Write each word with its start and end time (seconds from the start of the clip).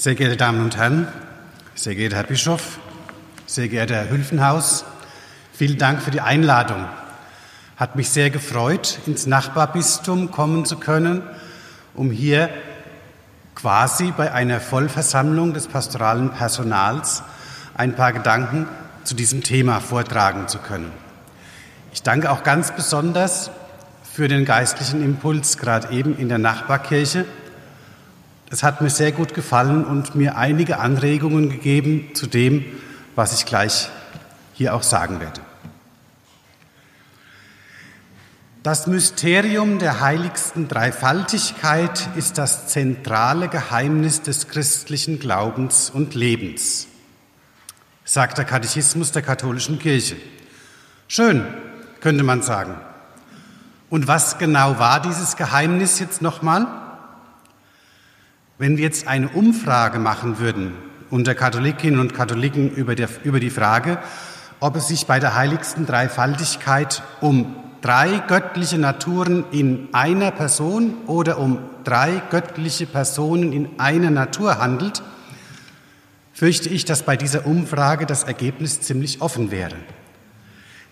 Sehr 0.00 0.14
geehrte 0.14 0.36
Damen 0.36 0.60
und 0.60 0.76
Herren, 0.76 1.08
sehr 1.74 1.96
geehrter 1.96 2.18
Herr 2.18 2.22
Bischof, 2.22 2.78
sehr 3.46 3.66
geehrter 3.66 3.96
Herr 3.96 4.10
Hülfenhaus, 4.10 4.84
vielen 5.52 5.76
Dank 5.76 6.02
für 6.02 6.12
die 6.12 6.20
Einladung. 6.20 6.84
Hat 7.76 7.96
mich 7.96 8.10
sehr 8.10 8.30
gefreut, 8.30 9.00
ins 9.06 9.26
Nachbarbistum 9.26 10.30
kommen 10.30 10.66
zu 10.66 10.76
können, 10.76 11.24
um 11.94 12.12
hier 12.12 12.48
quasi 13.56 14.12
bei 14.16 14.30
einer 14.30 14.60
Vollversammlung 14.60 15.52
des 15.52 15.66
pastoralen 15.66 16.30
Personals 16.30 17.24
ein 17.74 17.96
paar 17.96 18.12
Gedanken 18.12 18.68
zu 19.02 19.16
diesem 19.16 19.42
Thema 19.42 19.80
vortragen 19.80 20.46
zu 20.46 20.58
können. 20.58 20.92
Ich 21.92 22.04
danke 22.04 22.30
auch 22.30 22.44
ganz 22.44 22.70
besonders 22.70 23.50
für 24.14 24.28
den 24.28 24.44
geistlichen 24.44 25.02
Impuls, 25.02 25.58
gerade 25.58 25.92
eben 25.92 26.16
in 26.16 26.28
der 26.28 26.38
Nachbarkirche. 26.38 27.24
Es 28.50 28.62
hat 28.62 28.80
mir 28.80 28.88
sehr 28.88 29.12
gut 29.12 29.34
gefallen 29.34 29.84
und 29.84 30.14
mir 30.14 30.36
einige 30.36 30.78
Anregungen 30.78 31.50
gegeben 31.50 32.14
zu 32.14 32.26
dem, 32.26 32.64
was 33.14 33.34
ich 33.34 33.44
gleich 33.44 33.90
hier 34.54 34.74
auch 34.74 34.82
sagen 34.82 35.20
werde. 35.20 35.40
Das 38.62 38.86
Mysterium 38.86 39.78
der 39.78 40.00
heiligsten 40.00 40.66
Dreifaltigkeit 40.66 42.08
ist 42.16 42.38
das 42.38 42.68
zentrale 42.68 43.48
Geheimnis 43.48 44.22
des 44.22 44.48
christlichen 44.48 45.20
Glaubens 45.20 45.90
und 45.90 46.14
Lebens, 46.14 46.88
sagt 48.04 48.38
der 48.38 48.44
Katechismus 48.44 49.12
der 49.12 49.22
katholischen 49.22 49.78
Kirche. 49.78 50.16
Schön, 51.06 51.46
könnte 52.00 52.24
man 52.24 52.42
sagen. 52.42 52.74
Und 53.90 54.08
was 54.08 54.38
genau 54.38 54.78
war 54.78 55.00
dieses 55.00 55.36
Geheimnis 55.36 55.98
jetzt 55.98 56.20
nochmal? 56.20 56.66
Wenn 58.60 58.76
wir 58.76 58.82
jetzt 58.82 59.06
eine 59.06 59.28
Umfrage 59.28 60.00
machen 60.00 60.40
würden 60.40 60.72
unter 61.10 61.36
Katholikinnen 61.36 62.00
und 62.00 62.12
Katholiken 62.12 62.70
über, 62.72 62.96
der, 62.96 63.08
über 63.22 63.38
die 63.38 63.50
Frage, 63.50 63.98
ob 64.58 64.74
es 64.74 64.88
sich 64.88 65.06
bei 65.06 65.20
der 65.20 65.36
heiligsten 65.36 65.86
Dreifaltigkeit 65.86 67.04
um 67.20 67.54
drei 67.82 68.18
göttliche 68.26 68.76
Naturen 68.76 69.44
in 69.52 69.88
einer 69.92 70.32
Person 70.32 70.94
oder 71.06 71.38
um 71.38 71.60
drei 71.84 72.20
göttliche 72.30 72.86
Personen 72.86 73.52
in 73.52 73.78
einer 73.78 74.10
Natur 74.10 74.58
handelt, 74.58 75.04
fürchte 76.32 76.68
ich, 76.68 76.84
dass 76.84 77.04
bei 77.04 77.16
dieser 77.16 77.46
Umfrage 77.46 78.06
das 78.06 78.24
Ergebnis 78.24 78.80
ziemlich 78.80 79.20
offen 79.20 79.52
wäre. 79.52 79.76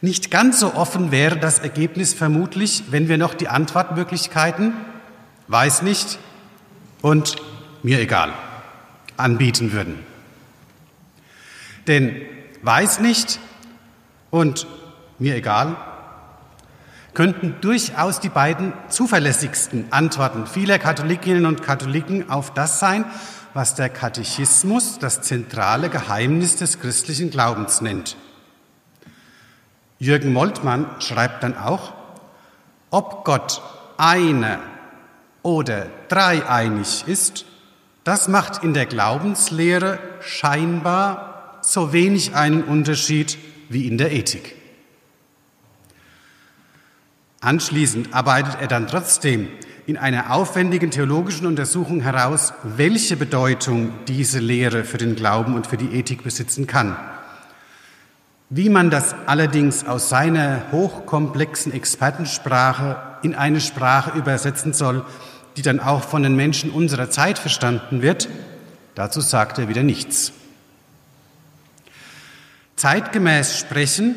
Nicht 0.01 0.31
ganz 0.31 0.61
so 0.61 0.75
offen 0.75 1.11
wäre 1.11 1.37
das 1.37 1.59
Ergebnis 1.59 2.15
vermutlich, 2.15 2.85
wenn 2.91 3.09
wir 3.09 3.19
noch 3.19 3.35
die 3.35 3.49
Antwortmöglichkeiten 3.49 4.73
weiß 5.49 5.83
nicht 5.83 6.21
und 7.03 7.37
mir 7.87 8.01
egal 8.01 8.33
anbieten 9.17 9.71
würden. 9.71 10.05
Denn 11.87 12.21
weiß 12.63 12.99
nicht 12.99 13.39
und 14.31 14.67
mir 15.21 15.37
egal 15.37 15.77
könnten 17.15 17.55
durchaus 17.61 18.19
die 18.19 18.29
beiden 18.29 18.73
zuverlässigsten 18.89 19.93
Antworten 19.93 20.49
vieler 20.49 20.81
Katholikinnen 20.81 21.47
und 21.47 21.63
Katholiken 21.63 22.29
auf 22.29 22.53
das 22.53 22.81
sein, 22.81 23.05
was 23.55 23.77
der 23.77 23.89
Katechismus 23.89 24.99
das 24.99 25.23
zentrale 25.23 25.89
Geheimnis 25.89 26.57
des 26.57 26.81
christlichen 26.81 27.31
Glaubens 27.31 27.83
nennt. 27.83 28.17
Jürgen 30.01 30.33
Moltmann 30.33 30.87
schreibt 30.99 31.45
dann 31.45 31.57
auch, 31.57 31.95
ob 32.91 33.25
Gott 33.25 33.63
eine 33.97 34.59
oder 35.45 35.87
dreieinig 36.09 37.05
ist, 37.07 37.46
das 38.07 38.29
macht 38.29 38.63
in 38.63 38.73
der 38.73 38.87
Glaubenslehre 38.87 39.99
scheinbar 40.21 41.59
so 41.61 41.93
wenig 41.93 42.37
einen 42.37 42.63
Unterschied 42.63 43.37
wie 43.69 43.89
in 43.89 43.99
der 43.99 44.13
Ethik. 44.13 44.55
Anschließend 47.41 48.15
arbeitet 48.15 48.59
er 48.61 48.69
dann 48.69 48.87
trotzdem 48.87 49.49
in 49.87 49.97
einer 49.97 50.33
aufwendigen 50.33 50.93
theologischen 50.93 51.49
Untersuchung 51.49 52.01
heraus, 52.01 52.53
welche 52.63 53.17
Bedeutung 53.17 53.93
diese 54.07 54.39
Lehre 54.39 54.85
für 54.85 54.99
den 54.99 55.17
Glauben 55.17 55.57
und 55.57 55.67
für 55.67 55.77
die 55.77 55.93
Ethik 55.99 56.23
besitzen 56.23 56.69
kann. 56.69 56.97
Wie 58.51 58.69
man 58.69 58.89
das 58.89 59.17
allerdings 59.27 59.85
aus 59.85 60.09
seiner 60.09 60.71
hochkomplexen 60.71 61.73
Expertensprache 61.73 63.19
in 63.23 63.35
eine 63.35 63.61
Sprache 63.61 64.17
übersetzen 64.17 64.73
soll, 64.75 65.05
die 65.57 65.63
dann 65.63 65.81
auch 65.81 66.03
von 66.03 66.23
den 66.23 66.37
Menschen 66.37 66.71
unserer 66.71 67.11
Zeit 67.11 67.39
verstanden 67.39 68.03
wird, 68.03 68.29
dazu 68.95 69.21
sagt 69.21 69.59
er 69.59 69.69
wieder 69.69 69.83
nichts. 69.83 70.33
Zeitgemäß 72.77 73.59
sprechen 73.59 74.15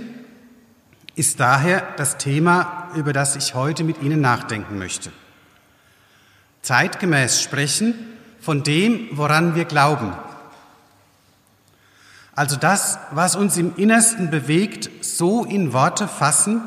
ist 1.16 1.40
daher 1.40 1.86
das 1.98 2.18
Thema, 2.18 2.90
über 2.96 3.14
das 3.14 3.36
ich 3.36 3.54
heute 3.54 3.84
mit 3.84 4.02
Ihnen 4.02 4.22
nachdenken 4.22 4.78
möchte. 4.78 5.12
Zeitgemäß 6.62 7.42
sprechen 7.42 7.94
von 8.42 8.64
dem, 8.64 9.08
woran 9.12 9.56
wir 9.56 9.66
glauben, 9.66 10.14
also 12.40 12.56
das, 12.56 13.00
was 13.12 13.36
uns 13.36 13.58
im 13.58 13.74
Innersten 13.76 14.30
bewegt, 14.30 14.90
so 15.04 15.44
in 15.44 15.74
Worte 15.74 16.08
fassen, 16.08 16.62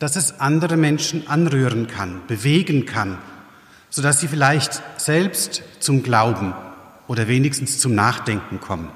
dass 0.00 0.16
es 0.16 0.40
andere 0.40 0.76
Menschen 0.76 1.28
anrühren 1.28 1.86
kann, 1.86 2.22
bewegen 2.26 2.86
kann, 2.86 3.18
sodass 3.90 4.20
sie 4.20 4.28
vielleicht 4.28 4.82
selbst 4.98 5.62
zum 5.80 6.02
Glauben 6.02 6.54
oder 7.08 7.28
wenigstens 7.28 7.78
zum 7.78 7.94
Nachdenken 7.94 8.60
kommen. 8.60 8.88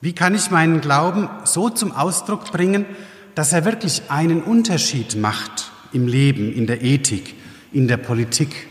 Wie 0.00 0.14
kann 0.14 0.34
ich 0.34 0.50
meinen 0.50 0.80
Glauben 0.80 1.28
so 1.44 1.70
zum 1.70 1.92
Ausdruck 1.92 2.50
bringen, 2.52 2.86
dass 3.34 3.52
er 3.52 3.64
wirklich 3.64 4.10
einen 4.10 4.42
Unterschied 4.42 5.16
macht 5.16 5.70
im 5.92 6.06
Leben, 6.06 6.52
in 6.52 6.66
der 6.66 6.82
Ethik, 6.82 7.34
in 7.72 7.88
der 7.88 7.96
Politik 7.96 8.68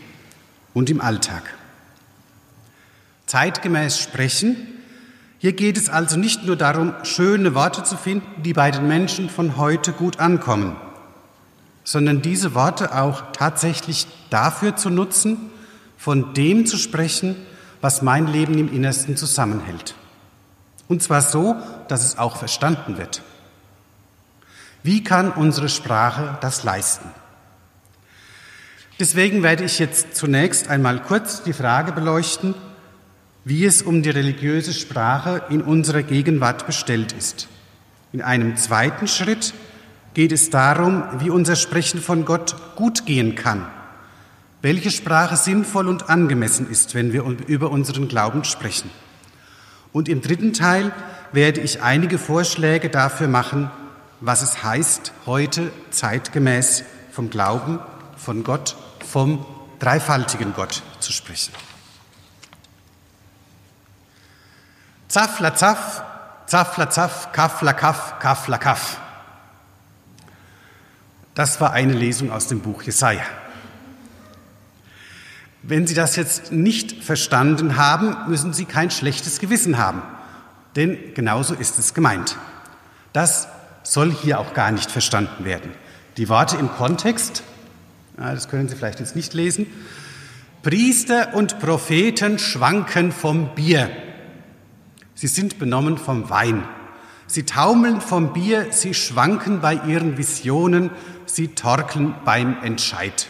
und 0.74 0.90
im 0.90 1.00
Alltag? 1.00 1.42
Zeitgemäß 3.26 3.98
sprechen 3.98 4.56
hier 5.40 5.52
geht 5.52 5.76
es 5.76 5.88
also 5.88 6.18
nicht 6.18 6.44
nur 6.44 6.56
darum, 6.56 6.94
schöne 7.04 7.54
Worte 7.54 7.84
zu 7.84 7.96
finden, 7.96 8.42
die 8.42 8.52
bei 8.52 8.72
den 8.72 8.88
Menschen 8.88 9.30
von 9.30 9.56
heute 9.56 9.92
gut 9.92 10.18
ankommen, 10.18 10.74
sondern 11.88 12.20
diese 12.20 12.54
Worte 12.54 12.94
auch 12.94 13.32
tatsächlich 13.32 14.06
dafür 14.28 14.76
zu 14.76 14.90
nutzen, 14.90 15.50
von 15.96 16.34
dem 16.34 16.66
zu 16.66 16.76
sprechen, 16.76 17.34
was 17.80 18.02
mein 18.02 18.26
Leben 18.26 18.58
im 18.58 18.70
Innersten 18.70 19.16
zusammenhält. 19.16 19.94
Und 20.86 21.02
zwar 21.02 21.22
so, 21.22 21.56
dass 21.88 22.04
es 22.04 22.18
auch 22.18 22.36
verstanden 22.36 22.98
wird. 22.98 23.22
Wie 24.82 25.02
kann 25.02 25.32
unsere 25.32 25.70
Sprache 25.70 26.36
das 26.42 26.62
leisten? 26.62 27.08
Deswegen 29.00 29.42
werde 29.42 29.64
ich 29.64 29.78
jetzt 29.78 30.14
zunächst 30.14 30.68
einmal 30.68 31.00
kurz 31.00 31.42
die 31.42 31.54
Frage 31.54 31.92
beleuchten, 31.92 32.54
wie 33.46 33.64
es 33.64 33.80
um 33.80 34.02
die 34.02 34.10
religiöse 34.10 34.74
Sprache 34.74 35.42
in 35.48 35.62
unserer 35.62 36.02
Gegenwart 36.02 36.66
bestellt 36.66 37.12
ist. 37.12 37.48
In 38.12 38.20
einem 38.20 38.58
zweiten 38.58 39.08
Schritt 39.08 39.54
geht 40.14 40.32
es 40.32 40.50
darum, 40.50 41.04
wie 41.18 41.30
unser 41.30 41.56
Sprechen 41.56 42.00
von 42.00 42.24
Gott 42.24 42.56
gut 42.76 43.06
gehen 43.06 43.34
kann, 43.34 43.66
welche 44.62 44.90
Sprache 44.90 45.36
sinnvoll 45.36 45.88
und 45.88 46.10
angemessen 46.10 46.70
ist, 46.70 46.94
wenn 46.94 47.12
wir 47.12 47.22
über 47.22 47.70
unseren 47.70 48.08
Glauben 48.08 48.44
sprechen. 48.44 48.90
Und 49.92 50.08
im 50.08 50.20
dritten 50.20 50.52
Teil 50.52 50.92
werde 51.32 51.60
ich 51.60 51.82
einige 51.82 52.18
Vorschläge 52.18 52.90
dafür 52.90 53.28
machen, 53.28 53.70
was 54.20 54.42
es 54.42 54.62
heißt, 54.62 55.12
heute 55.26 55.70
zeitgemäß 55.90 56.84
vom 57.12 57.30
Glauben, 57.30 57.78
von 58.16 58.44
Gott, 58.44 58.76
vom 59.06 59.44
dreifaltigen 59.78 60.54
Gott 60.54 60.82
zu 61.00 61.12
sprechen. 61.12 61.52
Zaffla 65.08 65.54
zaff, 65.54 66.02
zaffla 66.46 66.90
zaff, 66.90 67.32
kaffla 67.32 67.72
kaff, 67.72 68.18
kaffla 68.18 68.58
kaff. 68.58 69.00
Das 71.38 71.60
war 71.60 71.72
eine 71.72 71.92
Lesung 71.92 72.32
aus 72.32 72.48
dem 72.48 72.58
Buch 72.58 72.82
Jesaja. 72.82 73.22
Wenn 75.62 75.86
Sie 75.86 75.94
das 75.94 76.16
jetzt 76.16 76.50
nicht 76.50 77.04
verstanden 77.04 77.76
haben, 77.76 78.28
müssen 78.28 78.52
Sie 78.52 78.64
kein 78.64 78.90
schlechtes 78.90 79.38
Gewissen 79.38 79.78
haben, 79.78 80.02
denn 80.74 81.14
genauso 81.14 81.54
ist 81.54 81.78
es 81.78 81.94
gemeint. 81.94 82.36
Das 83.12 83.46
soll 83.84 84.12
hier 84.12 84.40
auch 84.40 84.52
gar 84.52 84.72
nicht 84.72 84.90
verstanden 84.90 85.44
werden. 85.44 85.70
Die 86.16 86.28
Worte 86.28 86.56
im 86.56 86.72
Kontext, 86.72 87.44
das 88.16 88.48
können 88.48 88.68
Sie 88.68 88.74
vielleicht 88.74 88.98
jetzt 88.98 89.14
nicht 89.14 89.32
lesen, 89.32 89.68
Priester 90.64 91.34
und 91.34 91.60
Propheten 91.60 92.40
schwanken 92.40 93.12
vom 93.12 93.54
Bier. 93.54 93.88
Sie 95.14 95.28
sind 95.28 95.60
benommen 95.60 95.98
vom 95.98 96.30
Wein. 96.30 96.64
Sie 97.28 97.42
taumeln 97.42 98.00
vom 98.00 98.32
Bier, 98.32 98.68
sie 98.70 98.94
schwanken 98.94 99.60
bei 99.60 99.74
ihren 99.74 100.16
Visionen, 100.16 100.90
sie 101.26 101.48
torkeln 101.48 102.14
beim 102.24 102.56
Entscheid. 102.62 103.28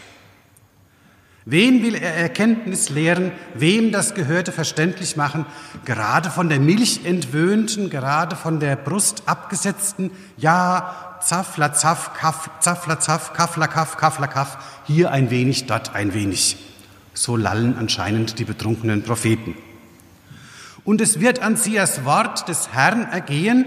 Wen 1.43 1.83
will 1.83 1.95
er 1.95 2.15
Erkenntnis 2.15 2.89
lehren, 2.89 3.33
wem 3.55 3.91
das 3.91 4.13
Gehörte 4.13 4.53
verständlich 4.53 5.17
machen, 5.17 5.45
gerade 5.83 6.29
von 6.29 6.47
der 6.47 6.61
Milch 6.61 7.01
entwöhnten, 7.03 7.89
gerade 7.89 8.37
von 8.37 8.61
der 8.61 8.77
Brust 8.77 9.23
abgesetzten, 9.25 10.11
ja, 10.37 11.17
zaffla 11.21 11.73
zaff, 11.73 12.13
kaff, 12.13 12.49
zaffla 12.61 13.01
zaff, 13.01 13.33
kaffla 13.33 13.67
kaff, 13.67 13.97
kaffla 13.97 14.27
kaff, 14.27 14.81
hier 14.85 15.11
ein 15.11 15.29
wenig, 15.29 15.65
dort 15.65 15.93
ein 15.93 16.13
wenig. 16.13 16.55
So 17.13 17.35
lallen 17.35 17.77
anscheinend 17.77 18.39
die 18.39 18.45
betrunkenen 18.45 19.03
Propheten. 19.03 19.55
Und 20.83 21.01
es 21.01 21.19
wird 21.19 21.39
an 21.41 21.55
sie 21.55 21.75
das 21.75 22.05
Wort 22.05 22.47
des 22.47 22.73
Herrn 22.73 23.03
ergehen, 23.03 23.65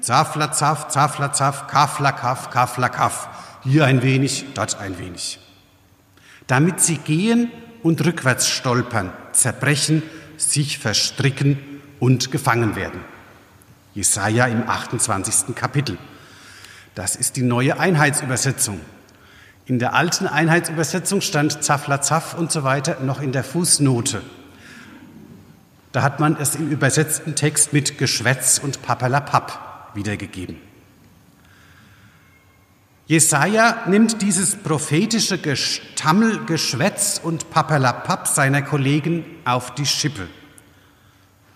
zaffla 0.00 0.52
zaff, 0.52 0.88
zaffla 0.88 1.32
zaff, 1.32 1.66
kaffla 1.66 2.12
kaff, 2.12 2.50
kaffla 2.50 2.88
kaff, 2.88 3.28
hier 3.64 3.84
ein 3.86 4.02
wenig, 4.02 4.46
dort 4.54 4.78
ein 4.78 4.98
wenig 4.98 5.40
damit 6.50 6.80
sie 6.80 6.96
gehen 6.96 7.52
und 7.84 8.04
rückwärts 8.04 8.48
stolpern, 8.48 9.12
zerbrechen, 9.30 10.02
sich 10.36 10.78
verstricken 10.78 11.58
und 12.00 12.32
gefangen 12.32 12.74
werden. 12.74 13.00
Jesaja 13.94 14.46
im 14.46 14.68
28. 14.68 15.54
Kapitel. 15.54 15.96
Das 16.96 17.14
ist 17.14 17.36
die 17.36 17.42
neue 17.42 17.78
Einheitsübersetzung. 17.78 18.80
In 19.66 19.78
der 19.78 19.94
alten 19.94 20.26
Einheitsübersetzung 20.26 21.20
stand 21.20 21.62
Zaffla 21.62 22.00
Zaff 22.02 22.34
und 22.34 22.50
so 22.50 22.64
weiter 22.64 22.98
noch 23.00 23.20
in 23.22 23.30
der 23.30 23.44
Fußnote. 23.44 24.20
Da 25.92 26.02
hat 26.02 26.20
man 26.20 26.36
es 26.36 26.54
im 26.54 26.70
übersetzten 26.70 27.34
Text 27.34 27.72
mit 27.72 27.98
Geschwätz 27.98 28.60
und 28.62 28.82
Papperlapapp 28.82 29.90
wiedergegeben. 29.94 30.56
Jesaja 33.06 33.82
nimmt 33.88 34.22
dieses 34.22 34.54
prophetische 34.54 35.38
Gestammel, 35.38 36.44
Geschwätz 36.46 37.20
und 37.20 37.50
Papperlapapp 37.50 38.28
seiner 38.28 38.62
Kollegen 38.62 39.24
auf 39.44 39.74
die 39.74 39.86
Schippe. 39.86 40.28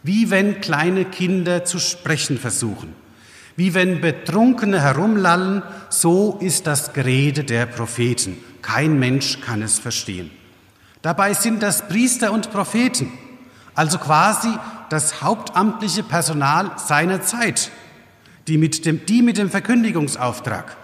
Wie 0.02 0.30
wenn 0.30 0.60
kleine 0.60 1.04
Kinder 1.04 1.64
zu 1.64 1.78
sprechen 1.78 2.38
versuchen. 2.38 2.92
Wie 3.54 3.72
wenn 3.72 4.00
Betrunkene 4.00 4.82
herumlallen, 4.82 5.62
so 5.90 6.38
ist 6.40 6.66
das 6.66 6.92
Gerede 6.92 7.44
der 7.44 7.66
Propheten. 7.66 8.36
Kein 8.60 8.98
Mensch 8.98 9.40
kann 9.40 9.62
es 9.62 9.78
verstehen. 9.78 10.32
Dabei 11.02 11.34
sind 11.34 11.62
das 11.62 11.86
Priester 11.86 12.32
und 12.32 12.50
Propheten, 12.50 13.12
also 13.74 13.98
quasi 13.98 14.48
das 14.90 15.22
hauptamtliche 15.22 16.02
Personal 16.02 16.72
seiner 16.76 17.22
Zeit, 17.22 17.70
die 18.46 18.58
mit 18.58 18.86
dem, 18.86 19.06
die 19.06 19.22
mit 19.22 19.38
dem 19.38 19.50
Verkündigungsauftrag. 19.50 20.76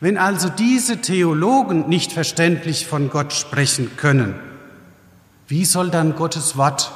Wenn 0.00 0.16
also 0.16 0.48
diese 0.48 1.00
Theologen 1.02 1.88
nicht 1.88 2.12
verständlich 2.12 2.86
von 2.86 3.10
Gott 3.10 3.32
sprechen 3.32 3.96
können, 3.96 4.34
wie 5.46 5.64
soll 5.64 5.90
dann 5.90 6.16
Gottes 6.16 6.56
Wort 6.56 6.92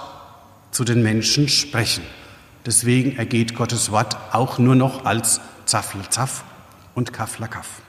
zu 0.71 0.85
den 0.85 1.03
Menschen 1.03 1.49
sprechen? 1.49 2.05
Deswegen 2.65 3.17
ergeht 3.17 3.55
Gottes 3.55 3.91
Wort 3.91 4.17
auch 4.33 4.59
nur 4.59 4.75
noch 4.75 5.05
als 5.05 5.41
Zaffler 5.67 6.09
Zaff 6.11 6.45
und 6.95 7.13
Kaffler 7.13 7.49
Kaff. 7.49 7.83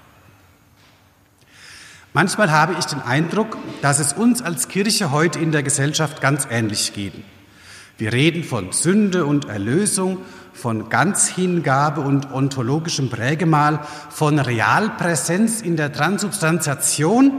Manchmal 2.16 2.50
habe 2.50 2.78
ich 2.80 2.86
den 2.86 3.02
Eindruck, 3.02 3.58
dass 3.82 4.00
es 4.00 4.14
uns 4.14 4.42
als 4.42 4.70
Kirche 4.70 5.12
heute 5.12 5.38
in 5.38 5.52
der 5.52 5.64
Gesellschaft 5.64 6.22
ganz 6.22 6.48
ähnlich 6.50 6.94
geht. 6.94 7.12
Wir 7.98 8.14
reden 8.14 8.46
von 8.46 8.72
Sünde 8.72 9.26
und 9.26 9.50
Erlösung, 9.50 10.20
von 10.54 10.88
Ganzhingabe 10.88 12.00
und 12.00 12.32
ontologischem 12.32 13.10
Prägemal, 13.10 13.82
von 14.10 14.40
Realpräsenz 14.40 15.60
in 15.60 15.76
der 15.76 15.92
Transubstantiation. 15.92 17.34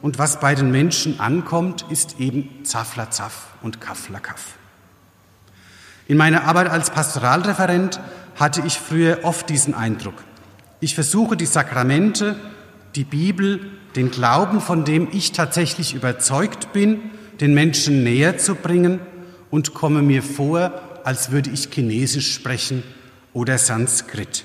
Und 0.00 0.18
was 0.18 0.40
bei 0.40 0.54
den 0.54 0.70
Menschen 0.70 1.20
ankommt, 1.20 1.84
ist 1.90 2.18
eben 2.18 2.64
Zaffler 2.64 3.10
Zaff 3.10 3.48
und 3.60 3.82
Kaffler 3.82 4.20
Kaff. 4.20 4.54
In 6.08 6.16
meiner 6.16 6.44
Arbeit 6.44 6.70
als 6.70 6.88
Pastoralreferent 6.88 8.00
hatte 8.36 8.62
ich 8.64 8.78
früher 8.78 9.18
oft 9.24 9.50
diesen 9.50 9.74
Eindruck. 9.74 10.24
Ich 10.80 10.94
versuche 10.94 11.36
die 11.36 11.44
Sakramente, 11.44 12.36
die 12.94 13.04
Bibel, 13.04 13.75
den 13.96 14.10
Glauben, 14.10 14.60
von 14.60 14.84
dem 14.84 15.08
ich 15.12 15.32
tatsächlich 15.32 15.94
überzeugt 15.94 16.72
bin, 16.72 17.10
den 17.40 17.54
Menschen 17.54 18.04
näher 18.04 18.38
zu 18.38 18.54
bringen– 18.54 19.00
und 19.50 19.74
komme 19.74 20.02
mir 20.02 20.22
vor, 20.22 20.72
als 21.04 21.30
würde 21.30 21.50
ich 21.50 21.70
Chinesisch 21.72 22.34
sprechen 22.34 22.82
oder 23.32 23.58
Sanskrit. 23.58 24.44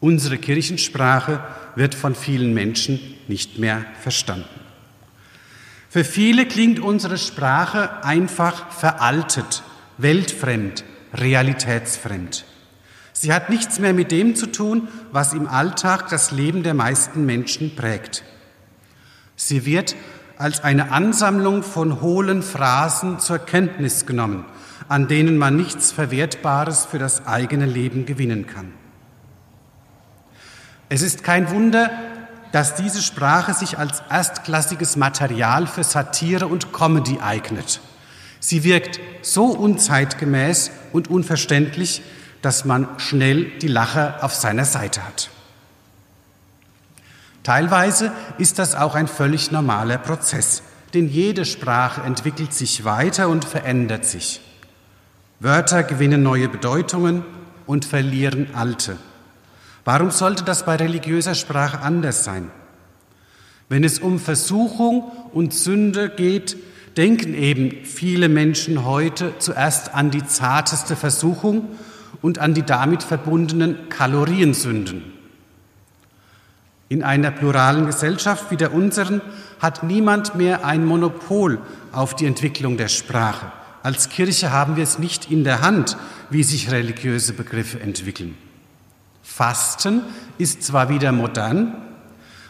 Unsere 0.00 0.38
Kirchensprache 0.38 1.42
wird 1.76 1.94
von 1.94 2.14
vielen 2.14 2.54
Menschen 2.54 3.00
nicht 3.28 3.58
mehr 3.58 3.84
verstanden. 4.00 4.48
Für 5.88 6.04
viele 6.04 6.46
klingt 6.46 6.78
unsere 6.78 7.18
Sprache 7.18 8.04
einfach 8.04 8.70
veraltet, 8.70 9.62
weltfremd, 9.98 10.84
realitätsfremd. 11.12 12.44
Sie 13.20 13.34
hat 13.34 13.50
nichts 13.50 13.78
mehr 13.78 13.92
mit 13.92 14.12
dem 14.12 14.34
zu 14.34 14.46
tun, 14.46 14.88
was 15.12 15.34
im 15.34 15.46
Alltag 15.46 16.08
das 16.08 16.30
Leben 16.30 16.62
der 16.62 16.72
meisten 16.72 17.26
Menschen 17.26 17.76
prägt. 17.76 18.24
Sie 19.36 19.66
wird 19.66 19.94
als 20.38 20.64
eine 20.64 20.90
Ansammlung 20.90 21.62
von 21.62 22.00
hohlen 22.00 22.42
Phrasen 22.42 23.18
zur 23.18 23.38
Kenntnis 23.38 24.06
genommen, 24.06 24.46
an 24.88 25.06
denen 25.06 25.36
man 25.36 25.54
nichts 25.54 25.92
Verwertbares 25.92 26.86
für 26.86 26.98
das 26.98 27.26
eigene 27.26 27.66
Leben 27.66 28.06
gewinnen 28.06 28.46
kann. 28.46 28.72
Es 30.88 31.02
ist 31.02 31.22
kein 31.22 31.50
Wunder, 31.50 31.90
dass 32.52 32.74
diese 32.74 33.02
Sprache 33.02 33.52
sich 33.52 33.76
als 33.76 34.02
erstklassiges 34.08 34.96
Material 34.96 35.66
für 35.66 35.84
Satire 35.84 36.46
und 36.46 36.72
Comedy 36.72 37.18
eignet. 37.20 37.82
Sie 38.40 38.64
wirkt 38.64 38.98
so 39.20 39.44
unzeitgemäß 39.44 40.70
und 40.94 41.10
unverständlich, 41.10 42.00
dass 42.42 42.64
man 42.64 42.88
schnell 42.98 43.44
die 43.58 43.68
Lacher 43.68 44.18
auf 44.22 44.34
seiner 44.34 44.64
Seite 44.64 45.04
hat. 45.04 45.30
Teilweise 47.42 48.12
ist 48.38 48.58
das 48.58 48.74
auch 48.74 48.94
ein 48.94 49.08
völlig 49.08 49.50
normaler 49.50 49.98
Prozess, 49.98 50.62
denn 50.94 51.08
jede 51.08 51.44
Sprache 51.44 52.02
entwickelt 52.02 52.52
sich 52.52 52.84
weiter 52.84 53.28
und 53.28 53.44
verändert 53.44 54.04
sich. 54.04 54.40
Wörter 55.38 55.82
gewinnen 55.82 56.22
neue 56.22 56.48
Bedeutungen 56.48 57.24
und 57.66 57.84
verlieren 57.84 58.48
alte. 58.54 58.96
Warum 59.84 60.10
sollte 60.10 60.44
das 60.44 60.66
bei 60.66 60.76
religiöser 60.76 61.34
Sprache 61.34 61.80
anders 61.80 62.24
sein? 62.24 62.50
Wenn 63.70 63.84
es 63.84 63.98
um 63.98 64.18
Versuchung 64.18 65.10
und 65.32 65.54
Sünde 65.54 66.10
geht, 66.10 66.56
denken 66.96 67.34
eben 67.34 67.84
viele 67.84 68.28
Menschen 68.28 68.84
heute 68.84 69.32
zuerst 69.38 69.94
an 69.94 70.10
die 70.10 70.26
zarteste 70.26 70.96
Versuchung 70.96 71.68
und 72.22 72.38
an 72.38 72.54
die 72.54 72.62
damit 72.62 73.02
verbundenen 73.02 73.88
Kaloriensünden. 73.88 75.02
In 76.88 77.02
einer 77.04 77.30
pluralen 77.30 77.86
Gesellschaft 77.86 78.50
wie 78.50 78.56
der 78.56 78.74
unseren 78.74 79.20
hat 79.60 79.84
niemand 79.84 80.34
mehr 80.34 80.64
ein 80.64 80.84
Monopol 80.84 81.60
auf 81.92 82.16
die 82.16 82.26
Entwicklung 82.26 82.76
der 82.76 82.88
Sprache. 82.88 83.52
Als 83.82 84.08
Kirche 84.08 84.50
haben 84.50 84.76
wir 84.76 84.82
es 84.82 84.98
nicht 84.98 85.30
in 85.30 85.44
der 85.44 85.62
Hand, 85.62 85.96
wie 86.30 86.42
sich 86.42 86.70
religiöse 86.70 87.32
Begriffe 87.32 87.80
entwickeln. 87.80 88.36
Fasten 89.22 90.02
ist 90.36 90.64
zwar 90.64 90.88
wieder 90.88 91.12
modern, 91.12 91.76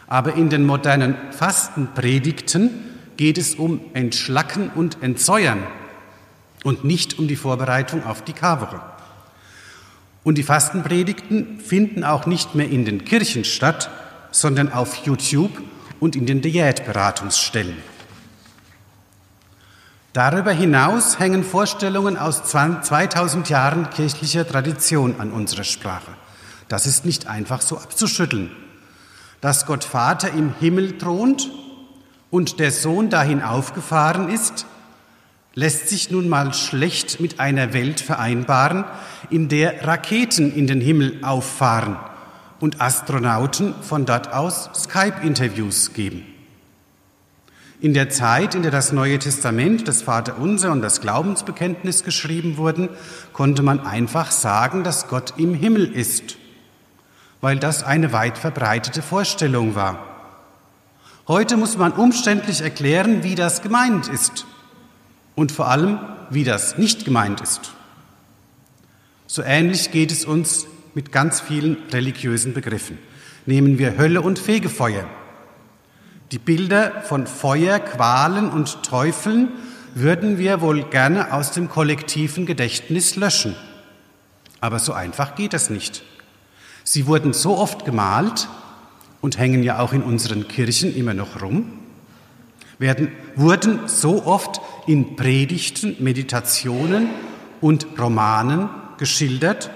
aber 0.07 0.33
in 0.33 0.49
den 0.49 0.65
modernen 0.65 1.15
Fastenpredigten 1.31 2.71
geht 3.17 3.37
es 3.37 3.55
um 3.55 3.79
Entschlacken 3.93 4.69
und 4.73 5.01
Entsäuern 5.01 5.59
und 6.63 6.83
nicht 6.83 7.19
um 7.19 7.27
die 7.27 7.35
Vorbereitung 7.35 8.03
auf 8.03 8.23
die 8.23 8.33
Karwoche. 8.33 8.81
Und 10.23 10.37
die 10.37 10.43
Fastenpredigten 10.43 11.59
finden 11.59 12.03
auch 12.03 12.25
nicht 12.25 12.53
mehr 12.55 12.69
in 12.69 12.85
den 12.85 13.05
Kirchen 13.05 13.43
statt, 13.43 13.89
sondern 14.31 14.71
auf 14.71 15.05
YouTube 15.05 15.51
und 15.99 16.15
in 16.15 16.25
den 16.25 16.41
Diätberatungsstellen. 16.41 17.77
Darüber 20.13 20.51
hinaus 20.51 21.19
hängen 21.19 21.43
Vorstellungen 21.43 22.17
aus 22.17 22.43
2000 22.43 23.47
Jahren 23.49 23.89
kirchlicher 23.89 24.45
Tradition 24.45 25.15
an 25.19 25.31
unserer 25.31 25.63
Sprache. 25.63 26.11
Das 26.67 26.85
ist 26.85 27.05
nicht 27.05 27.27
einfach 27.27 27.61
so 27.61 27.77
abzuschütteln. 27.77 28.51
Dass 29.39 29.65
Gott 29.65 29.83
Vater 29.83 30.31
im 30.31 30.53
Himmel 30.59 30.97
thront 30.97 31.49
und 32.29 32.59
der 32.59 32.71
Sohn 32.71 33.09
dahin 33.09 33.41
aufgefahren 33.41 34.29
ist, 34.29 34.65
lässt 35.53 35.89
sich 35.89 36.11
nun 36.11 36.29
mal 36.29 36.53
schlecht 36.53 37.19
mit 37.19 37.39
einer 37.39 37.73
Welt 37.73 37.99
vereinbaren, 37.99 38.85
in 39.29 39.49
der 39.49 39.85
Raketen 39.85 40.53
in 40.53 40.67
den 40.67 40.79
Himmel 40.79 41.19
auffahren 41.23 41.97
und 42.59 42.79
Astronauten 42.79 43.73
von 43.81 44.05
dort 44.05 44.33
aus 44.33 44.69
Skype-Interviews 44.73 45.93
geben. 45.93 46.25
In 47.81 47.93
der 47.95 48.09
Zeit, 48.09 48.53
in 48.53 48.61
der 48.61 48.71
das 48.71 48.91
Neue 48.91 49.17
Testament, 49.17 49.87
das 49.87 50.03
Vaterunser 50.03 50.71
und 50.71 50.81
das 50.81 51.01
Glaubensbekenntnis 51.01 52.03
geschrieben 52.03 52.57
wurden, 52.57 52.89
konnte 53.33 53.63
man 53.63 53.79
einfach 53.79 54.29
sagen, 54.29 54.83
dass 54.83 55.07
Gott 55.07 55.33
im 55.37 55.55
Himmel 55.55 55.91
ist, 55.91 56.37
weil 57.41 57.57
das 57.57 57.83
eine 57.83 58.13
weit 58.13 58.37
verbreitete 58.37 59.01
Vorstellung 59.01 59.73
war. 59.73 59.97
Heute 61.27 61.57
muss 61.57 61.75
man 61.75 61.91
umständlich 61.91 62.61
erklären, 62.61 63.23
wie 63.23 63.35
das 63.35 63.63
gemeint 63.63 64.07
ist 64.07 64.45
und 65.35 65.51
vor 65.51 65.69
allem, 65.69 65.99
wie 66.29 66.43
das 66.43 66.77
nicht 66.77 67.05
gemeint 67.05 67.41
ist. 67.41 67.73
So 69.27 69.43
ähnlich 69.43 69.91
geht 69.91 70.11
es 70.11 70.25
uns 70.25 70.67
mit 70.93 71.11
ganz 71.11 71.39
vielen 71.39 71.77
religiösen 71.91 72.53
Begriffen. 72.53 72.97
Nehmen 73.45 73.77
wir 73.79 73.97
Hölle 73.97 74.21
und 74.21 74.39
Fegefeuer. 74.39 75.05
Die 76.31 76.39
Bilder 76.39 77.01
von 77.01 77.27
Feuer, 77.27 77.79
Qualen 77.79 78.49
und 78.49 78.83
Teufeln 78.83 79.49
würden 79.95 80.37
wir 80.37 80.61
wohl 80.61 80.83
gerne 80.83 81.33
aus 81.33 81.51
dem 81.51 81.69
kollektiven 81.69 82.45
Gedächtnis 82.45 83.15
löschen. 83.15 83.55
Aber 84.61 84.79
so 84.79 84.93
einfach 84.93 85.35
geht 85.35 85.53
das 85.53 85.69
nicht. 85.69 86.03
Sie 86.83 87.07
wurden 87.07 87.33
so 87.33 87.57
oft 87.57 87.85
gemalt 87.85 88.47
und 89.21 89.37
hängen 89.37 89.63
ja 89.63 89.79
auch 89.79 89.93
in 89.93 90.03
unseren 90.03 90.47
Kirchen 90.47 90.95
immer 90.95 91.13
noch 91.13 91.41
rum, 91.41 91.79
werden, 92.79 93.11
wurden 93.35 93.87
so 93.87 94.25
oft 94.25 94.61
in 94.87 95.15
Predigten, 95.15 95.95
Meditationen 95.99 97.09
und 97.61 97.87
Romanen 97.99 98.69
geschildert, 98.97 99.69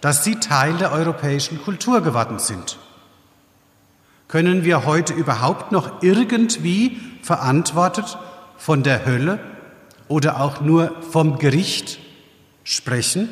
dass 0.00 0.24
sie 0.24 0.36
Teil 0.36 0.74
der 0.74 0.92
europäischen 0.92 1.62
Kultur 1.62 2.00
geworden 2.00 2.38
sind. 2.38 2.78
Können 4.28 4.64
wir 4.64 4.84
heute 4.84 5.14
überhaupt 5.14 5.72
noch 5.72 6.02
irgendwie 6.02 7.00
verantwortet 7.22 8.18
von 8.56 8.82
der 8.82 9.06
Hölle 9.06 9.38
oder 10.08 10.40
auch 10.40 10.60
nur 10.60 11.00
vom 11.10 11.38
Gericht 11.38 11.98
sprechen, 12.64 13.28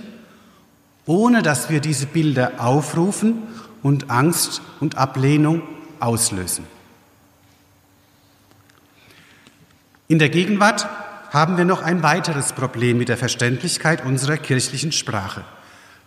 ohne 1.07 1.43
dass 1.43 1.71
wir 1.71 1.81
diese 1.81 2.07
Bilder 2.07 2.53
aufrufen 2.59 3.43
und 3.83 4.11
Angst 4.11 4.63
und 4.81 4.97
Ablehnung 4.97 5.63
auslösen. 6.01 6.65
In 10.15 10.21
der 10.21 10.29
Gegenwart 10.29 10.87
haben 11.31 11.57
wir 11.57 11.65
noch 11.65 11.83
ein 11.83 12.05
weiteres 12.05 12.53
Problem 12.53 12.99
mit 12.99 13.09
der 13.09 13.17
Verständlichkeit 13.17 14.07
unserer 14.07 14.37
kirchlichen 14.37 14.93
Sprache. 14.93 15.43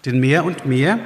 Denn 0.05 0.21
mehr 0.21 0.45
und 0.45 0.65
mehr 0.65 0.97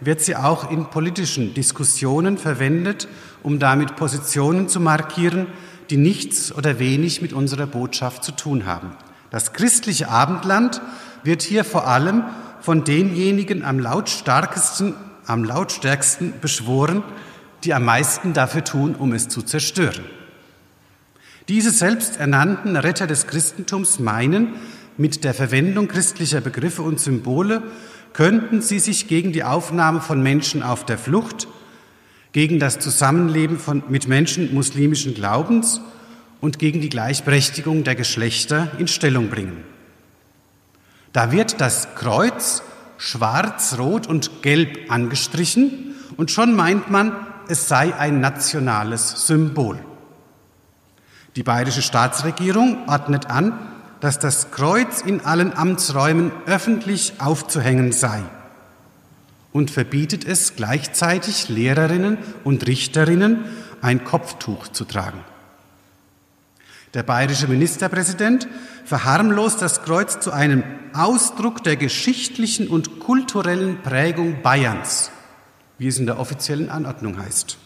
wird 0.00 0.20
sie 0.20 0.36
auch 0.36 0.70
in 0.70 0.84
politischen 0.90 1.54
Diskussionen 1.54 2.36
verwendet, 2.36 3.08
um 3.42 3.60
damit 3.60 3.96
Positionen 3.96 4.68
zu 4.68 4.78
markieren, 4.78 5.46
die 5.88 5.96
nichts 5.96 6.54
oder 6.54 6.78
wenig 6.78 7.22
mit 7.22 7.32
unserer 7.32 7.66
Botschaft 7.66 8.24
zu 8.24 8.32
tun 8.32 8.66
haben. 8.66 8.92
Das 9.30 9.54
christliche 9.54 10.10
Abendland 10.10 10.82
wird 11.24 11.40
hier 11.40 11.64
vor 11.64 11.86
allem 11.86 12.24
von 12.60 12.84
denjenigen 12.84 13.64
am 13.64 13.78
lautstarksten, 13.78 14.96
am 15.26 15.44
lautstärksten 15.44 16.34
beschworen, 16.42 17.04
die 17.64 17.72
am 17.72 17.86
meisten 17.86 18.34
dafür 18.34 18.64
tun, 18.64 18.96
um 18.96 19.14
es 19.14 19.30
zu 19.30 19.40
zerstören. 19.40 20.04
Diese 21.48 21.70
selbsternannten 21.70 22.76
Retter 22.76 23.06
des 23.06 23.26
Christentums 23.26 23.98
meinen, 23.98 24.54
mit 24.96 25.24
der 25.24 25.34
Verwendung 25.34 25.88
christlicher 25.88 26.40
Begriffe 26.40 26.82
und 26.82 27.00
Symbole 27.00 27.62
könnten 28.12 28.60
sie 28.60 28.78
sich 28.78 29.08
gegen 29.08 29.32
die 29.32 29.44
Aufnahme 29.44 30.00
von 30.00 30.22
Menschen 30.22 30.62
auf 30.62 30.84
der 30.84 30.98
Flucht, 30.98 31.48
gegen 32.32 32.58
das 32.58 32.78
Zusammenleben 32.78 33.58
von, 33.58 33.82
mit 33.88 34.08
Menschen 34.08 34.52
muslimischen 34.54 35.14
Glaubens 35.14 35.80
und 36.40 36.58
gegen 36.58 36.80
die 36.80 36.88
Gleichberechtigung 36.88 37.82
der 37.84 37.94
Geschlechter 37.94 38.70
in 38.78 38.88
Stellung 38.88 39.30
bringen. 39.30 39.64
Da 41.12 41.32
wird 41.32 41.60
das 41.60 41.94
Kreuz 41.94 42.62
schwarz, 42.98 43.76
rot 43.78 44.06
und 44.06 44.42
gelb 44.42 44.90
angestrichen 44.90 45.94
und 46.16 46.30
schon 46.30 46.54
meint 46.54 46.90
man, 46.90 47.12
es 47.48 47.68
sei 47.68 47.94
ein 47.94 48.20
nationales 48.20 49.26
Symbol. 49.26 49.78
Die 51.36 51.42
bayerische 51.42 51.82
Staatsregierung 51.82 52.88
ordnet 52.88 53.30
an, 53.30 53.52
dass 54.00 54.18
das 54.18 54.50
Kreuz 54.50 55.00
in 55.02 55.20
allen 55.24 55.56
Amtsräumen 55.56 56.32
öffentlich 56.46 57.14
aufzuhängen 57.18 57.92
sei 57.92 58.22
und 59.52 59.70
verbietet 59.70 60.24
es 60.24 60.56
gleichzeitig 60.56 61.48
Lehrerinnen 61.48 62.18
und 62.44 62.66
Richterinnen, 62.66 63.44
ein 63.82 64.04
Kopftuch 64.04 64.68
zu 64.68 64.84
tragen. 64.84 65.20
Der 66.94 67.02
bayerische 67.04 67.46
Ministerpräsident 67.46 68.48
verharmlost 68.84 69.62
das 69.62 69.82
Kreuz 69.82 70.18
zu 70.18 70.32
einem 70.32 70.64
Ausdruck 70.92 71.62
der 71.62 71.76
geschichtlichen 71.76 72.66
und 72.66 72.98
kulturellen 72.98 73.80
Prägung 73.82 74.42
Bayerns, 74.42 75.12
wie 75.78 75.86
es 75.86 75.98
in 75.98 76.06
der 76.06 76.18
offiziellen 76.18 76.68
Anordnung 76.68 77.18
heißt. 77.18 77.58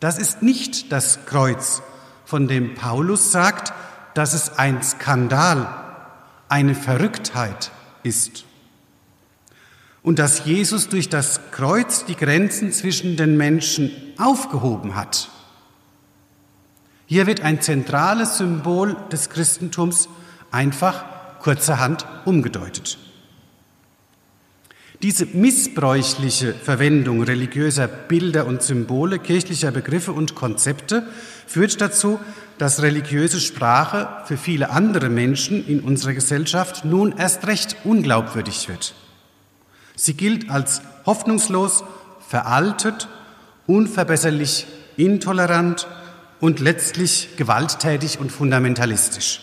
Das 0.00 0.18
ist 0.18 0.42
nicht 0.42 0.90
das 0.90 1.20
Kreuz, 1.26 1.82
von 2.26 2.48
dem 2.48 2.74
Paulus 2.74 3.32
sagt, 3.32 3.72
dass 4.14 4.34
es 4.34 4.58
ein 4.58 4.82
Skandal, 4.82 5.68
eine 6.48 6.74
Verrücktheit 6.74 7.70
ist. 8.02 8.44
Und 10.02 10.18
dass 10.18 10.44
Jesus 10.44 10.88
durch 10.88 11.08
das 11.08 11.40
Kreuz 11.52 12.04
die 12.04 12.16
Grenzen 12.16 12.72
zwischen 12.72 13.16
den 13.16 13.36
Menschen 13.36 13.90
aufgehoben 14.18 14.94
hat. 14.94 15.30
Hier 17.06 17.26
wird 17.26 17.40
ein 17.40 17.60
zentrales 17.60 18.38
Symbol 18.38 18.96
des 19.10 19.30
Christentums 19.30 20.08
einfach 20.50 21.04
kurzerhand 21.40 22.06
umgedeutet. 22.24 22.98
Diese 25.02 25.26
missbräuchliche 25.26 26.54
Verwendung 26.54 27.22
religiöser 27.22 27.86
Bilder 27.86 28.46
und 28.46 28.62
Symbole, 28.62 29.18
kirchlicher 29.18 29.70
Begriffe 29.70 30.12
und 30.12 30.34
Konzepte 30.34 31.06
führt 31.46 31.80
dazu, 31.80 32.20
dass 32.58 32.82
religiöse 32.82 33.40
Sprache 33.40 34.08
für 34.24 34.36
viele 34.36 34.70
andere 34.70 35.08
Menschen 35.08 35.66
in 35.66 35.80
unserer 35.80 36.14
Gesellschaft 36.14 36.84
nun 36.84 37.16
erst 37.16 37.46
recht 37.46 37.76
unglaubwürdig 37.84 38.68
wird. 38.68 38.94
Sie 39.94 40.14
gilt 40.14 40.50
als 40.50 40.82
hoffnungslos, 41.04 41.84
veraltet, 42.26 43.08
unverbesserlich, 43.66 44.66
intolerant 44.96 45.86
und 46.40 46.60
letztlich 46.60 47.36
gewalttätig 47.36 48.18
und 48.18 48.32
fundamentalistisch. 48.32 49.40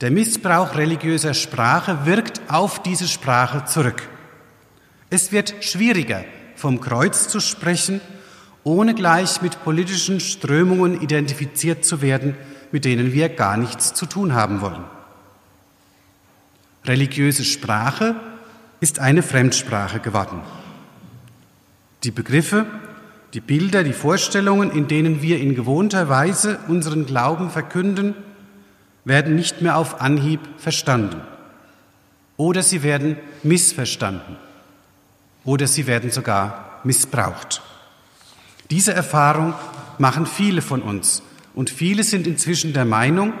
Der 0.00 0.10
Missbrauch 0.10 0.76
religiöser 0.76 1.34
Sprache 1.34 2.04
wirkt 2.04 2.40
auf 2.48 2.82
diese 2.82 3.08
Sprache 3.08 3.64
zurück. 3.64 4.02
Es 5.08 5.32
wird 5.32 5.54
schwieriger, 5.64 6.24
vom 6.54 6.80
Kreuz 6.80 7.28
zu 7.28 7.40
sprechen, 7.40 8.00
ohne 8.66 8.94
gleich 8.94 9.42
mit 9.42 9.62
politischen 9.62 10.18
Strömungen 10.18 11.00
identifiziert 11.00 11.84
zu 11.84 12.02
werden, 12.02 12.34
mit 12.72 12.84
denen 12.84 13.12
wir 13.12 13.28
gar 13.28 13.56
nichts 13.56 13.94
zu 13.94 14.06
tun 14.06 14.34
haben 14.34 14.60
wollen. 14.60 14.82
Religiöse 16.84 17.44
Sprache 17.44 18.16
ist 18.80 18.98
eine 18.98 19.22
Fremdsprache 19.22 20.00
geworden. 20.00 20.40
Die 22.02 22.10
Begriffe, 22.10 22.66
die 23.34 23.40
Bilder, 23.40 23.84
die 23.84 23.92
Vorstellungen, 23.92 24.72
in 24.72 24.88
denen 24.88 25.22
wir 25.22 25.38
in 25.38 25.54
gewohnter 25.54 26.08
Weise 26.08 26.58
unseren 26.66 27.06
Glauben 27.06 27.50
verkünden, 27.50 28.16
werden 29.04 29.36
nicht 29.36 29.62
mehr 29.62 29.76
auf 29.76 30.00
Anhieb 30.00 30.40
verstanden. 30.58 31.20
Oder 32.36 32.64
sie 32.64 32.82
werden 32.82 33.16
missverstanden. 33.44 34.36
Oder 35.44 35.68
sie 35.68 35.86
werden 35.86 36.10
sogar 36.10 36.80
missbraucht. 36.82 37.62
Diese 38.70 38.92
Erfahrung 38.92 39.54
machen 39.98 40.26
viele 40.26 40.60
von 40.60 40.82
uns 40.82 41.22
und 41.54 41.70
viele 41.70 42.02
sind 42.02 42.26
inzwischen 42.26 42.72
der 42.72 42.84
Meinung, 42.84 43.32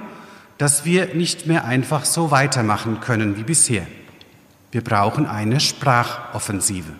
dass 0.58 0.84
wir 0.84 1.14
nicht 1.14 1.46
mehr 1.46 1.64
einfach 1.64 2.04
so 2.04 2.30
weitermachen 2.30 3.00
können 3.00 3.36
wie 3.36 3.42
bisher. 3.42 3.86
Wir 4.70 4.82
brauchen 4.82 5.26
eine 5.26 5.60
Sprachoffensive. 5.60 6.92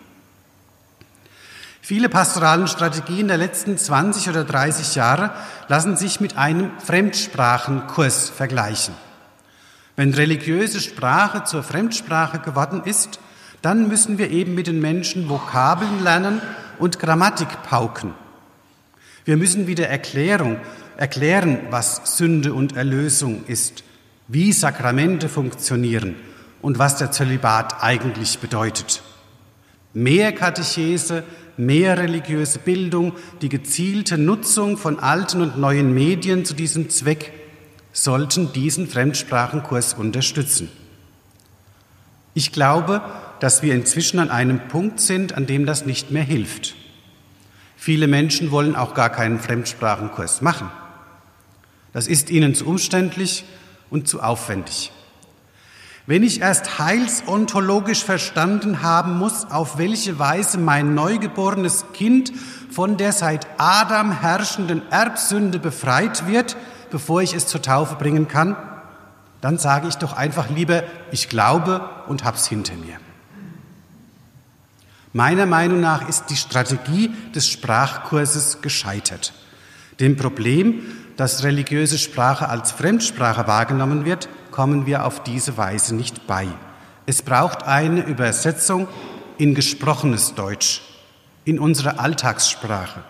Viele 1.81 2.09
pastoralen 2.09 2.67
Strategien 2.67 3.29
der 3.29 3.37
letzten 3.37 3.79
20 3.79 4.29
oder 4.29 4.43
30 4.43 4.97
Jahre 4.97 5.31
lassen 5.69 5.97
sich 5.97 6.21
mit 6.21 6.37
einem 6.37 6.73
Fremdsprachenkurs 6.85 8.29
vergleichen. 8.31 8.95
Wenn 9.95 10.13
religiöse 10.13 10.81
Sprache 10.81 11.45
zur 11.45 11.63
Fremdsprache 11.63 12.41
geworden 12.41 12.83
ist, 12.85 13.21
dann 13.63 13.87
müssen 13.89 14.19
wir 14.19 14.31
eben 14.31 14.55
mit 14.57 14.67
den 14.67 14.81
Menschen 14.81 15.29
Vokabeln 15.29 16.03
lernen 16.03 16.43
und 16.79 16.99
Grammatik 16.99 17.49
pauken. 17.63 18.15
Wir 19.25 19.37
müssen 19.37 19.67
wieder 19.67 19.89
Erklärung, 19.89 20.59
erklären, 20.97 21.59
was 21.71 22.17
Sünde 22.17 22.55
und 22.55 22.77
Erlösung 22.77 23.45
ist, 23.47 23.85
wie 24.29 24.53
Sakramente 24.53 25.29
funktionieren 25.29 26.17
und 26.63 26.79
was 26.79 26.97
der 26.97 27.13
Zölibat 27.13 27.83
eigentlich 27.83 28.39
bedeutet. 28.39 29.03
Mehr 29.95 30.33
Katechese, 30.33 31.25
mehr 31.57 31.99
religiöse 31.99 32.59
Bildung, 32.59 33.13
die 33.41 33.49
gezielte 33.49 34.19
Nutzung 34.19 34.77
von 34.77 34.99
alten 34.99 35.41
und 35.41 35.59
neuen 35.59 35.95
Medien 35.95 36.45
zu 36.45 36.55
diesem 36.55 36.91
Zweck 36.91 37.33
sollten 37.93 38.53
diesen 38.53 38.89
Fremdsprachenkurs 38.89 39.95
unterstützen. 39.95 40.69
Ich 42.35 42.53
glaube, 42.53 43.01
dass 43.41 43.63
wir 43.63 43.75
inzwischen 43.75 44.19
an 44.19 44.31
einem 44.31 44.69
Punkt 44.69 45.01
sind, 45.01 45.35
an 45.35 45.47
dem 45.47 45.67
das 45.67 45.87
nicht 45.87 46.11
mehr 46.11 46.23
hilft. 46.23 46.75
Viele 47.77 48.07
Menschen 48.07 48.51
wollen 48.51 48.75
auch 48.75 48.95
gar 48.95 49.11
keinen 49.11 49.39
Fremdsprachenkurs 49.39 50.41
machen. 50.41 50.71
Das 51.93 52.09
ist 52.09 52.31
ihnen 52.31 52.55
zu 52.55 52.67
umständlich 52.67 53.45
und 53.91 54.09
zu 54.09 54.23
aufwendig. 54.23 54.93
Wenn 56.09 56.23
ich 56.23 56.41
erst 56.41 56.79
heilsontologisch 56.79 58.05
verstanden 58.05 58.83
haben 58.83 59.19
muss, 59.19 59.51
auf 59.51 59.77
welche 59.77 60.19
Weise 60.21 60.57
mein 60.57 60.95
neugeborenes 60.95 61.87
Kind 61.95 62.33
von 62.71 62.97
der 62.97 63.13
seit 63.13 63.47
Adam 63.59 64.13
herrschenden 64.13 64.83
Erbsünde 64.91 65.59
befreit 65.59 66.29
wird, 66.29 66.57
bevor 66.91 67.23
ich 67.23 67.35
es 67.35 67.49
zur 67.49 67.61
Taufe 67.61 67.97
bringen 67.97 68.29
kann, 68.29 68.57
dann 69.41 69.59
sage 69.59 69.89
ich 69.89 69.97
doch 69.97 70.13
einfach 70.13 70.49
lieber, 70.49 70.85
ich 71.11 71.29
glaube 71.29 71.89
und 72.07 72.25
hab's 72.25 72.47
hinter 72.47 72.75
mir. 72.75 72.99
Meiner 75.17 75.47
Meinung 75.47 75.81
nach 75.81 76.11
ist 76.11 76.27
die 76.27 76.37
Strategie 76.37 77.11
des 77.35 77.49
Sprachkurses 77.49 78.61
gescheitert. 78.61 79.33
Dem 79.99 80.19
Problem, 80.19 80.83
dass 81.17 81.43
religiöse 81.43 81.97
Sprache 81.97 82.51
als 82.51 82.73
Fremdsprache 82.73 83.47
wahrgenommen 83.47 84.05
wird, 84.05 84.29
kommen 84.51 84.85
wir 84.85 85.07
auf 85.07 85.23
diese 85.23 85.57
Weise 85.57 85.95
nicht 85.95 86.27
bei. 86.27 86.47
Es 87.07 87.23
braucht 87.23 87.63
eine 87.63 88.05
Übersetzung 88.05 88.89
in 89.39 89.55
gesprochenes 89.55 90.35
Deutsch, 90.35 90.83
in 91.47 91.59
unsere 91.59 91.99
Alltagssprache, 91.99 93.03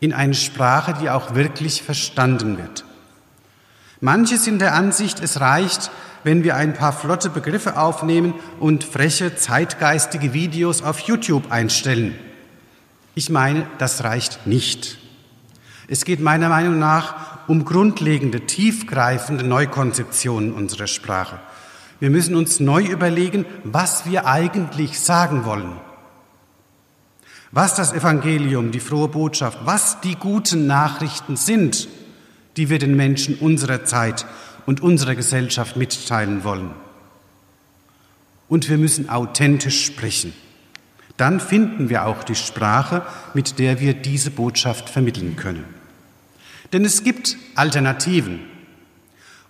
in 0.00 0.12
eine 0.12 0.34
Sprache, 0.34 0.94
die 1.00 1.10
auch 1.10 1.36
wirklich 1.36 1.80
verstanden 1.80 2.58
wird. 2.58 2.84
Manche 4.00 4.36
sind 4.36 4.58
der 4.58 4.74
Ansicht, 4.74 5.20
es 5.20 5.40
reicht, 5.40 5.92
wenn 6.26 6.42
wir 6.42 6.56
ein 6.56 6.74
paar 6.74 6.92
flotte 6.92 7.30
Begriffe 7.30 7.78
aufnehmen 7.78 8.34
und 8.58 8.82
freche, 8.82 9.36
zeitgeistige 9.36 10.32
Videos 10.32 10.82
auf 10.82 10.98
YouTube 10.98 11.52
einstellen. 11.52 12.16
Ich 13.14 13.30
meine, 13.30 13.64
das 13.78 14.02
reicht 14.02 14.44
nicht. 14.44 14.98
Es 15.86 16.04
geht 16.04 16.18
meiner 16.18 16.48
Meinung 16.48 16.80
nach 16.80 17.46
um 17.46 17.64
grundlegende, 17.64 18.40
tiefgreifende 18.40 19.44
Neukonzeptionen 19.44 20.52
unserer 20.52 20.88
Sprache. 20.88 21.38
Wir 22.00 22.10
müssen 22.10 22.34
uns 22.34 22.58
neu 22.58 22.82
überlegen, 22.82 23.46
was 23.62 24.04
wir 24.04 24.26
eigentlich 24.26 24.98
sagen 24.98 25.44
wollen. 25.44 25.76
Was 27.52 27.76
das 27.76 27.92
Evangelium, 27.92 28.72
die 28.72 28.80
frohe 28.80 29.06
Botschaft, 29.06 29.58
was 29.64 30.00
die 30.00 30.16
guten 30.16 30.66
Nachrichten 30.66 31.36
sind, 31.36 31.86
die 32.56 32.68
wir 32.68 32.80
den 32.80 32.96
Menschen 32.96 33.36
unserer 33.38 33.84
Zeit 33.84 34.26
und 34.66 34.82
unserer 34.82 35.14
Gesellschaft 35.14 35.76
mitteilen 35.76 36.44
wollen. 36.44 36.72
Und 38.48 38.68
wir 38.68 38.78
müssen 38.78 39.08
authentisch 39.08 39.84
sprechen. 39.86 40.34
Dann 41.16 41.40
finden 41.40 41.88
wir 41.88 42.04
auch 42.04 42.24
die 42.24 42.34
Sprache, 42.34 43.06
mit 43.32 43.58
der 43.58 43.80
wir 43.80 43.94
diese 43.94 44.30
Botschaft 44.30 44.90
vermitteln 44.90 45.36
können. 45.36 45.64
Denn 46.72 46.84
es 46.84 47.04
gibt 47.04 47.36
Alternativen. 47.54 48.40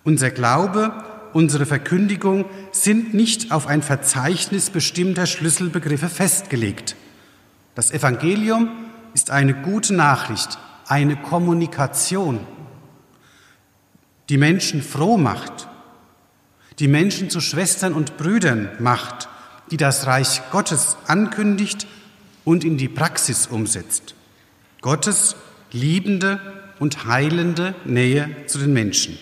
Unser 0.05 0.31
Glaube, 0.31 0.93
unsere 1.33 1.67
Verkündigung 1.67 2.45
sind 2.71 3.15
nicht 3.15 3.51
auf 3.51 3.67
ein 3.67 3.83
Verzeichnis 3.83 4.71
bestimmter 4.71 5.27
Schlüsselbegriffe 5.27 6.09
festgelegt. 6.09 6.95
Das 7.75 7.91
Evangelium 7.91 8.69
ist 9.15 9.31
eine 9.31 9.55
gute 9.55 9.95
Nachricht, 9.95 10.59
eine 10.87 11.17
Kommunikation 11.17 12.41
die 14.29 14.39
Menschen 14.39 14.83
froh 14.83 15.17
macht, 15.17 15.69
die 16.79 16.89
Menschen 16.89 17.31
zu 17.31 17.41
Schwestern 17.41 17.95
und 17.95 18.17
Brüdern 18.17 18.69
macht, 18.79 19.29
die 19.71 19.77
das 19.77 20.07
Reich 20.07 20.43
Gottes 20.51 20.97
ankündigt 21.07 21.87
und 22.45 22.65
in 22.65 22.77
die 22.77 22.89
Praxis 22.89 23.47
umsetzt. 23.47 24.15
Gottes 24.81 25.37
liebende 25.73 26.41
und 26.79 27.07
heilende 27.07 27.75
Nähe 27.85 28.29
zu 28.47 28.59
den 28.59 28.73
Menschen. 28.73 29.19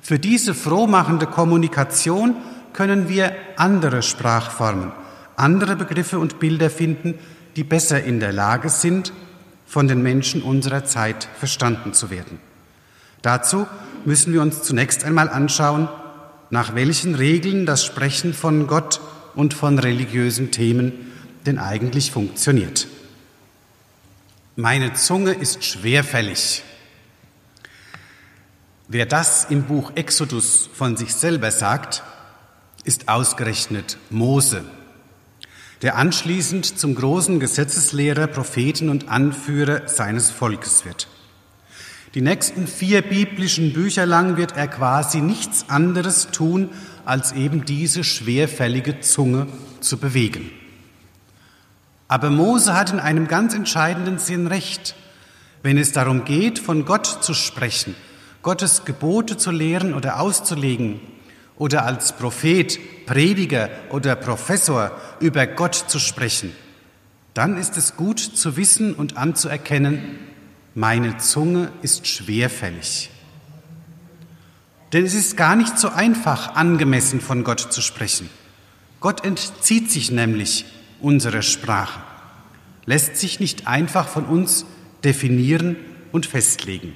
Für 0.00 0.18
diese 0.18 0.54
frohmachende 0.54 1.26
Kommunikation 1.26 2.36
können 2.72 3.08
wir 3.08 3.34
andere 3.56 4.02
Sprachformen, 4.02 4.92
andere 5.36 5.76
Begriffe 5.76 6.18
und 6.18 6.40
Bilder 6.40 6.70
finden, 6.70 7.18
die 7.56 7.64
besser 7.64 8.02
in 8.02 8.18
der 8.18 8.32
Lage 8.32 8.68
sind, 8.68 9.12
von 9.66 9.88
den 9.88 10.02
Menschen 10.02 10.42
unserer 10.42 10.84
Zeit 10.84 11.28
verstanden 11.38 11.94
zu 11.94 12.10
werden. 12.10 12.40
Dazu 13.22 13.66
müssen 14.04 14.32
wir 14.32 14.42
uns 14.42 14.62
zunächst 14.62 15.04
einmal 15.04 15.28
anschauen, 15.28 15.88
nach 16.50 16.74
welchen 16.74 17.14
Regeln 17.14 17.66
das 17.66 17.84
Sprechen 17.84 18.34
von 18.34 18.66
Gott 18.66 19.00
und 19.34 19.54
von 19.54 19.78
religiösen 19.78 20.50
Themen 20.50 20.92
denn 21.46 21.58
eigentlich 21.58 22.10
funktioniert. 22.10 22.86
Meine 24.56 24.92
Zunge 24.92 25.32
ist 25.32 25.64
schwerfällig. 25.64 26.62
Wer 28.88 29.06
das 29.06 29.46
im 29.46 29.62
Buch 29.64 29.92
Exodus 29.94 30.68
von 30.74 30.98
sich 30.98 31.14
selber 31.14 31.50
sagt, 31.50 32.02
ist 32.84 33.08
ausgerechnet 33.08 33.96
Mose, 34.10 34.64
der 35.80 35.96
anschließend 35.96 36.78
zum 36.78 36.94
großen 36.94 37.40
Gesetzeslehrer, 37.40 38.26
Propheten 38.26 38.90
und 38.90 39.08
Anführer 39.08 39.88
seines 39.88 40.30
Volkes 40.30 40.84
wird. 40.84 41.08
Die 42.14 42.20
nächsten 42.20 42.66
vier 42.66 43.00
biblischen 43.00 43.72
Bücher 43.72 44.04
lang 44.04 44.36
wird 44.36 44.54
er 44.54 44.68
quasi 44.68 45.22
nichts 45.22 45.64
anderes 45.68 46.28
tun, 46.30 46.68
als 47.06 47.32
eben 47.32 47.64
diese 47.64 48.04
schwerfällige 48.04 49.00
Zunge 49.00 49.46
zu 49.80 49.96
bewegen. 49.96 50.50
Aber 52.08 52.28
Mose 52.28 52.74
hat 52.74 52.92
in 52.92 53.00
einem 53.00 53.28
ganz 53.28 53.54
entscheidenden 53.54 54.18
Sinn 54.18 54.46
recht, 54.46 54.94
wenn 55.62 55.78
es 55.78 55.92
darum 55.92 56.26
geht, 56.26 56.58
von 56.58 56.84
Gott 56.84 57.06
zu 57.06 57.32
sprechen, 57.32 57.94
Gottes 58.42 58.84
Gebote 58.84 59.38
zu 59.38 59.50
lehren 59.50 59.94
oder 59.94 60.20
auszulegen 60.20 61.00
oder 61.56 61.86
als 61.86 62.12
Prophet, 62.12 62.78
Prediger 63.06 63.70
oder 63.88 64.16
Professor 64.16 64.90
über 65.20 65.46
Gott 65.46 65.74
zu 65.74 65.98
sprechen, 65.98 66.52
dann 67.32 67.56
ist 67.56 67.78
es 67.78 67.96
gut 67.96 68.18
zu 68.20 68.58
wissen 68.58 68.92
und 68.92 69.16
anzuerkennen, 69.16 70.18
meine 70.74 71.18
Zunge 71.18 71.70
ist 71.82 72.06
schwerfällig. 72.06 73.10
Denn 74.92 75.04
es 75.04 75.14
ist 75.14 75.36
gar 75.36 75.56
nicht 75.56 75.78
so 75.78 75.88
einfach, 75.88 76.54
angemessen 76.54 77.20
von 77.20 77.44
Gott 77.44 77.60
zu 77.60 77.80
sprechen. 77.80 78.28
Gott 79.00 79.24
entzieht 79.24 79.90
sich 79.90 80.10
nämlich 80.10 80.64
unserer 81.00 81.42
Sprache, 81.42 82.00
lässt 82.86 83.16
sich 83.16 83.40
nicht 83.40 83.66
einfach 83.66 84.06
von 84.06 84.24
uns 84.26 84.64
definieren 85.02 85.76
und 86.12 86.26
festlegen. 86.26 86.94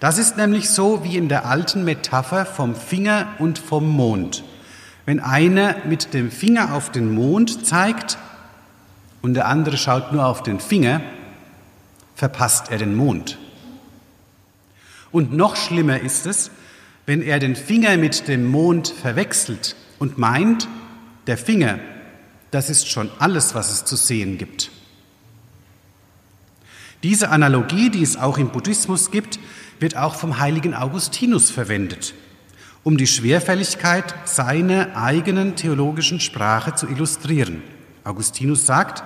Das 0.00 0.16
ist 0.18 0.38
nämlich 0.38 0.70
so 0.70 1.04
wie 1.04 1.16
in 1.16 1.28
der 1.28 1.44
alten 1.44 1.84
Metapher 1.84 2.46
vom 2.46 2.74
Finger 2.74 3.28
und 3.38 3.58
vom 3.58 3.86
Mond. 3.86 4.42
Wenn 5.04 5.20
einer 5.20 5.76
mit 5.84 6.14
dem 6.14 6.30
Finger 6.30 6.74
auf 6.74 6.90
den 6.90 7.14
Mond 7.14 7.66
zeigt 7.66 8.16
und 9.22 9.34
der 9.34 9.46
andere 9.46 9.76
schaut 9.76 10.12
nur 10.12 10.24
auf 10.24 10.42
den 10.42 10.58
Finger, 10.58 11.02
verpasst 12.20 12.70
er 12.70 12.76
den 12.76 12.94
Mond. 12.94 13.38
Und 15.10 15.32
noch 15.32 15.56
schlimmer 15.56 16.00
ist 16.00 16.26
es, 16.26 16.50
wenn 17.06 17.22
er 17.22 17.38
den 17.38 17.56
Finger 17.56 17.96
mit 17.96 18.28
dem 18.28 18.44
Mond 18.44 18.88
verwechselt 18.88 19.74
und 19.98 20.18
meint, 20.18 20.68
der 21.26 21.38
Finger, 21.38 21.78
das 22.50 22.68
ist 22.68 22.90
schon 22.90 23.10
alles, 23.20 23.54
was 23.54 23.72
es 23.72 23.86
zu 23.86 23.96
sehen 23.96 24.36
gibt. 24.36 24.70
Diese 27.02 27.30
Analogie, 27.30 27.88
die 27.88 28.02
es 28.02 28.18
auch 28.18 28.36
im 28.36 28.50
Buddhismus 28.50 29.10
gibt, 29.10 29.38
wird 29.78 29.96
auch 29.96 30.14
vom 30.14 30.38
heiligen 30.38 30.74
Augustinus 30.74 31.50
verwendet, 31.50 32.12
um 32.84 32.98
die 32.98 33.06
Schwerfälligkeit 33.06 34.14
seiner 34.26 34.94
eigenen 34.94 35.56
theologischen 35.56 36.20
Sprache 36.20 36.74
zu 36.74 36.86
illustrieren. 36.86 37.62
Augustinus 38.04 38.66
sagt, 38.66 39.02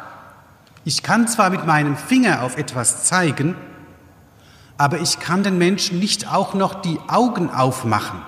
ich 0.85 1.03
kann 1.03 1.27
zwar 1.29 1.51
mit 1.51 1.67
meinem 1.67 1.97
Finger 1.97 2.43
auf 2.43 2.59
etwas 2.59 3.05
zeigen, 3.05 3.57
aber 4.77 5.01
ich 5.01 5.19
kann 5.19 5.43
den 5.43 5.57
Menschen 5.57 5.99
nicht 5.99 6.31
auch 6.31 6.55
noch 6.55 6.83
die 6.83 6.99
Augen 7.07 7.51
aufmachen, 7.51 8.21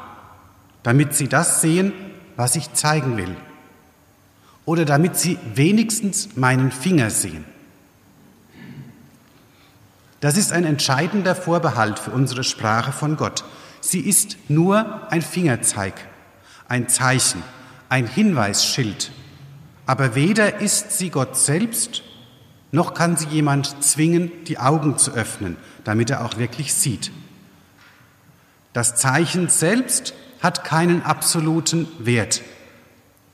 damit 0.82 1.14
sie 1.14 1.28
das 1.28 1.60
sehen, 1.60 1.92
was 2.36 2.56
ich 2.56 2.72
zeigen 2.72 3.16
will. 3.16 3.36
Oder 4.64 4.84
damit 4.84 5.16
sie 5.16 5.38
wenigstens 5.54 6.36
meinen 6.36 6.70
Finger 6.70 7.10
sehen. 7.10 7.44
Das 10.20 10.36
ist 10.36 10.52
ein 10.52 10.64
entscheidender 10.64 11.34
Vorbehalt 11.34 11.98
für 11.98 12.10
unsere 12.10 12.42
Sprache 12.42 12.92
von 12.92 13.16
Gott. 13.16 13.44
Sie 13.80 14.00
ist 14.00 14.36
nur 14.48 15.02
ein 15.12 15.22
Fingerzeig, 15.22 15.94
ein 16.68 16.88
Zeichen, 16.88 17.42
ein 17.88 18.06
Hinweisschild. 18.06 19.12
Aber 19.84 20.14
weder 20.14 20.60
ist 20.60 20.98
sie 20.98 21.10
Gott 21.10 21.36
selbst, 21.36 22.02
noch 22.72 22.94
kann 22.94 23.16
sie 23.16 23.28
jemand 23.28 23.82
zwingen, 23.82 24.30
die 24.44 24.58
Augen 24.58 24.98
zu 24.98 25.12
öffnen, 25.12 25.56
damit 25.84 26.10
er 26.10 26.24
auch 26.24 26.38
wirklich 26.38 26.74
sieht. 26.74 27.12
Das 28.72 28.96
Zeichen 28.96 29.48
selbst 29.48 30.14
hat 30.42 30.64
keinen 30.64 31.02
absoluten 31.02 31.88
Wert. 31.98 32.42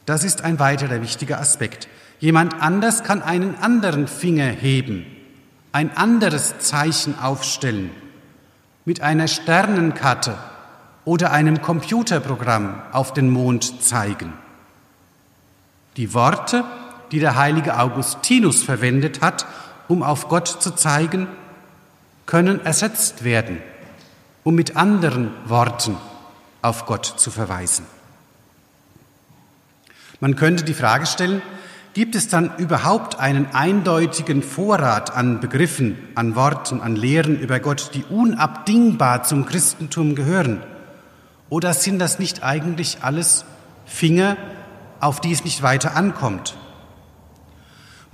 Das 0.07 0.25
ist 0.25 0.43
ein 0.43 0.59
weiterer 0.59 1.03
wichtiger 1.03 1.41
Aspekt. 1.41 1.89
Jemand 2.21 2.61
anders 2.63 3.03
kann 3.03 3.23
einen 3.23 3.57
anderen 3.57 4.07
Finger 4.07 4.47
heben, 4.47 5.07
ein 5.73 5.97
anderes 5.97 6.59
Zeichen 6.59 7.19
aufstellen, 7.19 7.91
mit 8.85 9.01
einer 9.01 9.27
Sternenkarte 9.27 10.37
oder 11.05 11.33
einem 11.33 11.63
Computerprogramm 11.63 12.81
auf 12.93 13.13
den 13.13 13.29
Mond 13.29 13.83
zeigen. 13.83 14.33
Die 15.97 16.15
Worte, 16.15 16.65
die 17.13 17.21
der 17.21 17.37
heilige 17.37 17.79
Augustinus 17.79 18.63
verwendet 18.63 19.21
hat, 19.21 19.47
um 19.87 20.03
auf 20.03 20.29
Gott 20.29 20.49
zu 20.49 20.71
zeigen, 20.73 21.29
können 22.27 22.65
ersetzt 22.65 23.25
werden, 23.25 23.59
um 24.43 24.55
mit 24.55 24.77
anderen 24.77 25.31
Worten 25.45 25.97
auf 26.63 26.87
Gott 26.87 27.05
zu 27.05 27.31
verweisen. 27.31 27.85
Man 30.21 30.37
könnte 30.37 30.65
die 30.65 30.75
Frage 30.75 31.05
stellen, 31.05 31.43
gibt 31.95 32.15
es 32.15 32.29
dann 32.29 32.57
überhaupt 32.57 33.19
einen 33.19 33.47
eindeutigen 33.53 34.43
Vorrat 34.43 35.15
an 35.15 35.41
Begriffen, 35.41 35.99
an 36.15 36.35
Worten, 36.35 36.81
an 36.81 36.97
Lehren 36.97 37.39
über 37.39 37.61
Gott, 37.61 37.91
die 37.93 38.05
unabdingbar 38.05 39.25
zum 39.25 39.45
Christentum 39.45 40.15
gehören? 40.15 40.63
Oder 41.51 41.75
sind 41.75 41.99
das 41.99 42.19
nicht 42.19 42.43
eigentlich 42.43 42.99
alles 43.03 43.45
Finger, 43.85 44.39
auf 45.01 45.21
die 45.21 45.33
es 45.33 45.45
nicht 45.45 45.63
weiter 45.63 45.97
ankommt? 45.97 46.55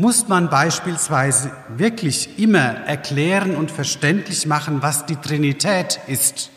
Muss 0.01 0.29
man 0.29 0.49
beispielsweise 0.49 1.51
wirklich 1.77 2.39
immer 2.39 2.61
erklären 2.61 3.57
und 3.57 3.73
verständlich 3.73 4.47
machen, 4.47 4.81
was 4.81 5.07
die 5.07 5.17
Trinität 5.17 5.99
ist? 6.07 6.51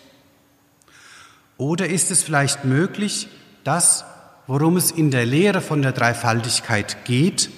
Oder 1.57 1.89
ist 1.89 2.11
es 2.11 2.21
vielleicht 2.21 2.65
möglich, 2.65 3.29
das, 3.63 4.05
worum 4.45 4.77
es 4.77 4.91
in 4.91 5.09
der 5.09 5.25
Lehre 5.25 5.61
von 5.61 5.81
der 5.81 5.91
Dreifaltigkeit 5.91 7.03
geht, 7.03 7.49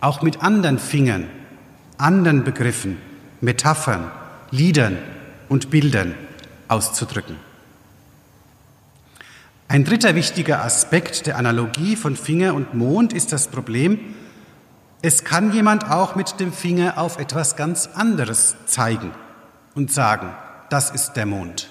auch 0.00 0.22
mit 0.22 0.42
anderen 0.42 0.78
Fingern, 0.78 1.28
anderen 1.98 2.42
Begriffen, 2.42 2.96
Metaphern, 3.42 4.10
Liedern 4.50 4.96
und 5.50 5.68
Bildern 5.68 6.14
auszudrücken? 6.68 7.36
Ein 9.68 9.84
dritter 9.84 10.14
wichtiger 10.14 10.64
Aspekt 10.64 11.26
der 11.26 11.36
Analogie 11.36 11.96
von 11.96 12.16
Finger 12.16 12.54
und 12.54 12.72
Mond 12.72 13.12
ist 13.12 13.34
das 13.34 13.48
Problem, 13.48 14.14
es 15.00 15.24
kann 15.24 15.52
jemand 15.52 15.90
auch 15.90 16.16
mit 16.16 16.40
dem 16.40 16.52
Finger 16.52 16.98
auf 16.98 17.18
etwas 17.18 17.56
ganz 17.56 17.88
anderes 17.94 18.56
zeigen 18.66 19.12
und 19.74 19.92
sagen, 19.92 20.34
das 20.70 20.90
ist 20.90 21.12
der 21.12 21.26
Mond. 21.26 21.68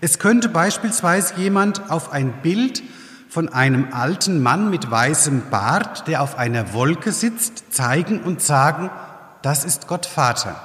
Es 0.00 0.18
könnte 0.18 0.48
beispielsweise 0.48 1.34
jemand 1.36 1.90
auf 1.90 2.12
ein 2.12 2.42
Bild 2.42 2.82
von 3.28 3.50
einem 3.50 3.92
alten 3.92 4.42
Mann 4.42 4.70
mit 4.70 4.90
weißem 4.90 5.50
Bart, 5.50 6.08
der 6.08 6.22
auf 6.22 6.38
einer 6.38 6.72
Wolke 6.72 7.12
sitzt, 7.12 7.74
zeigen 7.74 8.22
und 8.22 8.40
sagen, 8.40 8.90
das 9.42 9.64
ist 9.64 9.86
Gott 9.86 10.06
Vater. 10.06 10.56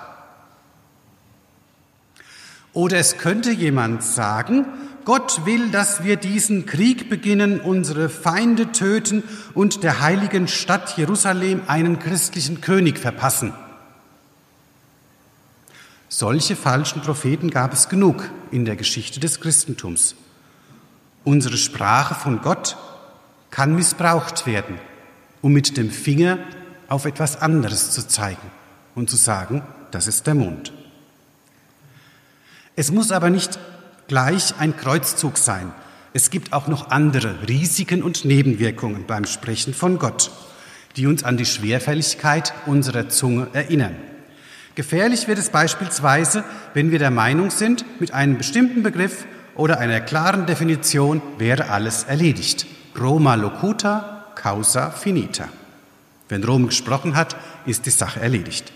Oder 2.71 2.97
es 2.97 3.17
könnte 3.17 3.51
jemand 3.51 4.01
sagen, 4.01 4.65
Gott 5.05 5.45
will, 5.45 5.69
dass 5.69 6.03
wir 6.03 6.15
diesen 6.15 6.65
Krieg 6.65 7.09
beginnen, 7.09 7.59
unsere 7.59 8.09
Feinde 8.09 8.71
töten 8.71 9.23
und 9.53 9.83
der 9.83 10.01
heiligen 10.01 10.47
Stadt 10.47 10.97
Jerusalem 10.97 11.61
einen 11.67 11.99
christlichen 11.99 12.61
König 12.61 12.97
verpassen. 12.97 13.53
Solche 16.09 16.55
falschen 16.55 17.01
Propheten 17.01 17.49
gab 17.49 17.73
es 17.73 17.89
genug 17.89 18.29
in 18.51 18.65
der 18.65 18.75
Geschichte 18.75 19.19
des 19.19 19.39
Christentums. 19.39 20.15
Unsere 21.23 21.57
Sprache 21.57 22.15
von 22.15 22.41
Gott 22.41 22.77
kann 23.49 23.75
missbraucht 23.75 24.45
werden, 24.45 24.79
um 25.41 25.53
mit 25.53 25.75
dem 25.75 25.89
Finger 25.89 26.37
auf 26.87 27.05
etwas 27.05 27.41
anderes 27.41 27.91
zu 27.91 28.07
zeigen 28.07 28.51
und 28.95 29.09
zu 29.09 29.15
sagen, 29.15 29.63
das 29.91 30.07
ist 30.07 30.27
der 30.27 30.35
Mond. 30.35 30.71
Es 32.75 32.91
muss 32.91 33.11
aber 33.11 33.29
nicht 33.29 33.59
gleich 34.07 34.53
ein 34.59 34.75
Kreuzzug 34.77 35.37
sein. 35.37 35.73
Es 36.13 36.29
gibt 36.29 36.53
auch 36.53 36.67
noch 36.67 36.91
andere 36.91 37.47
Risiken 37.47 38.03
und 38.03 38.25
Nebenwirkungen 38.25 39.05
beim 39.07 39.25
Sprechen 39.25 39.73
von 39.73 39.97
Gott, 39.97 40.31
die 40.95 41.07
uns 41.07 41.23
an 41.23 41.37
die 41.37 41.45
Schwerfälligkeit 41.45 42.53
unserer 42.65 43.09
Zunge 43.09 43.47
erinnern. 43.53 43.95
Gefährlich 44.75 45.27
wird 45.27 45.37
es 45.37 45.49
beispielsweise, 45.49 46.43
wenn 46.73 46.91
wir 46.91 46.99
der 46.99 47.11
Meinung 47.11 47.51
sind, 47.51 47.85
mit 47.99 48.11
einem 48.11 48.37
bestimmten 48.37 48.83
Begriff 48.83 49.25
oder 49.55 49.79
einer 49.79 50.01
klaren 50.01 50.45
Definition 50.45 51.21
wäre 51.37 51.69
alles 51.69 52.03
erledigt. 52.03 52.65
Roma 52.99 53.35
locuta, 53.35 54.25
causa 54.35 54.89
finita. 54.89 55.49
Wenn 56.29 56.43
Rom 56.43 56.67
gesprochen 56.67 57.15
hat, 57.15 57.35
ist 57.65 57.85
die 57.85 57.91
Sache 57.91 58.19
erledigt. 58.19 58.71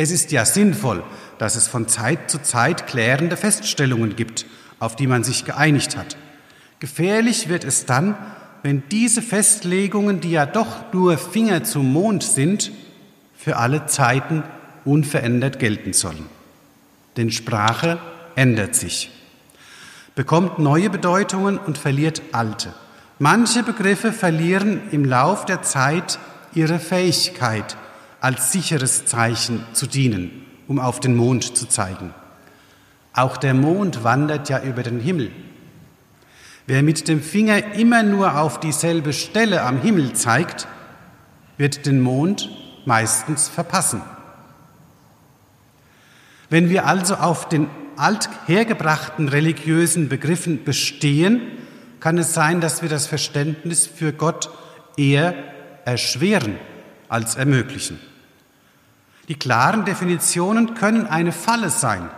Es 0.00 0.12
ist 0.12 0.30
ja 0.30 0.44
sinnvoll, 0.44 1.02
dass 1.38 1.56
es 1.56 1.66
von 1.66 1.88
Zeit 1.88 2.30
zu 2.30 2.40
Zeit 2.40 2.86
klärende 2.86 3.36
Feststellungen 3.36 4.14
gibt, 4.14 4.46
auf 4.78 4.94
die 4.94 5.08
man 5.08 5.24
sich 5.24 5.44
geeinigt 5.44 5.96
hat. 5.96 6.16
Gefährlich 6.78 7.48
wird 7.48 7.64
es 7.64 7.84
dann, 7.84 8.16
wenn 8.62 8.84
diese 8.92 9.22
Festlegungen, 9.22 10.20
die 10.20 10.30
ja 10.30 10.46
doch 10.46 10.92
nur 10.92 11.18
Finger 11.18 11.64
zum 11.64 11.92
Mond 11.92 12.22
sind, 12.22 12.70
für 13.36 13.56
alle 13.56 13.86
Zeiten 13.86 14.44
unverändert 14.84 15.58
gelten 15.58 15.92
sollen. 15.92 16.26
Denn 17.16 17.32
Sprache 17.32 17.98
ändert 18.36 18.76
sich, 18.76 19.10
bekommt 20.14 20.60
neue 20.60 20.90
Bedeutungen 20.90 21.58
und 21.58 21.76
verliert 21.76 22.22
alte. 22.30 22.72
Manche 23.18 23.64
Begriffe 23.64 24.12
verlieren 24.12 24.80
im 24.92 25.04
Lauf 25.04 25.44
der 25.44 25.62
Zeit 25.62 26.20
ihre 26.54 26.78
Fähigkeit, 26.78 27.76
als 28.20 28.52
sicheres 28.52 29.06
Zeichen 29.06 29.64
zu 29.72 29.86
dienen, 29.86 30.44
um 30.66 30.78
auf 30.78 31.00
den 31.00 31.16
Mond 31.16 31.56
zu 31.56 31.66
zeigen. 31.66 32.14
Auch 33.12 33.36
der 33.36 33.54
Mond 33.54 34.04
wandert 34.04 34.48
ja 34.48 34.62
über 34.62 34.82
den 34.82 35.00
Himmel. 35.00 35.30
Wer 36.66 36.82
mit 36.82 37.08
dem 37.08 37.22
Finger 37.22 37.74
immer 37.74 38.02
nur 38.02 38.38
auf 38.38 38.60
dieselbe 38.60 39.12
Stelle 39.12 39.62
am 39.62 39.80
Himmel 39.80 40.12
zeigt, 40.12 40.68
wird 41.56 41.86
den 41.86 42.00
Mond 42.00 42.50
meistens 42.84 43.48
verpassen. 43.48 44.02
Wenn 46.50 46.70
wir 46.70 46.86
also 46.86 47.14
auf 47.16 47.48
den 47.48 47.68
althergebrachten 47.96 49.28
religiösen 49.28 50.08
Begriffen 50.08 50.64
bestehen, 50.64 51.42
kann 52.00 52.16
es 52.18 52.32
sein, 52.32 52.60
dass 52.60 52.82
wir 52.82 52.88
das 52.88 53.06
Verständnis 53.06 53.86
für 53.86 54.12
Gott 54.12 54.50
eher 54.96 55.34
erschweren 55.84 56.56
als 57.08 57.34
ermöglichen. 57.36 57.98
Die 59.28 59.34
klaren 59.34 59.84
Definitionen 59.84 60.74
können 60.74 61.06
eine 61.06 61.32
Falle 61.32 61.68
sein, 61.68 62.08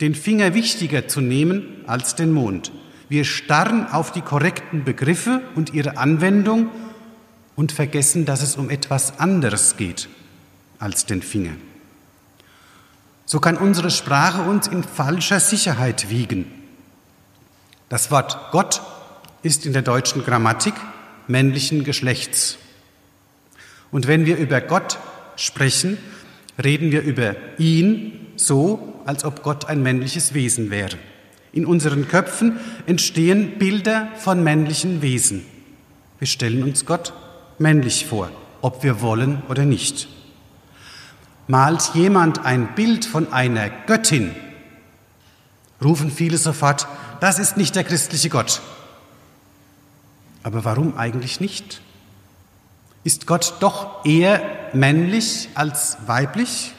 den 0.00 0.14
Finger 0.14 0.54
wichtiger 0.54 1.06
zu 1.06 1.20
nehmen 1.20 1.84
als 1.86 2.14
den 2.14 2.32
Mond. 2.32 2.72
Wir 3.10 3.24
starren 3.24 3.86
auf 3.86 4.10
die 4.12 4.22
korrekten 4.22 4.84
Begriffe 4.84 5.42
und 5.54 5.74
ihre 5.74 5.98
Anwendung 5.98 6.70
und 7.56 7.72
vergessen, 7.72 8.24
dass 8.24 8.42
es 8.42 8.56
um 8.56 8.70
etwas 8.70 9.18
anderes 9.18 9.76
geht 9.76 10.08
als 10.78 11.04
den 11.04 11.20
Finger. 11.20 11.52
So 13.26 13.38
kann 13.38 13.58
unsere 13.58 13.90
Sprache 13.90 14.42
uns 14.42 14.66
in 14.66 14.82
falscher 14.82 15.40
Sicherheit 15.40 16.08
wiegen. 16.08 16.50
Das 17.90 18.10
Wort 18.10 18.38
Gott 18.50 18.80
ist 19.42 19.66
in 19.66 19.72
der 19.74 19.82
deutschen 19.82 20.24
Grammatik 20.24 20.74
männlichen 21.26 21.84
Geschlechts. 21.84 22.56
Und 23.90 24.06
wenn 24.06 24.24
wir 24.24 24.36
über 24.36 24.60
Gott 24.60 24.98
sprechen, 25.36 25.98
reden 26.62 26.92
wir 26.92 27.02
über 27.02 27.36
ihn 27.58 28.12
so, 28.36 29.00
als 29.04 29.24
ob 29.24 29.42
Gott 29.42 29.66
ein 29.66 29.82
männliches 29.82 30.34
Wesen 30.34 30.70
wäre. 30.70 30.96
In 31.52 31.66
unseren 31.66 32.08
Köpfen 32.08 32.58
entstehen 32.86 33.58
Bilder 33.58 34.08
von 34.16 34.42
männlichen 34.42 35.02
Wesen. 35.02 35.44
Wir 36.18 36.26
stellen 36.26 36.62
uns 36.62 36.86
Gott 36.86 37.12
männlich 37.58 38.06
vor, 38.06 38.30
ob 38.60 38.82
wir 38.82 39.00
wollen 39.00 39.42
oder 39.48 39.64
nicht. 39.64 40.08
Malt 41.48 41.90
jemand 41.94 42.44
ein 42.44 42.74
Bild 42.74 43.04
von 43.04 43.32
einer 43.32 43.68
Göttin, 43.86 44.34
rufen 45.82 46.10
viele 46.10 46.38
sofort, 46.38 46.86
das 47.20 47.38
ist 47.38 47.56
nicht 47.56 47.74
der 47.74 47.84
christliche 47.84 48.28
Gott. 48.28 48.60
Aber 50.42 50.64
warum 50.64 50.96
eigentlich 50.96 51.40
nicht? 51.40 51.80
Ist 53.02 53.26
Gott 53.26 53.54
doch 53.60 54.04
eher 54.04 54.42
männlich 54.72 55.48
als 55.54 55.98
weiblich? 56.06 56.72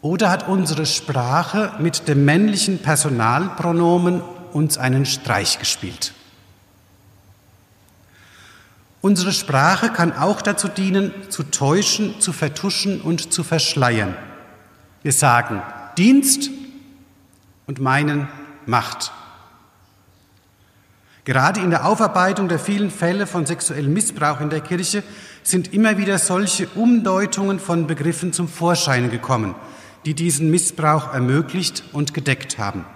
Oder 0.00 0.30
hat 0.30 0.48
unsere 0.48 0.86
Sprache 0.86 1.72
mit 1.78 2.08
dem 2.08 2.24
männlichen 2.24 2.78
Personalpronomen 2.78 4.22
uns 4.52 4.78
einen 4.78 5.06
Streich 5.06 5.58
gespielt? 5.58 6.14
Unsere 9.00 9.32
Sprache 9.32 9.90
kann 9.90 10.12
auch 10.12 10.42
dazu 10.42 10.66
dienen, 10.66 11.12
zu 11.28 11.44
täuschen, 11.44 12.20
zu 12.20 12.32
vertuschen 12.32 13.00
und 13.00 13.32
zu 13.32 13.44
verschleiern. 13.44 14.16
Wir 15.02 15.12
sagen 15.12 15.62
Dienst 15.96 16.50
und 17.66 17.80
meinen 17.80 18.28
Macht. 18.66 19.12
Gerade 21.28 21.60
in 21.60 21.68
der 21.68 21.84
Aufarbeitung 21.84 22.48
der 22.48 22.58
vielen 22.58 22.90
Fälle 22.90 23.26
von 23.26 23.44
sexuellem 23.44 23.92
Missbrauch 23.92 24.40
in 24.40 24.48
der 24.48 24.62
Kirche 24.62 25.02
sind 25.42 25.74
immer 25.74 25.98
wieder 25.98 26.16
solche 26.16 26.66
Umdeutungen 26.68 27.60
von 27.60 27.86
Begriffen 27.86 28.32
zum 28.32 28.48
Vorschein 28.48 29.10
gekommen, 29.10 29.54
die 30.06 30.14
diesen 30.14 30.50
Missbrauch 30.50 31.12
ermöglicht 31.12 31.84
und 31.92 32.14
gedeckt 32.14 32.56
haben. 32.56 32.86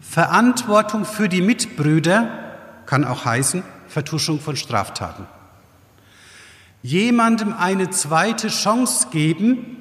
Verantwortung 0.00 1.04
für 1.04 1.28
die 1.28 1.42
Mitbrüder 1.42 2.28
kann 2.86 3.04
auch 3.04 3.24
heißen 3.24 3.62
Vertuschung 3.86 4.40
von 4.40 4.56
Straftaten. 4.56 5.28
Jemandem 6.82 7.54
eine 7.56 7.88
zweite 7.90 8.48
Chance 8.48 9.10
geben 9.12 9.76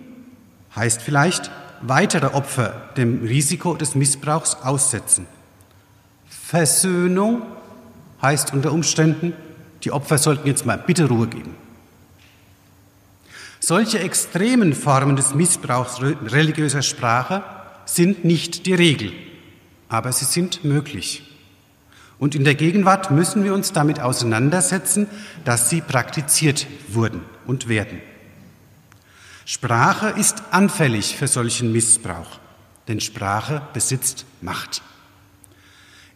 heißt 0.75 1.01
vielleicht 1.01 1.49
weitere 1.81 2.27
Opfer 2.27 2.91
dem 2.97 3.23
Risiko 3.23 3.73
des 3.73 3.95
Missbrauchs 3.95 4.57
aussetzen. 4.61 5.25
Versöhnung 6.45 7.41
heißt 8.21 8.53
unter 8.53 8.71
Umständen, 8.71 9.33
die 9.83 9.91
Opfer 9.91 10.19
sollten 10.19 10.47
jetzt 10.47 10.63
mal 10.63 10.77
bitte 10.77 11.05
Ruhe 11.05 11.25
geben. 11.25 11.55
Solche 13.59 13.97
extremen 13.97 14.73
Formen 14.73 15.15
des 15.15 15.33
Missbrauchs 15.33 15.99
religiöser 16.01 16.83
Sprache 16.83 17.43
sind 17.85 18.25
nicht 18.25 18.67
die 18.67 18.75
Regel, 18.75 19.11
aber 19.89 20.11
sie 20.11 20.25
sind 20.25 20.63
möglich. 20.63 21.23
Und 22.19 22.35
in 22.35 22.43
der 22.43 22.53
Gegenwart 22.53 23.09
müssen 23.09 23.43
wir 23.43 23.55
uns 23.55 23.73
damit 23.73 23.99
auseinandersetzen, 23.99 25.07
dass 25.45 25.71
sie 25.71 25.81
praktiziert 25.81 26.67
wurden 26.89 27.21
und 27.47 27.69
werden. 27.69 28.01
Sprache 29.45 30.09
ist 30.09 30.43
anfällig 30.51 31.17
für 31.17 31.27
solchen 31.27 31.71
Missbrauch, 31.71 32.39
denn 32.87 32.99
Sprache 32.99 33.63
besitzt 33.73 34.25
Macht. 34.41 34.83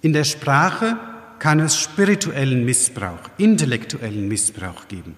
In 0.02 0.14
der 0.14 0.24
Sprache 0.24 0.98
kann 1.40 1.60
es 1.60 1.78
spirituellen 1.78 2.64
Missbrauch, 2.64 3.20
intellektuellen 3.38 4.28
Missbrauch 4.28 4.88
geben. 4.88 5.16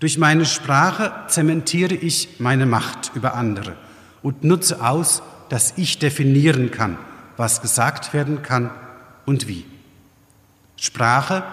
Durch 0.00 0.18
meine 0.18 0.44
Sprache 0.44 1.12
zementiere 1.28 1.94
ich 1.94 2.40
meine 2.40 2.66
Macht 2.66 3.12
über 3.14 3.34
andere 3.34 3.76
und 4.22 4.44
nutze 4.44 4.84
aus, 4.84 5.22
dass 5.48 5.74
ich 5.76 5.98
definieren 5.98 6.70
kann, 6.72 6.98
was 7.36 7.62
gesagt 7.62 8.12
werden 8.14 8.42
kann 8.42 8.70
und 9.26 9.46
wie. 9.46 9.64
Sprache 10.76 11.44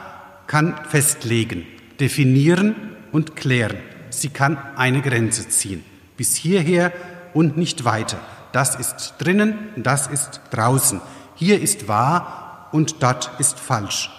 kann 0.48 0.76
festlegen, 0.90 1.66
definieren 2.00 2.76
und 3.12 3.36
klären. 3.36 3.78
Sie 4.10 4.30
kann 4.30 4.58
eine 4.76 5.02
Grenze 5.02 5.48
ziehen. 5.48 5.86
Bis 6.18 6.36
hierher 6.36 6.92
und 7.34 7.56
nicht 7.56 7.86
weiter. 7.86 8.20
Das 8.52 8.76
ist 8.76 9.16
drinnen, 9.20 9.56
das 9.76 10.08
ist 10.08 10.42
draußen. 10.52 11.02
Hier 11.36 11.62
ist 11.62 11.88
wahr 11.88 12.43
und 12.74 13.02
dort 13.02 13.32
ist 13.40 13.60
falsch. 13.60 14.10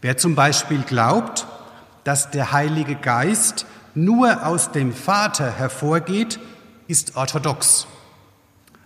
Wer 0.00 0.16
zum 0.16 0.34
Beispiel 0.34 0.82
glaubt, 0.82 1.46
dass 2.04 2.30
der 2.30 2.52
Heilige 2.52 2.94
Geist 2.94 3.66
nur 3.94 4.46
aus 4.46 4.70
dem 4.70 4.94
Vater 4.94 5.50
hervorgeht, 5.50 6.38
ist 6.86 7.16
orthodox. 7.16 7.86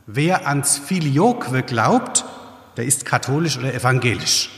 Wer 0.07 0.49
ans 0.49 0.79
Filioque 0.79 1.63
glaubt, 1.63 2.25
der 2.77 2.87
ist 2.87 3.05
katholisch 3.05 3.59
oder 3.59 3.75
evangelisch. 3.75 4.51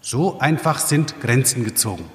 So 0.00 0.38
einfach 0.38 0.78
sind 0.78 1.20
Grenzen 1.20 1.64
gezogen. 1.64 2.08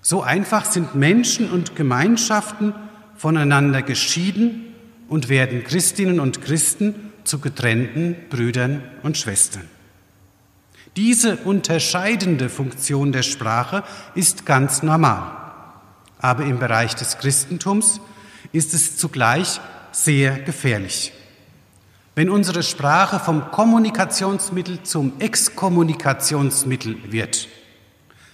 So 0.00 0.22
einfach 0.22 0.64
sind 0.64 0.94
Menschen 0.94 1.50
und 1.50 1.76
Gemeinschaften 1.76 2.74
voneinander 3.14 3.82
geschieden 3.82 4.74
und 5.08 5.28
werden 5.28 5.62
Christinnen 5.64 6.18
und 6.18 6.40
Christen 6.40 7.09
zu 7.30 7.38
getrennten 7.38 8.16
Brüdern 8.28 8.82
und 9.04 9.16
Schwestern. 9.16 9.68
Diese 10.96 11.36
unterscheidende 11.36 12.48
Funktion 12.48 13.12
der 13.12 13.22
Sprache 13.22 13.84
ist 14.16 14.44
ganz 14.44 14.82
normal. 14.82 15.36
Aber 16.18 16.44
im 16.44 16.58
Bereich 16.58 16.96
des 16.96 17.18
Christentums 17.18 18.00
ist 18.50 18.74
es 18.74 18.96
zugleich 18.96 19.60
sehr 19.92 20.40
gefährlich. 20.40 21.12
Wenn 22.16 22.30
unsere 22.30 22.64
Sprache 22.64 23.20
vom 23.20 23.52
Kommunikationsmittel 23.52 24.82
zum 24.82 25.12
Exkommunikationsmittel 25.20 27.12
wird, 27.12 27.46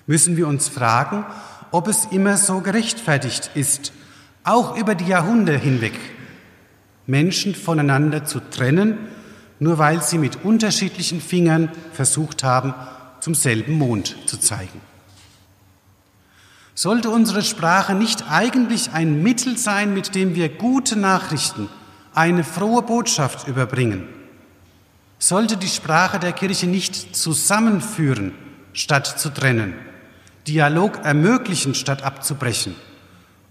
müssen 0.06 0.38
wir 0.38 0.48
uns 0.48 0.68
fragen, 0.68 1.26
ob 1.70 1.86
es 1.86 2.06
immer 2.06 2.38
so 2.38 2.60
gerechtfertigt 2.60 3.50
ist, 3.54 3.92
auch 4.42 4.74
über 4.78 4.94
die 4.94 5.06
Jahrhunderte 5.06 5.62
hinweg, 5.62 5.98
Menschen 7.06 7.54
voneinander 7.54 8.24
zu 8.24 8.40
trennen, 8.40 8.98
nur 9.58 9.78
weil 9.78 10.02
sie 10.02 10.18
mit 10.18 10.44
unterschiedlichen 10.44 11.20
Fingern 11.20 11.70
versucht 11.92 12.44
haben, 12.44 12.74
zum 13.20 13.34
selben 13.34 13.74
Mond 13.74 14.16
zu 14.26 14.38
zeigen. 14.38 14.80
Sollte 16.74 17.08
unsere 17.08 17.42
Sprache 17.42 17.94
nicht 17.94 18.30
eigentlich 18.30 18.92
ein 18.92 19.22
Mittel 19.22 19.56
sein, 19.56 19.94
mit 19.94 20.14
dem 20.14 20.34
wir 20.34 20.50
gute 20.50 20.98
Nachrichten, 20.98 21.68
eine 22.14 22.44
frohe 22.44 22.82
Botschaft 22.82 23.48
überbringen? 23.48 24.06
Sollte 25.18 25.56
die 25.56 25.68
Sprache 25.68 26.18
der 26.18 26.32
Kirche 26.32 26.66
nicht 26.66 27.16
zusammenführen, 27.16 28.32
statt 28.74 29.06
zu 29.06 29.30
trennen, 29.30 29.74
Dialog 30.46 30.98
ermöglichen, 31.04 31.74
statt 31.74 32.02
abzubrechen? 32.02 32.74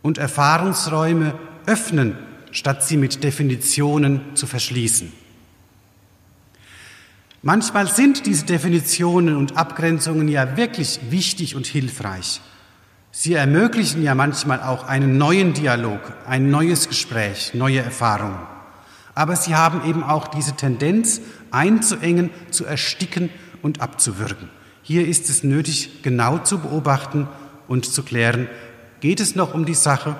und 0.05 0.19
Erfahrungsräume 0.19 1.33
öffnen, 1.65 2.15
statt 2.55 2.83
sie 2.83 2.95
mit 2.95 3.21
Definitionen 3.21 4.21
zu 4.33 4.47
verschließen. 4.47 5.11
Manchmal 7.41 7.87
sind 7.87 8.25
diese 8.25 8.45
Definitionen 8.45 9.35
und 9.35 9.57
Abgrenzungen 9.57 10.29
ja 10.29 10.55
wirklich 10.55 10.99
wichtig 11.09 11.55
und 11.57 11.67
hilfreich. 11.67 12.39
Sie 13.11 13.33
ermöglichen 13.33 14.01
ja 14.03 14.15
manchmal 14.15 14.63
auch 14.63 14.87
einen 14.87 15.17
neuen 15.17 15.53
Dialog, 15.53 15.99
ein 16.25 16.49
neues 16.49 16.87
Gespräch, 16.87 17.53
neue 17.53 17.79
Erfahrungen. 17.79 18.39
Aber 19.15 19.35
sie 19.35 19.55
haben 19.55 19.87
eben 19.87 20.03
auch 20.03 20.29
diese 20.29 20.55
Tendenz, 20.55 21.19
einzuengen, 21.51 22.29
zu 22.51 22.65
ersticken 22.65 23.29
und 23.63 23.81
abzuwürgen. 23.81 24.49
Hier 24.81 25.05
ist 25.05 25.29
es 25.29 25.43
nötig, 25.43 26.03
genau 26.03 26.37
zu 26.37 26.59
beobachten 26.59 27.27
und 27.67 27.85
zu 27.85 28.03
klären, 28.03 28.47
Geht 29.01 29.19
es 29.19 29.35
noch 29.35 29.53
um 29.53 29.65
die 29.65 29.75
Sache 29.75 30.15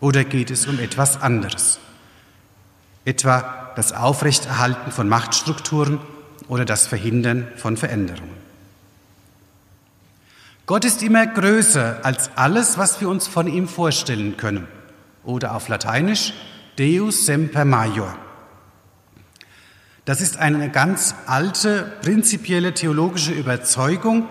oder 0.00 0.24
geht 0.24 0.50
es 0.50 0.66
um 0.66 0.78
etwas 0.78 1.20
anderes? 1.20 1.78
Etwa 3.04 3.72
das 3.76 3.92
Aufrechterhalten 3.92 4.92
von 4.92 5.08
Machtstrukturen 5.08 6.00
oder 6.48 6.64
das 6.64 6.86
Verhindern 6.86 7.48
von 7.56 7.76
Veränderungen. 7.76 8.40
Gott 10.66 10.84
ist 10.84 11.02
immer 11.02 11.26
größer 11.26 12.00
als 12.04 12.30
alles, 12.36 12.78
was 12.78 13.00
wir 13.00 13.08
uns 13.08 13.26
von 13.26 13.48
ihm 13.48 13.66
vorstellen 13.66 14.36
können. 14.36 14.68
Oder 15.24 15.54
auf 15.54 15.68
Lateinisch 15.68 16.32
Deus 16.78 17.26
semper 17.26 17.64
major. 17.64 18.16
Das 20.04 20.20
ist 20.20 20.38
eine 20.38 20.70
ganz 20.70 21.14
alte, 21.26 21.92
prinzipielle 22.02 22.72
theologische 22.72 23.32
Überzeugung, 23.32 24.28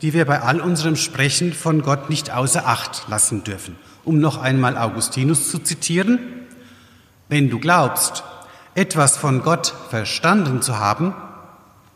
die 0.00 0.12
wir 0.12 0.24
bei 0.24 0.40
all 0.40 0.60
unserem 0.60 0.96
Sprechen 0.96 1.52
von 1.52 1.82
Gott 1.82 2.10
nicht 2.10 2.30
außer 2.32 2.66
Acht 2.66 3.04
lassen 3.08 3.44
dürfen. 3.44 3.76
Um 4.04 4.18
noch 4.18 4.38
einmal 4.38 4.76
Augustinus 4.76 5.50
zu 5.50 5.58
zitieren, 5.58 6.18
wenn 7.28 7.50
du 7.50 7.58
glaubst, 7.58 8.24
etwas 8.74 9.16
von 9.16 9.42
Gott 9.42 9.74
verstanden 9.90 10.62
zu 10.62 10.78
haben, 10.78 11.14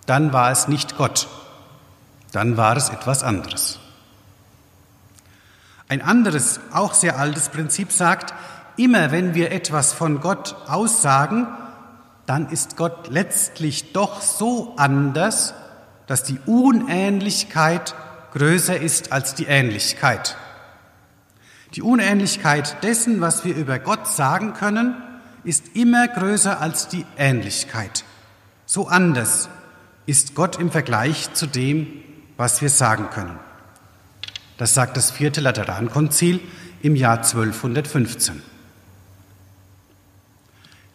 dann 0.07 0.33
war 0.33 0.51
es 0.51 0.69
nicht 0.69 0.97
Gott, 0.97 1.29
dann 2.33 2.57
war 2.57 2.77
es 2.77 2.90
etwas 2.90 3.23
anderes. 3.23 3.79
Ein 5.88 6.03
anderes, 6.03 6.61
auch 6.73 6.95
sehr 6.95 7.19
altes 7.19 7.49
Prinzip 7.49 7.92
sagt, 7.92 8.35
immer 8.77 9.12
wenn 9.12 9.35
wir 9.35 9.53
etwas 9.53 9.92
von 9.92 10.21
Gott 10.21 10.57
aussagen, 10.69 11.47
dann 12.27 12.49
ist 12.49 12.77
Gott 12.77 13.09
letztlich 13.09 13.92
doch 13.92 14.21
so 14.21 14.75
anders, 14.77 15.55
dass 16.07 16.25
die 16.25 16.38
Unähnlichkeit 16.47 17.95
größer 18.33 18.79
ist 18.79 19.12
als 19.12 19.35
die 19.35 19.47
Ähnlichkeit. 19.47 20.37
Die 21.75 21.83
Unähnlichkeit 21.83 22.83
dessen, 22.83 23.21
was 23.21 23.45
wir 23.45 23.55
über 23.55 23.79
Gott 23.79 24.09
sagen 24.09 24.55
können, 24.55 24.95
ist 25.45 25.75
immer 25.75 26.09
größer 26.09 26.61
als 26.61 26.89
die 26.89 27.05
Ähnlichkeit. 27.17 28.05
So 28.65 28.89
anders 28.89 29.49
ist 30.07 30.35
Gott 30.35 30.59
im 30.59 30.71
Vergleich 30.71 31.33
zu 31.35 31.47
dem, 31.47 31.87
was 32.37 32.63
wir 32.63 32.71
sagen 32.71 33.11
können. 33.11 33.39
Das 34.59 34.75
sagt 34.75 34.97
das 34.97 35.11
vierte 35.11 35.41
Laterankonzil 35.41 36.41
im 36.83 36.97
Jahr 36.97 37.19
1215. 37.19 38.43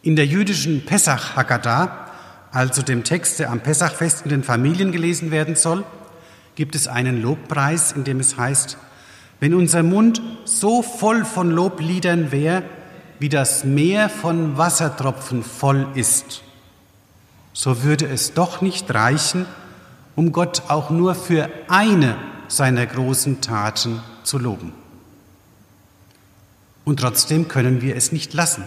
In 0.02 0.16
der 0.16 0.26
jüdischen 0.26 0.86
Pesach 0.86 1.36
Haggadah 1.36 2.12
also 2.52 2.82
dem 2.82 3.04
Text, 3.04 3.40
der 3.40 3.50
am 3.50 3.62
Pessachfest 3.62 4.24
in 4.24 4.30
den 4.30 4.44
Familien 4.44 4.92
gelesen 4.92 5.32
werden 5.32 5.56
soll, 5.56 5.86
gibt 6.56 6.76
es 6.76 6.88
einen 6.88 7.22
Lobpreis, 7.22 7.94
in 7.94 8.04
dem 8.04 8.20
es 8.20 8.38
heißt, 8.38 8.78
wenn 9.41 9.56
unser 9.56 9.82
Mund 9.82 10.21
so 10.45 10.84
voll 10.84 11.25
von 11.25 11.49
Lobliedern 11.49 12.32
wäre, 12.32 12.63
wie 13.17 13.27
das 13.27 13.63
Meer 13.63 14.08
von 14.08 14.58
Wassertropfen 14.58 15.43
voll 15.43 15.88
ist, 15.95 16.43
so 17.51 17.84
würde 17.84 18.06
es 18.06 18.36
doch 18.36 18.62
nicht 18.62 18.93
reichen, 18.93 19.47
um 20.15 20.32
Gott 20.32 20.63
auch 20.67 20.91
nur 20.91 21.15
für 21.15 21.49
eine 21.67 22.17
seiner 22.47 22.86
großen 22.86 23.41
Taten 23.41 24.01
zu 24.23 24.38
loben. 24.38 24.73
Und 26.86 26.99
trotzdem 26.99 27.47
können 27.47 27.82
wir 27.82 27.95
es 27.95 28.12
nicht 28.12 28.36
lassen. 28.36 28.65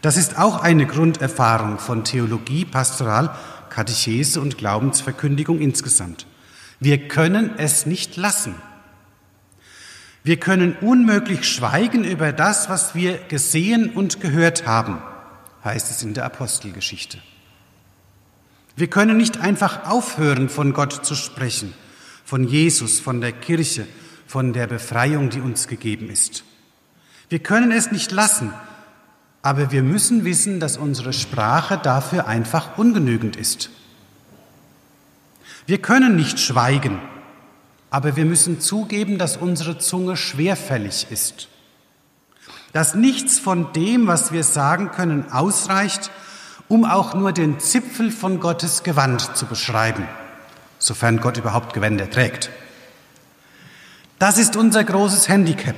Das 0.00 0.16
ist 0.16 0.38
auch 0.38 0.62
eine 0.62 0.86
Grunderfahrung 0.86 1.78
von 1.78 2.04
Theologie, 2.04 2.64
Pastoral, 2.64 3.36
Katechese 3.68 4.40
und 4.40 4.56
Glaubensverkündigung 4.56 5.60
insgesamt. 5.60 6.26
Wir 6.78 7.08
können 7.08 7.58
es 7.58 7.84
nicht 7.84 8.16
lassen. 8.16 8.54
Wir 10.22 10.38
können 10.38 10.76
unmöglich 10.80 11.48
schweigen 11.48 12.04
über 12.04 12.32
das, 12.32 12.68
was 12.68 12.94
wir 12.94 13.18
gesehen 13.18 13.90
und 13.90 14.20
gehört 14.20 14.66
haben, 14.66 14.98
heißt 15.64 15.90
es 15.90 16.02
in 16.02 16.12
der 16.12 16.26
Apostelgeschichte. 16.26 17.18
Wir 18.76 18.88
können 18.88 19.16
nicht 19.16 19.38
einfach 19.40 19.86
aufhören, 19.86 20.48
von 20.48 20.72
Gott 20.72 21.04
zu 21.04 21.14
sprechen, 21.14 21.72
von 22.24 22.44
Jesus, 22.44 23.00
von 23.00 23.20
der 23.20 23.32
Kirche, 23.32 23.86
von 24.26 24.52
der 24.52 24.66
Befreiung, 24.66 25.30
die 25.30 25.40
uns 25.40 25.68
gegeben 25.68 26.10
ist. 26.10 26.44
Wir 27.28 27.38
können 27.38 27.72
es 27.72 27.90
nicht 27.90 28.12
lassen, 28.12 28.52
aber 29.42 29.72
wir 29.72 29.82
müssen 29.82 30.24
wissen, 30.24 30.60
dass 30.60 30.76
unsere 30.76 31.12
Sprache 31.12 31.78
dafür 31.78 32.26
einfach 32.26 32.76
ungenügend 32.76 33.36
ist. 33.36 33.70
Wir 35.66 35.78
können 35.78 36.16
nicht 36.16 36.38
schweigen, 36.40 37.00
aber 37.90 38.16
wir 38.16 38.24
müssen 38.24 38.60
zugeben, 38.60 39.18
dass 39.18 39.36
unsere 39.36 39.78
Zunge 39.78 40.16
schwerfällig 40.16 41.08
ist. 41.10 41.48
Dass 42.72 42.94
nichts 42.94 43.40
von 43.40 43.72
dem, 43.72 44.06
was 44.06 44.32
wir 44.32 44.44
sagen 44.44 44.92
können, 44.92 45.30
ausreicht, 45.32 46.10
um 46.68 46.84
auch 46.84 47.14
nur 47.14 47.32
den 47.32 47.58
Zipfel 47.58 48.12
von 48.12 48.38
Gottes 48.38 48.84
Gewand 48.84 49.36
zu 49.36 49.46
beschreiben, 49.46 50.06
sofern 50.78 51.20
Gott 51.20 51.36
überhaupt 51.36 51.74
Gewänder 51.74 52.08
trägt. 52.08 52.48
Das 54.20 54.38
ist 54.38 54.54
unser 54.54 54.84
großes 54.84 55.28
Handicap 55.28 55.76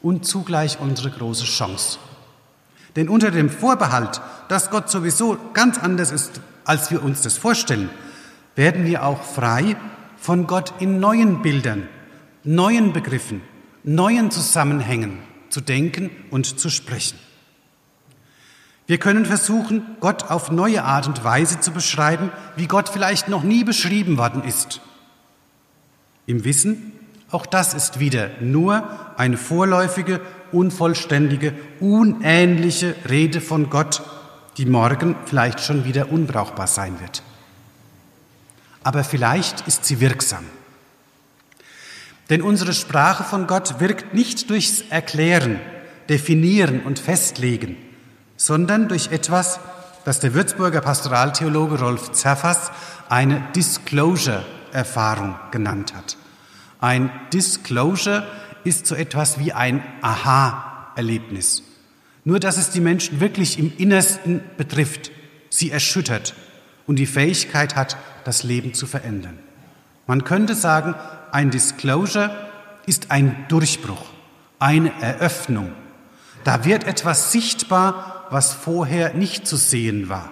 und 0.00 0.24
zugleich 0.24 0.78
unsere 0.78 1.10
große 1.10 1.46
Chance. 1.46 1.98
Denn 2.94 3.08
unter 3.08 3.32
dem 3.32 3.50
Vorbehalt, 3.50 4.20
dass 4.48 4.70
Gott 4.70 4.88
sowieso 4.88 5.36
ganz 5.52 5.78
anders 5.78 6.12
ist, 6.12 6.40
als 6.64 6.90
wir 6.92 7.02
uns 7.02 7.22
das 7.22 7.36
vorstellen, 7.36 7.90
werden 8.54 8.84
wir 8.84 9.04
auch 9.04 9.22
frei 9.22 9.76
von 10.20 10.46
Gott 10.46 10.74
in 10.80 11.00
neuen 11.00 11.42
Bildern, 11.42 11.88
neuen 12.44 12.92
Begriffen, 12.92 13.42
neuen 13.84 14.30
Zusammenhängen 14.30 15.18
zu 15.50 15.60
denken 15.60 16.10
und 16.30 16.58
zu 16.58 16.70
sprechen. 16.70 17.18
Wir 18.86 18.98
können 18.98 19.26
versuchen, 19.26 19.82
Gott 20.00 20.30
auf 20.30 20.50
neue 20.50 20.82
Art 20.82 21.06
und 21.06 21.22
Weise 21.22 21.60
zu 21.60 21.72
beschreiben, 21.72 22.30
wie 22.56 22.66
Gott 22.66 22.88
vielleicht 22.88 23.28
noch 23.28 23.42
nie 23.42 23.62
beschrieben 23.62 24.16
worden 24.16 24.42
ist. 24.44 24.80
Im 26.26 26.44
Wissen, 26.44 26.92
auch 27.30 27.44
das 27.44 27.74
ist 27.74 28.00
wieder 28.00 28.30
nur 28.40 28.88
eine 29.18 29.36
vorläufige 29.36 30.20
unvollständige, 30.52 31.52
unähnliche 31.80 32.94
Rede 33.08 33.40
von 33.40 33.68
Gott, 33.68 34.02
die 34.56 34.64
morgen 34.66 35.16
vielleicht 35.26 35.60
schon 35.60 35.84
wieder 35.84 36.10
unbrauchbar 36.10 36.66
sein 36.66 36.98
wird. 37.00 37.22
Aber 38.88 39.04
vielleicht 39.04 39.66
ist 39.66 39.84
sie 39.84 40.00
wirksam. 40.00 40.46
Denn 42.30 42.40
unsere 42.40 42.72
Sprache 42.72 43.22
von 43.22 43.46
Gott 43.46 43.80
wirkt 43.80 44.14
nicht 44.14 44.48
durchs 44.48 44.80
Erklären, 44.88 45.60
Definieren 46.08 46.80
und 46.80 46.98
Festlegen, 46.98 47.76
sondern 48.38 48.88
durch 48.88 49.12
etwas, 49.12 49.60
das 50.06 50.20
der 50.20 50.32
Würzburger 50.32 50.80
Pastoraltheologe 50.80 51.78
Rolf 51.78 52.12
Zerfas 52.12 52.70
eine 53.10 53.46
Disclosure-Erfahrung 53.54 55.38
genannt 55.50 55.92
hat. 55.94 56.16
Ein 56.80 57.10
Disclosure 57.30 58.26
ist 58.64 58.86
so 58.86 58.94
etwas 58.94 59.38
wie 59.38 59.52
ein 59.52 59.82
Aha-Erlebnis. 60.00 61.62
Nur 62.24 62.40
dass 62.40 62.56
es 62.56 62.70
die 62.70 62.80
Menschen 62.80 63.20
wirklich 63.20 63.58
im 63.58 63.70
Innersten 63.76 64.40
betrifft, 64.56 65.10
sie 65.50 65.70
erschüttert 65.70 66.34
und 66.86 66.96
die 66.96 67.04
Fähigkeit 67.04 67.76
hat, 67.76 67.98
das 68.24 68.42
Leben 68.42 68.74
zu 68.74 68.86
verändern. 68.86 69.38
Man 70.06 70.24
könnte 70.24 70.54
sagen, 70.54 70.94
ein 71.32 71.50
Disclosure 71.50 72.30
ist 72.86 73.10
ein 73.10 73.44
Durchbruch, 73.48 74.06
eine 74.58 74.90
Eröffnung. 75.00 75.72
Da 76.44 76.64
wird 76.64 76.84
etwas 76.84 77.32
sichtbar, 77.32 78.26
was 78.30 78.54
vorher 78.54 79.14
nicht 79.14 79.46
zu 79.46 79.56
sehen 79.56 80.08
war. 80.08 80.30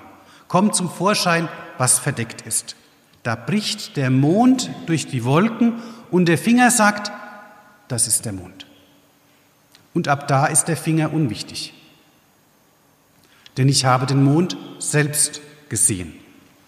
Kommt 0.49 0.75
zum 0.75 0.90
Vorschein, 0.90 1.49
was 1.79 1.99
verdeckt 1.99 2.42
ist. 2.42 2.77
Da 3.22 3.35
bricht 3.35 3.96
der 3.96 4.11
Mond 4.11 4.70
durch 4.87 5.07
die 5.07 5.25
Wolken 5.25 5.83
und 6.11 6.27
der 6.27 6.38
Finger 6.38 6.70
sagt, 6.70 7.11
das 7.88 8.07
ist 8.07 8.25
der 8.25 8.33
Mond. 8.33 8.66
Und 9.94 10.09
ab 10.09 10.29
da 10.29 10.46
ist 10.46 10.66
der 10.66 10.77
Finger 10.77 11.12
unwichtig. 11.12 11.75
Denn 13.57 13.68
ich 13.68 13.85
habe 13.85 14.07
den 14.07 14.22
Mond 14.22 14.57
selbst 14.79 15.40
gesehen. 15.68 16.14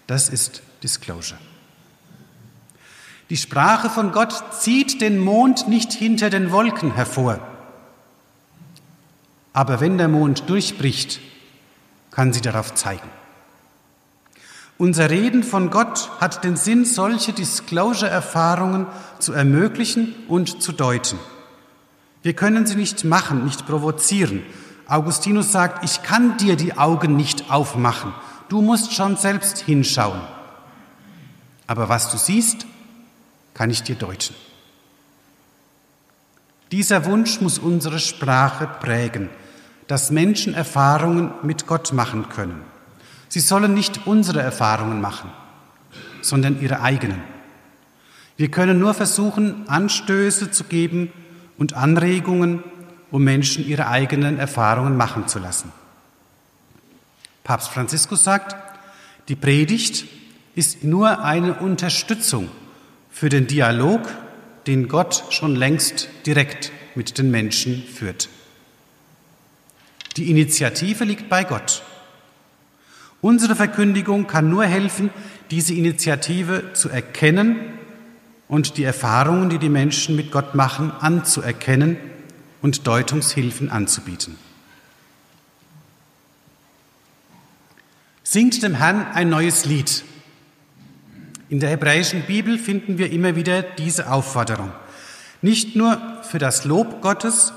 Das 0.07 0.29
ist 0.29 0.61
Disclosure. 0.83 1.39
Die 3.29 3.37
Sprache 3.37 3.89
von 3.89 4.11
Gott 4.11 4.33
zieht 4.59 5.01
den 5.01 5.19
Mond 5.19 5.67
nicht 5.67 5.93
hinter 5.93 6.29
den 6.29 6.51
Wolken 6.51 6.95
hervor. 6.95 7.39
Aber 9.53 9.79
wenn 9.79 9.97
der 9.97 10.07
Mond 10.07 10.49
durchbricht, 10.49 11.19
kann 12.11 12.33
sie 12.33 12.41
darauf 12.41 12.73
zeigen. 12.73 13.07
Unser 14.79 15.09
Reden 15.09 15.43
von 15.43 15.69
Gott 15.69 16.09
hat 16.21 16.43
den 16.43 16.55
Sinn, 16.55 16.85
solche 16.85 17.33
Disclosure-Erfahrungen 17.33 18.87
zu 19.19 19.33
ermöglichen 19.33 20.15
und 20.27 20.61
zu 20.63 20.71
deuten. 20.71 21.19
Wir 22.23 22.33
können 22.33 22.65
sie 22.65 22.77
nicht 22.77 23.03
machen, 23.03 23.45
nicht 23.45 23.67
provozieren. 23.67 24.41
Augustinus 24.87 25.51
sagt, 25.51 25.83
ich 25.83 26.01
kann 26.01 26.37
dir 26.37 26.55
die 26.55 26.77
Augen 26.77 27.15
nicht 27.15 27.51
aufmachen. 27.51 28.13
Du 28.47 28.61
musst 28.61 28.93
schon 28.93 29.17
selbst 29.17 29.59
hinschauen. 29.59 30.21
Aber 31.69 31.87
was 31.87 32.09
du 32.09 32.17
siehst, 32.17 32.65
kann 33.53 33.69
ich 33.69 33.83
dir 33.83 33.93
deuten. 33.93 34.33
Dieser 36.71 37.05
Wunsch 37.05 37.41
muss 37.41 37.59
unsere 37.59 37.99
Sprache 37.99 38.67
prägen, 38.79 39.29
dass 39.85 40.09
Menschen 40.09 40.55
Erfahrungen 40.55 41.29
mit 41.43 41.67
Gott 41.67 41.93
machen 41.93 42.27
können. 42.29 42.63
Sie 43.27 43.39
sollen 43.39 43.75
nicht 43.75 44.07
unsere 44.07 44.41
Erfahrungen 44.41 44.99
machen, 44.99 45.29
sondern 46.23 46.59
ihre 46.59 46.81
eigenen. 46.81 47.21
Wir 48.35 48.49
können 48.49 48.79
nur 48.79 48.95
versuchen, 48.95 49.69
Anstöße 49.69 50.49
zu 50.49 50.63
geben 50.63 51.11
und 51.59 51.73
Anregungen, 51.73 52.63
um 53.11 53.23
Menschen 53.23 53.63
ihre 53.63 53.89
eigenen 53.89 54.39
Erfahrungen 54.39 54.97
machen 54.97 55.27
zu 55.27 55.37
lassen. 55.37 55.71
Papst 57.43 57.69
Franziskus 57.69 58.23
sagt, 58.23 58.55
die 59.27 59.35
Predigt 59.35 60.05
ist 60.59 60.83
nur 60.83 61.23
eine 61.23 61.53
Unterstützung 61.55 62.51
für 63.09 63.29
den 63.29 63.47
Dialog, 63.47 64.01
den 64.67 64.89
Gott 64.89 65.23
schon 65.29 65.55
längst 65.55 66.09
direkt 66.25 66.73
mit 66.95 67.17
den 67.17 67.31
Menschen 67.31 67.81
führt. 67.81 68.27
Die 70.17 70.29
Initiative 70.29 71.05
liegt 71.05 71.29
bei 71.29 71.45
Gott. 71.45 71.81
Unsere 73.21 73.55
Verkündigung 73.55 74.27
kann 74.27 74.49
nur 74.49 74.65
helfen, 74.65 75.11
diese 75.49 75.73
Initiative 75.73 76.73
zu 76.73 76.89
erkennen 76.89 77.55
und 78.49 78.75
die 78.75 78.83
Erfahrungen, 78.83 79.49
die 79.49 79.59
die 79.59 79.69
Menschen 79.69 80.17
mit 80.17 80.29
Gott 80.29 80.55
machen, 80.55 80.91
anzuerkennen 80.91 81.95
und 82.61 82.85
Deutungshilfen 82.85 83.69
anzubieten. 83.69 84.35
Singt 88.23 88.61
dem 88.61 88.75
Herrn 88.75 89.07
ein 89.13 89.29
neues 89.29 89.63
Lied. 89.65 90.03
In 91.49 91.59
der 91.59 91.71
hebräischen 91.71 92.21
Bibel 92.21 92.59
finden 92.59 92.99
wir 92.99 93.11
immer 93.11 93.35
wieder 93.35 93.63
diese 93.63 94.11
Aufforderung. 94.11 94.71
Nicht 95.41 95.75
nur 95.75 95.99
für 96.21 96.37
das 96.37 96.63
Lob 96.63 97.01
Gottes, 97.01 97.53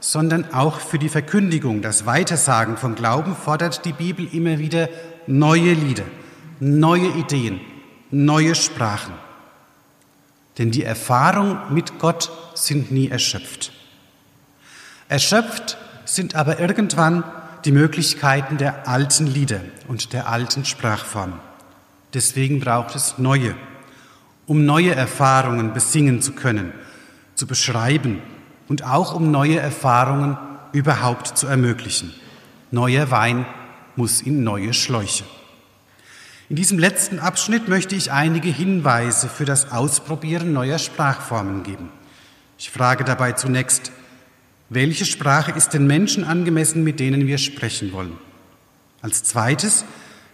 sondern 0.00 0.52
auch 0.52 0.80
für 0.80 0.98
die 0.98 1.08
Verkündigung, 1.08 1.80
das 1.80 2.06
Weitersagen 2.06 2.76
vom 2.76 2.96
Glauben 2.96 3.36
fordert 3.36 3.84
die 3.84 3.92
Bibel 3.92 4.26
immer 4.32 4.58
wieder 4.58 4.88
neue 5.28 5.74
Lieder, 5.74 6.04
neue 6.58 7.06
Ideen, 7.08 7.60
neue 8.10 8.56
Sprachen. 8.56 9.14
Denn 10.58 10.72
die 10.72 10.82
Erfahrung 10.82 11.58
mit 11.72 12.00
Gott 12.00 12.32
sind 12.54 12.90
nie 12.90 13.08
erschöpft. 13.08 13.72
Erschöpft 15.08 15.78
sind 16.04 16.34
aber 16.34 16.58
irgendwann 16.58 17.22
die 17.64 17.72
Möglichkeiten 17.72 18.56
der 18.58 18.88
alten 18.88 19.26
Lieder 19.26 19.60
und 19.86 20.12
der 20.12 20.28
alten 20.28 20.64
Sprachformen. 20.64 21.38
Deswegen 22.14 22.60
braucht 22.60 22.94
es 22.94 23.18
neue, 23.18 23.54
um 24.46 24.64
neue 24.64 24.94
Erfahrungen 24.94 25.72
besingen 25.72 26.22
zu 26.22 26.32
können, 26.32 26.72
zu 27.34 27.46
beschreiben 27.46 28.22
und 28.68 28.84
auch 28.84 29.14
um 29.14 29.30
neue 29.30 29.58
Erfahrungen 29.58 30.36
überhaupt 30.72 31.38
zu 31.38 31.46
ermöglichen. 31.46 32.14
Neuer 32.70 33.10
Wein 33.10 33.46
muss 33.96 34.20
in 34.20 34.44
neue 34.44 34.74
Schläuche. 34.74 35.24
In 36.48 36.56
diesem 36.56 36.78
letzten 36.78 37.18
Abschnitt 37.18 37.68
möchte 37.68 37.96
ich 37.96 38.12
einige 38.12 38.48
Hinweise 38.48 39.28
für 39.28 39.44
das 39.44 39.72
Ausprobieren 39.72 40.52
neuer 40.52 40.78
Sprachformen 40.78 41.64
geben. 41.64 41.88
Ich 42.58 42.70
frage 42.70 43.04
dabei 43.04 43.32
zunächst, 43.32 43.90
welche 44.68 45.04
Sprache 45.04 45.52
ist 45.52 45.74
den 45.74 45.86
Menschen 45.86 46.24
angemessen, 46.24 46.84
mit 46.84 47.00
denen 47.00 47.26
wir 47.26 47.38
sprechen 47.38 47.92
wollen? 47.92 48.16
Als 49.02 49.22
zweites, 49.24 49.84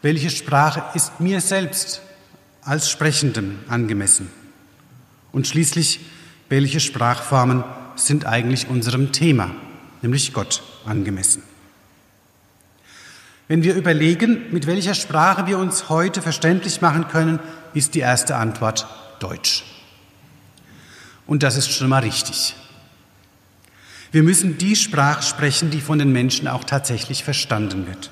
welche 0.03 0.31
Sprache 0.31 0.83
ist 0.95 1.21
mir 1.21 1.41
selbst 1.41 2.03
als 2.63 2.91
Sprechendem 2.91 3.61
angemessen? 3.69 4.31
Und 5.31 5.47
schließlich, 5.47 6.01
welche 6.49 6.81
Sprachformen 6.81 7.65
sind 7.97 8.27
eigentlich 8.27 8.69
unserem 8.69 9.13
Thema, 9.13 9.51
nämlich 10.03 10.33
Gott, 10.33 10.63
angemessen? 10.85 11.43
Wenn 13.49 13.63
wir 13.63 13.75
überlegen, 13.75 14.51
mit 14.51 14.67
welcher 14.67 14.95
Sprache 14.95 15.47
wir 15.47 15.59
uns 15.59 15.89
heute 15.89 16.23
verständlich 16.23 16.81
machen 16.81 17.09
können, 17.09 17.39
ist 17.75 17.95
die 17.95 18.01
erste 18.01 18.37
Antwort 18.37 18.87
Deutsch. 19.21 19.65
Und 21.27 21.43
das 21.43 21.57
ist 21.57 21.71
schon 21.71 21.89
mal 21.89 22.03
richtig. 22.03 22.55
Wir 24.11 24.23
müssen 24.23 24.59
die 24.59 24.77
Sprache 24.77 25.23
sprechen, 25.23 25.71
die 25.71 25.81
von 25.81 25.99
den 25.99 26.13
Menschen 26.13 26.49
auch 26.49 26.65
tatsächlich 26.65 27.25
verstanden 27.25 27.87
wird. 27.87 28.11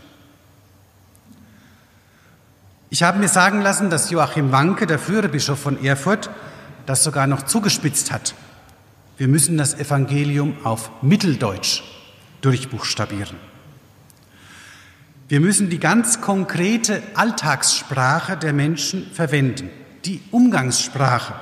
Ich 2.93 3.05
habe 3.05 3.21
mir 3.21 3.29
sagen 3.29 3.61
lassen, 3.61 3.89
dass 3.89 4.11
Joachim 4.11 4.51
Wanke, 4.51 4.85
der 4.85 4.99
frühere 4.99 5.29
Bischof 5.29 5.61
von 5.61 5.83
Erfurt, 5.85 6.29
das 6.87 7.05
sogar 7.05 7.29
noch 7.29 7.43
zugespitzt 7.43 8.11
hat. 8.11 8.35
Wir 9.17 9.29
müssen 9.29 9.57
das 9.57 9.75
Evangelium 9.75 10.57
auf 10.65 10.91
Mitteldeutsch 11.01 11.83
durchbuchstabieren. 12.41 13.37
Wir 15.29 15.39
müssen 15.39 15.71
die 15.71 15.79
ganz 15.79 16.21
konkrete 16.21 17.01
Alltagssprache 17.15 18.37
der 18.37 18.53
Menschen 18.53 19.07
verwenden, 19.13 19.71
die 20.05 20.21
Umgangssprache, 20.33 21.35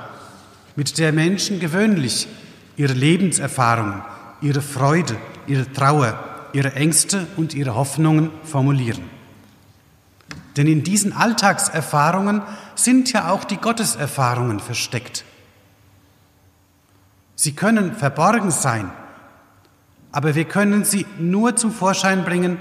mit 0.75 0.99
der 0.99 1.11
Menschen 1.13 1.59
gewöhnlich 1.59 2.27
ihre 2.77 2.93
Lebenserfahrungen, 2.93 4.03
ihre 4.41 4.61
Freude, 4.61 5.15
ihre 5.47 5.71
Trauer, 5.71 6.23
ihre 6.53 6.73
Ängste 6.73 7.25
und 7.37 7.55
ihre 7.55 7.73
Hoffnungen 7.73 8.29
formulieren. 8.43 9.18
Denn 10.59 10.67
in 10.67 10.83
diesen 10.83 11.13
Alltagserfahrungen 11.13 12.41
sind 12.75 13.13
ja 13.13 13.29
auch 13.29 13.45
die 13.45 13.55
Gotteserfahrungen 13.55 14.59
versteckt. 14.59 15.23
Sie 17.33 17.53
können 17.53 17.95
verborgen 17.95 18.51
sein, 18.51 18.91
aber 20.11 20.35
wir 20.35 20.43
können 20.43 20.83
sie 20.83 21.05
nur 21.17 21.55
zum 21.55 21.71
Vorschein 21.71 22.25
bringen, 22.25 22.57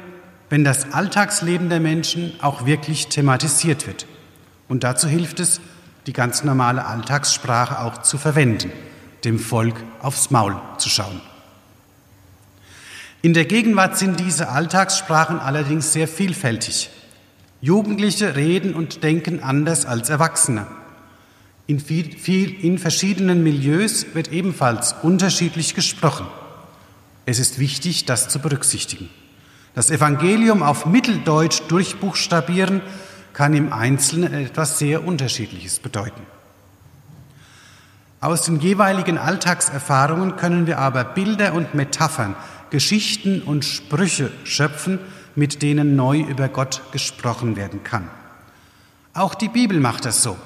wenn 0.48 0.62
das 0.62 0.92
Alltagsleben 0.92 1.70
der 1.70 1.80
Menschen 1.80 2.34
auch 2.40 2.66
wirklich 2.66 3.08
thematisiert 3.08 3.88
wird. 3.88 4.06
Und 4.68 4.84
dazu 4.84 5.08
hilft 5.08 5.40
es, 5.40 5.60
die 6.06 6.12
ganz 6.12 6.44
normale 6.44 6.86
Alltagssprache 6.86 7.80
auch 7.80 8.02
zu 8.02 8.16
verwenden, 8.16 8.70
dem 9.24 9.40
Volk 9.40 9.74
aufs 10.02 10.30
Maul 10.30 10.56
zu 10.76 10.88
schauen. 10.88 11.20
In 13.22 13.34
der 13.34 13.46
Gegenwart 13.46 13.98
sind 13.98 14.20
diese 14.20 14.50
Alltagssprachen 14.50 15.40
allerdings 15.40 15.92
sehr 15.92 16.06
vielfältig. 16.06 16.90
Jugendliche 17.60 18.36
reden 18.36 18.74
und 18.74 19.02
denken 19.02 19.42
anders 19.42 19.84
als 19.84 20.10
Erwachsene. 20.10 20.66
In, 21.66 21.80
viel, 21.80 22.16
viel, 22.16 22.64
in 22.64 22.78
verschiedenen 22.78 23.42
Milieus 23.42 24.06
wird 24.14 24.32
ebenfalls 24.32 24.94
unterschiedlich 25.02 25.74
gesprochen. 25.74 26.26
Es 27.26 27.38
ist 27.38 27.58
wichtig, 27.58 28.06
das 28.06 28.28
zu 28.28 28.38
berücksichtigen. 28.38 29.10
Das 29.74 29.90
Evangelium 29.90 30.62
auf 30.62 30.86
Mitteldeutsch 30.86 31.62
durchbuchstabieren 31.68 32.80
kann 33.32 33.54
im 33.54 33.72
Einzelnen 33.72 34.32
etwas 34.32 34.78
sehr 34.78 35.06
Unterschiedliches 35.06 35.78
bedeuten. 35.78 36.22
Aus 38.20 38.42
den 38.42 38.60
jeweiligen 38.60 39.18
Alltagserfahrungen 39.18 40.36
können 40.36 40.66
wir 40.66 40.78
aber 40.78 41.04
Bilder 41.04 41.54
und 41.54 41.74
Metaphern, 41.74 42.34
Geschichten 42.70 43.42
und 43.42 43.64
Sprüche 43.64 44.32
schöpfen, 44.44 44.98
mit 45.38 45.62
denen 45.62 45.96
neu 45.96 46.20
über 46.20 46.48
Gott 46.48 46.82
gesprochen 46.92 47.56
werden 47.56 47.84
kann. 47.84 48.10
Auch 49.14 49.34
die 49.34 49.48
Bibel 49.48 49.80
macht 49.80 50.04
das 50.04 50.22
so. 50.22 50.36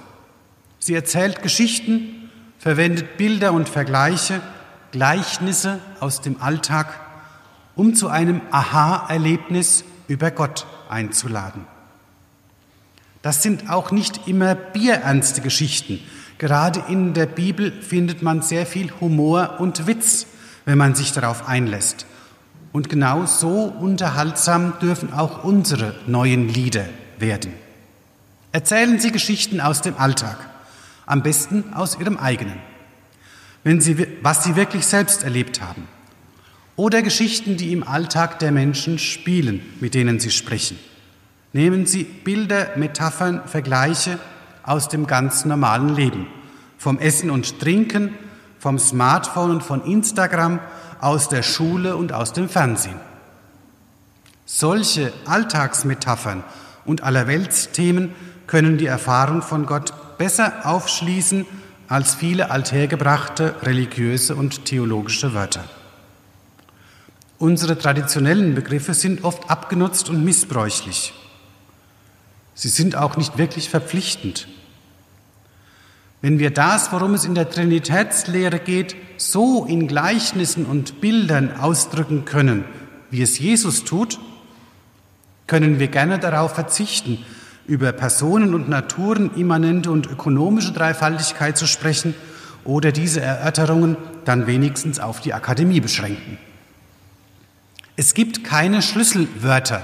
Sie 0.79 0.95
erzählt 0.95 1.43
Geschichten, 1.43 2.31
verwendet 2.59 3.17
Bilder 3.17 3.53
und 3.53 3.69
Vergleiche, 3.69 4.41
Gleichnisse 4.93 5.81
aus 6.01 6.21
dem 6.21 6.41
Alltag 6.41 7.01
um 7.75 7.95
zu 7.95 8.09
einem 8.09 8.43
Aha-Erlebnis 8.51 9.85
über 10.09 10.31
Gott 10.31 10.67
einzuladen. 10.89 11.65
Das 13.23 13.43
sind 13.43 13.71
auch 13.71 13.93
nicht 13.93 14.29
immer 14.29 14.55
bierernste 14.55 15.41
Geschichten. 15.41 16.01
Gerade 16.39 16.85
in 16.89 17.15
der 17.15 17.27
Bibel 17.27 17.73
findet 17.81 18.21
man 18.21 18.43
sehr 18.43 18.67
viel 18.67 18.93
Humor 19.01 19.57
und 19.59 19.87
Witz, 19.87 20.27
wenn 20.65 20.77
man 20.77 20.95
sich 20.95 21.13
darauf 21.13 21.49
einlässt. 21.49 22.05
Und 22.73 22.89
genau 22.89 23.27
so 23.27 23.65
unterhaltsam 23.65 24.75
dürfen 24.81 25.13
auch 25.13 25.45
unsere 25.45 25.95
neuen 26.07 26.49
Lieder 26.49 26.87
werden. 27.19 27.53
Erzählen 28.51 28.99
Sie 28.99 29.13
Geschichten 29.13 29.61
aus 29.61 29.83
dem 29.83 29.97
Alltag, 29.99 30.39
am 31.07 31.23
besten 31.23 31.73
aus 31.75 31.99
Ihrem 31.99 32.17
eigenen, 32.17 32.59
wenn 33.63 33.81
Sie, 33.81 34.07
was 34.23 34.45
Sie 34.45 34.57
wirklich 34.57 34.87
selbst 34.87 35.23
erlebt 35.23 35.61
haben 35.61 35.87
oder 36.77 37.03
Geschichten, 37.03 37.57
die 37.57 37.73
im 37.73 37.87
Alltag 37.87 38.39
der 38.39 38.51
Menschen 38.51 38.99
spielen, 38.99 39.61
mit 39.81 39.95
denen 39.95 40.19
sie 40.19 40.31
sprechen. 40.31 40.79
Nehmen 41.53 41.87
Sie 41.87 42.05
Bilder, 42.05 42.71
Metaphern, 42.77 43.43
Vergleiche 43.47 44.19
aus 44.63 44.89
dem 44.89 45.07
ganz 45.07 45.45
normalen 45.45 45.95
Leben, 45.95 46.27
vom 46.79 46.99
Essen 46.99 47.31
und 47.31 47.61
Trinken, 47.61 48.15
vom 48.59 48.79
Smartphone 48.79 49.51
und 49.51 49.63
von 49.63 49.85
Instagram, 49.85 50.61
aus 51.03 51.29
der 51.29 51.43
Schule 51.43 51.97
und 51.97 52.13
aus 52.13 52.33
dem 52.33 52.49
Fernsehen. 52.49 52.99
Solche 54.47 55.13
Alltagsmetaphern 55.27 56.45
und 56.85 57.03
Allerweltsthemen 57.03 58.15
können 58.47 58.79
die 58.79 58.87
Erfahrung 58.87 59.43
von 59.43 59.67
Gott 59.67 59.93
besser 60.17 60.65
aufschließen 60.65 61.45
als 61.89 62.15
viele 62.15 62.51
althergebrachte 62.51 63.57
religiöse 63.63 64.37
und 64.37 64.65
theologische 64.65 65.35
Wörter. 65.35 65.65
Unsere 67.39 67.77
traditionellen 67.77 68.55
Begriffe 68.55 68.95
sind 68.95 69.25
oft 69.25 69.51
abgenutzt 69.51 70.09
und 70.09 70.25
missbräuchlich. 70.25 71.13
Sie 72.55 72.69
sind 72.69 72.95
auch 72.95 73.17
nicht 73.17 73.39
wirklich 73.39 73.69
verpflichtend. 73.69 74.47
Wenn 76.23 76.39
wir 76.39 76.53
das, 76.53 76.93
worum 76.93 77.15
es 77.15 77.25
in 77.25 77.35
der 77.35 77.51
Trinitätslehre 77.51 78.61
geht, 78.61 78.95
so 79.17 79.65
in 79.65 79.89
Gleichnissen 79.89 80.67
und 80.67 81.01
Bildern 81.01 81.57
ausdrücken 81.57 82.25
können, 82.25 82.65
wie 83.11 83.23
es 83.23 83.41
Jesus 83.41 83.85
tut, 83.85 84.21
können 85.49 85.81
wir 85.81 85.89
gerne 85.89 86.21
darauf 86.21 86.55
verzichten, 86.55 87.19
über 87.67 87.93
Personen 87.93 88.55
und 88.55 88.69
Naturen 88.69 89.35
immanente 89.35 89.91
und 89.91 90.07
ökonomische 90.07 90.73
Dreifaltigkeit 90.73 91.59
zu 91.59 91.67
sprechen 91.67 92.15
oder 92.65 92.93
diese 92.93 93.21
Erörterungen 93.21 93.97
dann 94.25 94.47
wenigstens 94.47 95.01
auf 95.01 95.21
die 95.21 95.35
Akademie 95.35 95.81
beschränken. 95.81 96.39
Es 97.97 98.15
gibt 98.15 98.45
keine 98.45 98.81
Schlüsselwörter, 98.81 99.83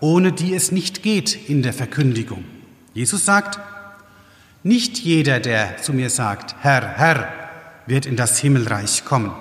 ohne 0.00 0.32
die 0.32 0.54
es 0.54 0.72
nicht 0.72 1.02
geht 1.02 1.48
in 1.48 1.62
der 1.62 1.74
Verkündigung. 1.74 2.44
Jesus 2.94 3.24
sagt, 3.24 3.58
nicht 4.64 4.98
jeder, 4.98 5.40
der 5.40 5.76
zu 5.76 5.92
mir 5.92 6.10
sagt, 6.10 6.56
Herr, 6.60 6.82
Herr, 6.96 7.28
wird 7.86 8.06
in 8.06 8.16
das 8.16 8.38
Himmelreich 8.38 9.04
kommen. 9.04 9.32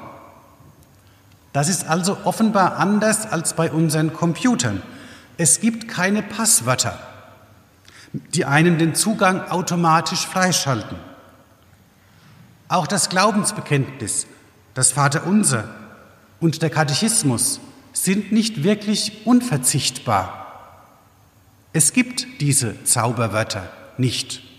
Das 1.54 1.70
ist 1.70 1.88
also 1.88 2.18
offenbar 2.26 2.78
anders 2.78 3.26
als 3.26 3.54
bei 3.54 3.72
unseren 3.72 4.14
Computern. 4.14 4.84
Es 5.38 5.62
gibt 5.62 5.88
keine 5.88 6.22
Passwörter, 6.22 7.00
die 8.12 8.46
einen 8.46 8.78
den 8.78 8.96
Zugang 8.96 9.50
automatisch 9.50 10.28
freischalten. 10.28 10.98
Auch 12.68 12.86
das 12.86 13.10
Glaubensbekenntnis, 13.10 14.28
das 14.74 14.92
Vaterunser 14.92 15.70
und 16.40 16.62
der 16.62 16.70
Katechismus 16.70 17.62
sind 17.94 18.32
nicht 18.32 18.64
wirklich 18.64 19.26
unverzichtbar. 19.26 20.40
Es 21.72 21.94
gibt 21.94 22.42
diese 22.42 22.84
Zauberwörter 22.84 23.70
nicht. 23.98 24.53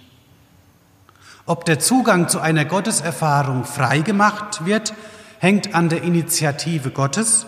Ob 1.47 1.65
der 1.67 1.79
Zugang 1.79 2.29
zu 2.29 2.41
einer 2.41 2.65
Gotteserfahrung 2.65 3.65
freigemacht 3.65 4.65
wird, 4.65 4.95
hängt 5.39 5.75
an 5.75 5.91
der 5.91 6.03
Initiative 6.03 6.91
Gottes 6.91 7.47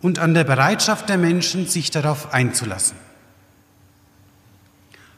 und 0.00 0.18
an 0.20 0.34
der 0.34 0.44
Bereitschaft 0.44 1.08
der 1.08 1.18
Menschen, 1.18 1.66
sich 1.66 1.90
darauf 1.90 2.32
einzulassen. 2.32 2.96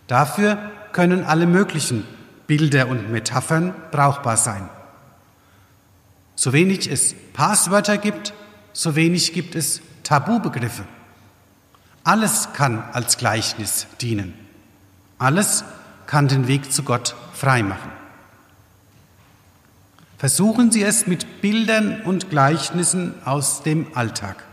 Dafür 0.07 0.71
können 0.93 1.25
alle 1.25 1.47
möglichen 1.47 2.07
Bilder 2.47 2.89
und 2.89 3.11
Metaphern 3.11 3.75
brauchbar 3.91 4.37
sein. 4.37 4.71
So 6.37 6.53
wenig 6.53 6.91
es 6.91 7.14
Passwörter 7.33 7.99
gibt, 7.99 8.33
so 8.73 8.95
wenig 8.95 9.33
gibt 9.33 9.55
es 9.55 9.83
Tabubegriffe. 10.05 10.85
Alles 12.05 12.51
kann 12.55 12.85
als 12.93 13.19
Gleichnis 13.19 13.89
dienen. 14.01 14.33
Alles 15.19 15.64
kann 16.07 16.29
den 16.29 16.47
Weg 16.47 16.73
zu 16.73 16.83
Gott 16.85 17.17
freimachen. 17.33 17.91
Versuchen 20.19 20.71
Sie 20.71 20.83
es 20.83 21.07
mit 21.07 21.43
Bildern 21.43 22.01
und 22.03 22.31
Gleichnissen 22.31 23.14
aus 23.27 23.62
dem 23.62 23.87
Alltag, 23.95 24.45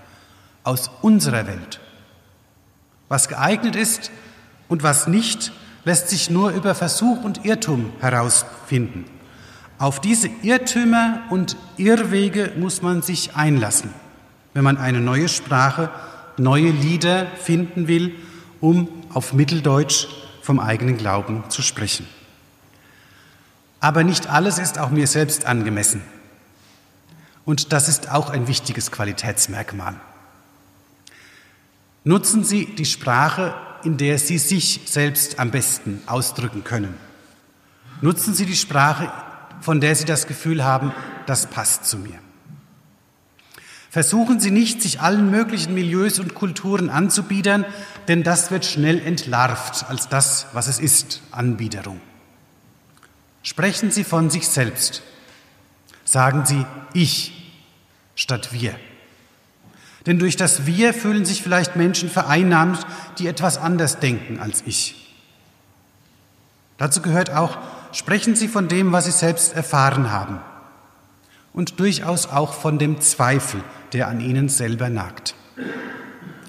aus 0.63 0.91
unserer 1.01 1.47
Welt. 1.47 1.79
Was 3.07 3.29
geeignet 3.29 3.77
ist 3.77 4.11
und 4.67 4.83
was 4.83 5.07
nicht, 5.07 5.53
lässt 5.85 6.09
sich 6.09 6.29
nur 6.29 6.51
über 6.51 6.75
Versuch 6.75 7.23
und 7.23 7.45
Irrtum 7.45 7.93
herausfinden. 8.01 9.05
Auf 9.77 10.01
diese 10.01 10.29
Irrtümer 10.41 11.21
und 11.29 11.55
Irrwege 11.77 12.51
muss 12.57 12.81
man 12.81 13.01
sich 13.01 13.35
einlassen, 13.35 13.93
wenn 14.53 14.63
man 14.63 14.77
eine 14.77 14.99
neue 14.99 15.29
Sprache, 15.29 15.89
neue 16.37 16.71
Lieder 16.71 17.25
finden 17.41 17.87
will, 17.87 18.15
um 18.59 18.89
auf 19.13 19.33
Mitteldeutsch 19.33 20.07
vom 20.41 20.59
eigenen 20.59 20.97
Glauben 20.97 21.43
zu 21.49 21.61
sprechen. 21.61 22.05
Aber 23.83 24.05
nicht 24.05 24.27
alles 24.27 24.59
ist 24.59 24.79
auch 24.79 24.91
mir 24.91 25.07
selbst 25.07 25.45
angemessen. 25.45 26.01
Und 27.43 27.73
das 27.73 27.89
ist 27.89 28.09
auch 28.09 28.29
ein 28.29 28.47
wichtiges 28.47 28.91
Qualitätsmerkmal. 28.91 29.95
Nutzen 32.05 32.45
Sie 32.45 32.65
die 32.65 32.85
Sprache, 32.85 33.53
in 33.83 33.97
der 33.97 34.19
Sie 34.19 34.37
sich 34.37 34.79
selbst 34.85 35.37
am 35.37 35.51
besten 35.51 36.01
ausdrücken 36.05 36.63
können. 36.63 36.93
Nutzen 37.99 38.33
Sie 38.33 38.45
die 38.45 38.55
Sprache, 38.55 39.11
von 39.59 39.81
der 39.81 39.97
Sie 39.97 40.05
das 40.05 40.27
Gefühl 40.27 40.63
haben, 40.63 40.93
das 41.25 41.47
passt 41.47 41.83
zu 41.83 41.97
mir. 41.97 42.19
Versuchen 43.89 44.39
Sie 44.39 44.51
nicht, 44.51 44.81
sich 44.81 45.01
allen 45.01 45.29
möglichen 45.29 45.73
Milieus 45.73 46.19
und 46.19 46.35
Kulturen 46.35 46.89
anzubiedern, 46.89 47.65
denn 48.07 48.23
das 48.23 48.49
wird 48.49 48.63
schnell 48.63 49.05
entlarvt 49.05 49.89
als 49.89 50.07
das, 50.07 50.47
was 50.53 50.67
es 50.67 50.79
ist, 50.79 51.21
Anbiederung. 51.31 51.99
Sprechen 53.43 53.91
Sie 53.91 54.03
von 54.03 54.29
sich 54.29 54.47
selbst. 54.47 55.03
Sagen 56.05 56.45
Sie 56.45 56.65
ich 56.93 57.53
statt 58.15 58.53
wir. 58.53 58.75
Denn 60.05 60.19
durch 60.19 60.35
das 60.35 60.65
Wir 60.65 60.93
fühlen 60.93 61.25
sich 61.25 61.41
vielleicht 61.41 61.75
Menschen 61.75 62.09
vereinnahmt, 62.09 62.85
die 63.19 63.27
etwas 63.27 63.57
anders 63.57 63.99
denken 63.99 64.39
als 64.39 64.63
ich. 64.65 65.13
Dazu 66.77 67.01
gehört 67.01 67.29
auch, 67.31 67.57
sprechen 67.91 68.35
Sie 68.35 68.47
von 68.47 68.67
dem, 68.67 68.91
was 68.91 69.05
Sie 69.05 69.11
selbst 69.11 69.55
erfahren 69.55 70.11
haben 70.11 70.39
und 71.53 71.79
durchaus 71.79 72.27
auch 72.27 72.53
von 72.53 72.79
dem 72.79 72.99
Zweifel, 72.99 73.63
der 73.93 74.07
an 74.07 74.19
Ihnen 74.19 74.49
selber 74.49 74.89
nagt. 74.89 75.35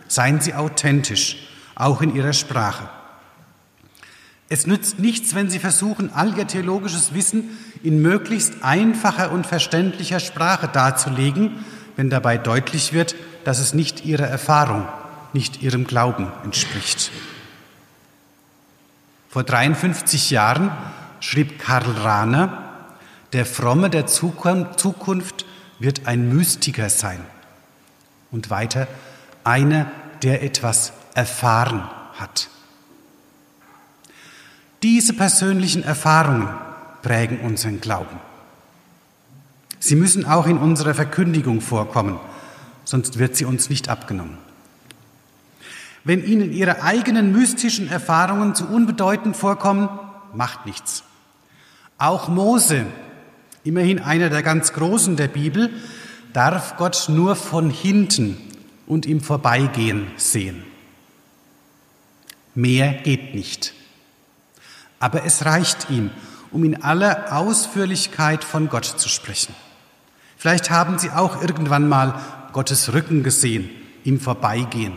Seien 0.09 0.40
Sie 0.40 0.55
authentisch, 0.55 1.49
auch 1.74 2.01
in 2.01 2.14
Ihrer 2.14 2.32
Sprache. 2.32 2.88
Es 4.49 4.66
nützt 4.66 4.99
nichts, 4.99 5.34
wenn 5.34 5.51
Sie 5.51 5.59
versuchen, 5.59 6.12
all 6.12 6.36
Ihr 6.36 6.47
theologisches 6.47 7.14
Wissen 7.14 7.57
in 7.82 8.03
möglichst 8.03 8.62
einfacher 8.62 9.32
und 9.32 9.47
verständlicher 9.47 10.20
Sprache 10.20 10.68
darzulegen, 10.68 11.64
wenn 11.97 12.11
dabei 12.11 12.38
deutlich 12.38 12.92
wird, 12.92 13.14
dass 13.45 13.59
es 13.59 13.74
nicht 13.74 14.05
ihrer 14.05 14.26
Erfahrung, 14.26 14.86
nicht 15.32 15.62
ihrem 15.62 15.86
Glauben 15.86 16.28
entspricht. 16.45 17.11
Vor 19.28 19.45
53 19.45 20.30
Jahren 20.30 20.70
schrieb 21.20 21.59
Karl 21.59 21.90
Rahner, 21.90 22.62
der 23.32 23.47
Fromme 23.47 23.90
der 23.90 24.07
Zukunft 24.07 25.45
wird 25.78 26.07
ein 26.07 26.34
Mystiker 26.34 26.88
sein. 26.88 27.20
Und 28.30 28.51
weiter, 28.51 28.86
einer, 29.42 29.90
der 30.22 30.42
etwas 30.42 30.92
erfahren 31.14 31.82
hat. 32.14 32.49
Diese 34.85 35.14
persönlichen 35.14 35.82
Erfahrungen 35.82 36.47
prägen 37.01 37.41
unseren 37.41 37.80
Glauben. 37.80 38.20
Sie 39.78 39.97
müssen 39.97 40.26
auch 40.26 40.47
in 40.47 40.59
unserer 40.59 40.93
Verkündigung 40.93 41.62
vorkommen, 41.62 42.20
sonst 42.85 43.18
wird 43.18 43.35
sie 43.35 43.47
uns 43.47 43.70
nicht 43.70 43.89
abgenommen. 43.89 44.37
Wenn 46.05 46.22
Ihnen 46.22 46.53
Ihre 46.53 46.82
eigenen 46.82 47.32
mystischen 47.32 47.89
Erfahrungen 47.89 48.55
zu 48.55 48.66
unbedeutend 48.66 49.39
vorkommen, 49.39 49.89
macht 50.35 50.66
nichts. 50.66 51.03
Auch 51.97 52.28
Mose, 52.28 52.85
immerhin 53.64 54.01
einer 54.01 54.28
der 54.28 54.43
ganz 54.43 54.74
Großen 54.74 55.16
der 55.16 55.28
Bibel, 55.28 55.70
darf 56.35 56.76
Gott 56.76 57.07
nur 57.09 57.37
von 57.37 57.70
hinten 57.70 58.37
und 58.87 59.07
im 59.07 59.22
Vorbeigehen 59.22 60.09
sehen. 60.18 60.62
Mehr 62.55 62.93
geht 62.93 63.35
nicht. 63.35 63.72
Aber 65.05 65.26
es 65.26 65.44
reicht 65.44 65.90
ihm, 65.90 66.11
um 66.50 66.64
in 66.64 66.82
aller 66.82 67.36
Ausführlichkeit 67.36 68.42
von 68.42 68.70
Gott 68.70 68.86
zu 68.86 69.11
sprechen. 69.11 69.55
Vielleicht 70.38 70.70
haben 70.70 70.98
Sie 70.98 71.11
auch 71.11 71.42
irgendwann 71.42 71.90
mal 71.90 72.18
Gottes 72.55 72.94
Rücken 72.94 73.22
gesehen 73.22 73.68
im 74.02 74.18
Vorbeigehen. 74.18 74.94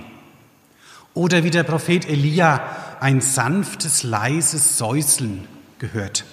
Oder 1.14 1.44
wie 1.44 1.50
der 1.50 1.64
Prophet 1.64 2.08
Elia 2.08 2.62
ein 3.02 3.20
sanftes, 3.20 4.04
leises 4.04 4.78
Säuseln 4.78 5.46
gehört. 5.78 6.24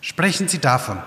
Sprechen 0.00 0.48
Sie 0.48 0.58
davon. 0.58 0.98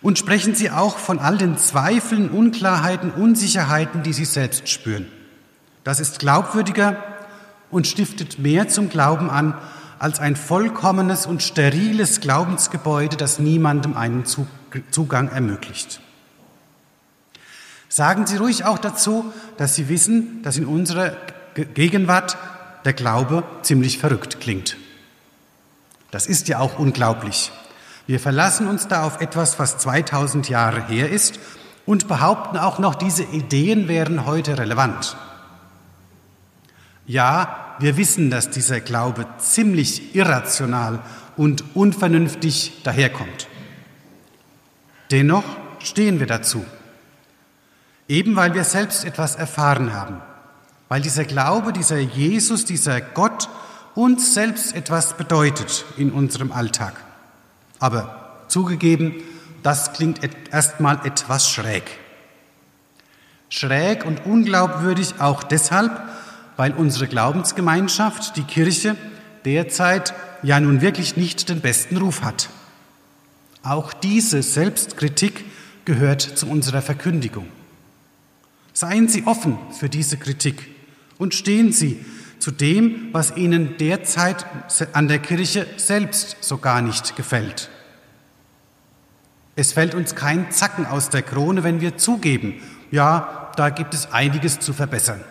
Und 0.00 0.18
sprechen 0.18 0.54
Sie 0.54 0.70
auch 0.70 0.96
von 0.96 1.18
all 1.18 1.36
den 1.36 1.58
Zweifeln, 1.58 2.30
Unklarheiten, 2.30 3.10
Unsicherheiten, 3.10 4.02
die 4.02 4.14
Sie 4.14 4.24
selbst 4.24 4.70
spüren. 4.70 5.06
Das 5.84 6.00
ist 6.00 6.18
glaubwürdiger 6.18 7.15
und 7.76 7.86
stiftet 7.86 8.38
mehr 8.38 8.68
zum 8.68 8.88
Glauben 8.88 9.28
an 9.28 9.52
als 9.98 10.18
ein 10.18 10.34
vollkommenes 10.34 11.26
und 11.26 11.42
steriles 11.42 12.20
Glaubensgebäude, 12.20 13.18
das 13.18 13.38
niemandem 13.38 13.98
einen 13.98 14.24
Zugang 14.24 15.28
ermöglicht. 15.28 16.00
Sagen 17.90 18.26
Sie 18.26 18.38
ruhig 18.38 18.64
auch 18.64 18.78
dazu, 18.78 19.30
dass 19.58 19.74
Sie 19.74 19.90
wissen, 19.90 20.42
dass 20.42 20.56
in 20.56 20.64
unserer 20.64 21.18
Gegenwart 21.54 22.38
der 22.86 22.94
Glaube 22.94 23.44
ziemlich 23.60 23.98
verrückt 23.98 24.40
klingt. 24.40 24.78
Das 26.10 26.26
ist 26.26 26.48
ja 26.48 26.60
auch 26.60 26.78
unglaublich. 26.78 27.52
Wir 28.06 28.20
verlassen 28.20 28.68
uns 28.68 28.88
da 28.88 29.02
auf 29.02 29.20
etwas, 29.20 29.58
was 29.58 29.76
2000 29.76 30.48
Jahre 30.48 30.82
her 30.86 31.10
ist 31.10 31.38
und 31.84 32.08
behaupten 32.08 32.56
auch 32.56 32.78
noch, 32.78 32.94
diese 32.94 33.24
Ideen 33.24 33.86
wären 33.86 34.24
heute 34.24 34.56
relevant. 34.56 35.18
Ja, 37.06 37.64
wir 37.78 37.96
wissen, 37.96 38.30
dass 38.30 38.50
dieser 38.50 38.80
Glaube 38.80 39.26
ziemlich 39.38 40.14
irrational 40.14 41.00
und 41.36 41.64
unvernünftig 41.74 42.82
daherkommt. 42.84 43.48
Dennoch 45.10 45.44
stehen 45.78 46.18
wir 46.18 46.26
dazu, 46.26 46.64
eben 48.08 48.36
weil 48.36 48.54
wir 48.54 48.64
selbst 48.64 49.04
etwas 49.04 49.36
erfahren 49.36 49.92
haben, 49.92 50.20
weil 50.88 51.00
dieser 51.00 51.24
Glaube, 51.24 51.72
dieser 51.72 51.98
Jesus, 51.98 52.64
dieser 52.64 53.00
Gott 53.00 53.48
uns 53.94 54.34
selbst 54.34 54.74
etwas 54.74 55.16
bedeutet 55.16 55.84
in 55.96 56.12
unserem 56.12 56.52
Alltag. 56.52 56.94
Aber 57.78 58.44
zugegeben, 58.48 59.14
das 59.62 59.92
klingt 59.92 60.20
erstmal 60.52 61.04
etwas 61.04 61.50
schräg. 61.50 61.84
Schräg 63.48 64.04
und 64.04 64.26
unglaubwürdig 64.26 65.14
auch 65.18 65.42
deshalb, 65.42 65.92
weil 66.56 66.72
unsere 66.72 67.06
Glaubensgemeinschaft, 67.06 68.36
die 68.36 68.44
Kirche, 68.44 68.96
derzeit 69.44 70.14
ja 70.42 70.58
nun 70.60 70.80
wirklich 70.80 71.16
nicht 71.16 71.48
den 71.48 71.60
besten 71.60 71.96
Ruf 71.96 72.22
hat. 72.22 72.48
Auch 73.62 73.92
diese 73.92 74.42
Selbstkritik 74.42 75.44
gehört 75.84 76.20
zu 76.20 76.48
unserer 76.48 76.82
Verkündigung. 76.82 77.46
Seien 78.72 79.08
Sie 79.08 79.26
offen 79.26 79.58
für 79.78 79.88
diese 79.88 80.16
Kritik 80.16 80.68
und 81.18 81.34
stehen 81.34 81.72
Sie 81.72 82.04
zu 82.38 82.50
dem, 82.50 83.08
was 83.12 83.36
Ihnen 83.36 83.76
derzeit 83.78 84.44
an 84.92 85.08
der 85.08 85.18
Kirche 85.18 85.66
selbst 85.78 86.36
so 86.40 86.58
gar 86.58 86.82
nicht 86.82 87.16
gefällt. 87.16 87.70
Es 89.54 89.72
fällt 89.72 89.94
uns 89.94 90.14
kein 90.14 90.50
Zacken 90.50 90.84
aus 90.84 91.08
der 91.08 91.22
Krone, 91.22 91.64
wenn 91.64 91.80
wir 91.80 91.96
zugeben, 91.96 92.60
ja, 92.90 93.50
da 93.56 93.70
gibt 93.70 93.94
es 93.94 94.12
einiges 94.12 94.60
zu 94.60 94.74
verbessern. 94.74 95.24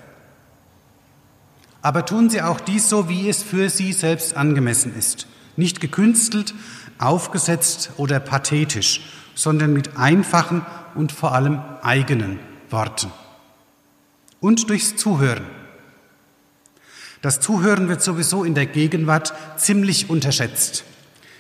Aber 1.86 2.03
tun 2.03 2.31
Sie 2.31 2.41
auch 2.41 2.59
dies 2.59 2.89
so, 2.89 3.09
wie 3.09 3.29
es 3.29 3.43
für 3.43 3.69
Sie 3.69 3.93
selbst 3.93 4.36
angemessen 4.36 4.95
ist. 4.97 5.27
Nicht 5.55 5.81
gekünstelt, 5.81 6.55
aufgesetzt 6.97 7.91
oder 7.97 8.19
pathetisch, 8.19 9.01
sondern 9.36 9.71
mit 9.71 9.95
einfachen 9.95 10.65
und 10.95 11.11
vor 11.11 11.36
allem 11.36 11.61
eigenen 11.83 12.39
Worten. 12.71 13.11
Und 14.39 14.67
durchs 14.71 14.95
Zuhören. 14.95 15.43
Das 17.21 17.39
Zuhören 17.39 17.88
wird 17.88 18.01
sowieso 18.01 18.43
in 18.43 18.55
der 18.55 18.65
Gegenwart 18.65 19.36
ziemlich 19.55 20.09
unterschätzt, 20.09 20.86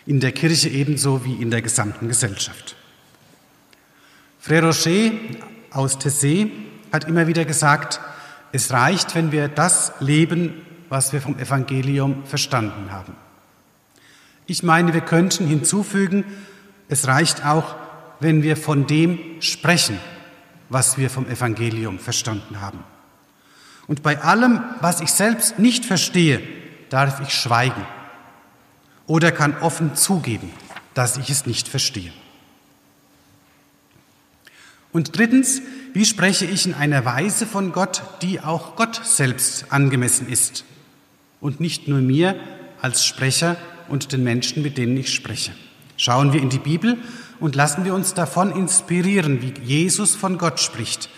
in 0.05 0.19
der 0.19 0.31
Kirche 0.31 0.69
ebenso 0.69 1.25
wie 1.25 1.41
in 1.41 1.49
der 1.49 1.63
gesamten 1.63 2.07
Gesellschaft. 2.07 2.75
Frère 4.39 4.67
Rocher 4.67 5.11
aus 5.71 5.97
Tessé 5.97 6.51
hat 6.91 7.05
immer 7.05 7.25
wieder 7.25 7.45
gesagt, 7.45 7.99
es 8.55 8.71
reicht, 8.71 9.15
wenn 9.15 9.33
wir 9.33 9.49
das 9.49 9.91
leben, 9.99 10.53
was 10.87 11.11
wir 11.11 11.21
vom 11.21 11.37
Evangelium 11.37 12.23
verstanden 12.23 12.89
haben. 12.89 13.13
Ich 14.45 14.63
meine, 14.63 14.93
wir 14.93 15.01
könnten 15.01 15.45
hinzufügen, 15.45 16.23
es 16.87 17.05
reicht 17.05 17.45
auch, 17.45 17.75
wenn 18.21 18.43
wir 18.43 18.55
von 18.55 18.87
dem 18.87 19.19
sprechen, 19.41 19.99
was 20.69 20.97
wir 20.97 21.09
vom 21.09 21.27
Evangelium 21.27 21.99
verstanden 21.99 22.61
haben. 22.61 22.79
Und 23.87 24.03
bei 24.03 24.21
allem, 24.21 24.63
was 24.79 25.01
ich 25.01 25.11
selbst 25.11 25.59
nicht 25.59 25.83
verstehe, 25.83 26.41
darf 26.89 27.19
ich 27.19 27.33
schweigen 27.33 27.85
oder 29.05 29.33
kann 29.33 29.57
offen 29.59 29.95
zugeben, 29.95 30.49
dass 30.93 31.17
ich 31.17 31.29
es 31.29 31.45
nicht 31.45 31.67
verstehe. 31.67 32.13
Und 34.93 35.17
drittens, 35.17 35.61
wie 35.95 36.03
spreche 36.03 36.43
ich 36.43 36.65
in 36.65 36.73
einer 36.73 37.05
Weise 37.05 37.47
von 37.47 37.71
Gott, 37.71 38.03
die 38.21 38.41
auch 38.41 38.75
Gott 38.75 38.99
selbst 39.05 39.67
angemessen 39.71 40.27
ist 40.27 40.65
und 41.39 41.61
nicht 41.61 41.87
nur 41.87 42.01
mir 42.01 42.35
als 42.81 43.05
Sprecher 43.05 43.55
und 43.87 44.11
den 44.11 44.21
Menschen, 44.21 44.61
mit 44.61 44.77
denen 44.77 44.97
ich 44.97 45.13
spreche. 45.13 45.53
Schauen 45.95 46.33
wir 46.33 46.41
in 46.41 46.49
die 46.49 46.59
Bibel 46.59 46.97
und 47.39 47.55
lassen 47.55 47.85
wir 47.85 47.93
uns 47.93 48.13
davon 48.13 48.51
inspirieren, 48.51 49.41
wie 49.41 49.53
Jesus 49.63 50.17
von 50.17 50.37
Gott 50.37 50.59
spricht. 50.59 51.09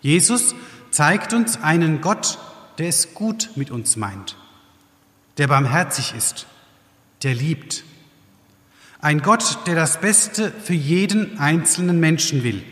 Jesus 0.00 0.54
zeigt 0.90 1.34
uns 1.34 1.62
einen 1.62 2.00
Gott, 2.00 2.38
der 2.78 2.88
es 2.88 3.12
gut 3.12 3.50
mit 3.56 3.70
uns 3.70 3.96
meint, 3.96 4.38
der 5.36 5.48
barmherzig 5.48 6.14
ist, 6.16 6.46
der 7.22 7.34
liebt. 7.34 7.84
Ein 8.98 9.20
Gott, 9.20 9.58
der 9.66 9.74
das 9.74 10.00
Beste 10.00 10.50
für 10.50 10.72
jeden 10.72 11.38
einzelnen 11.38 12.00
Menschen 12.00 12.44
will 12.44 12.62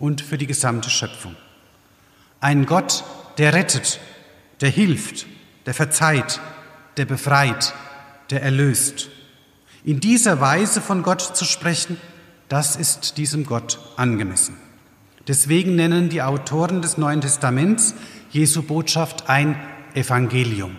und 0.00 0.20
für 0.20 0.38
die 0.38 0.48
gesamte 0.48 0.90
Schöpfung. 0.90 1.36
Ein 2.40 2.66
Gott, 2.66 3.04
der 3.38 3.52
rettet, 3.52 4.00
der 4.60 4.70
hilft, 4.70 5.26
der 5.66 5.74
verzeiht, 5.74 6.40
der 6.96 7.04
befreit, 7.04 7.74
der 8.30 8.42
erlöst. 8.42 9.10
In 9.84 10.00
dieser 10.00 10.40
Weise 10.40 10.80
von 10.80 11.02
Gott 11.02 11.20
zu 11.36 11.44
sprechen, 11.44 11.98
das 12.48 12.74
ist 12.74 13.18
diesem 13.18 13.46
Gott 13.46 13.78
angemessen. 13.96 14.56
Deswegen 15.28 15.76
nennen 15.76 16.08
die 16.08 16.22
Autoren 16.22 16.82
des 16.82 16.98
Neuen 16.98 17.20
Testaments 17.20 17.94
Jesu 18.30 18.62
Botschaft 18.62 19.28
ein 19.28 19.60
Evangelium. 19.94 20.76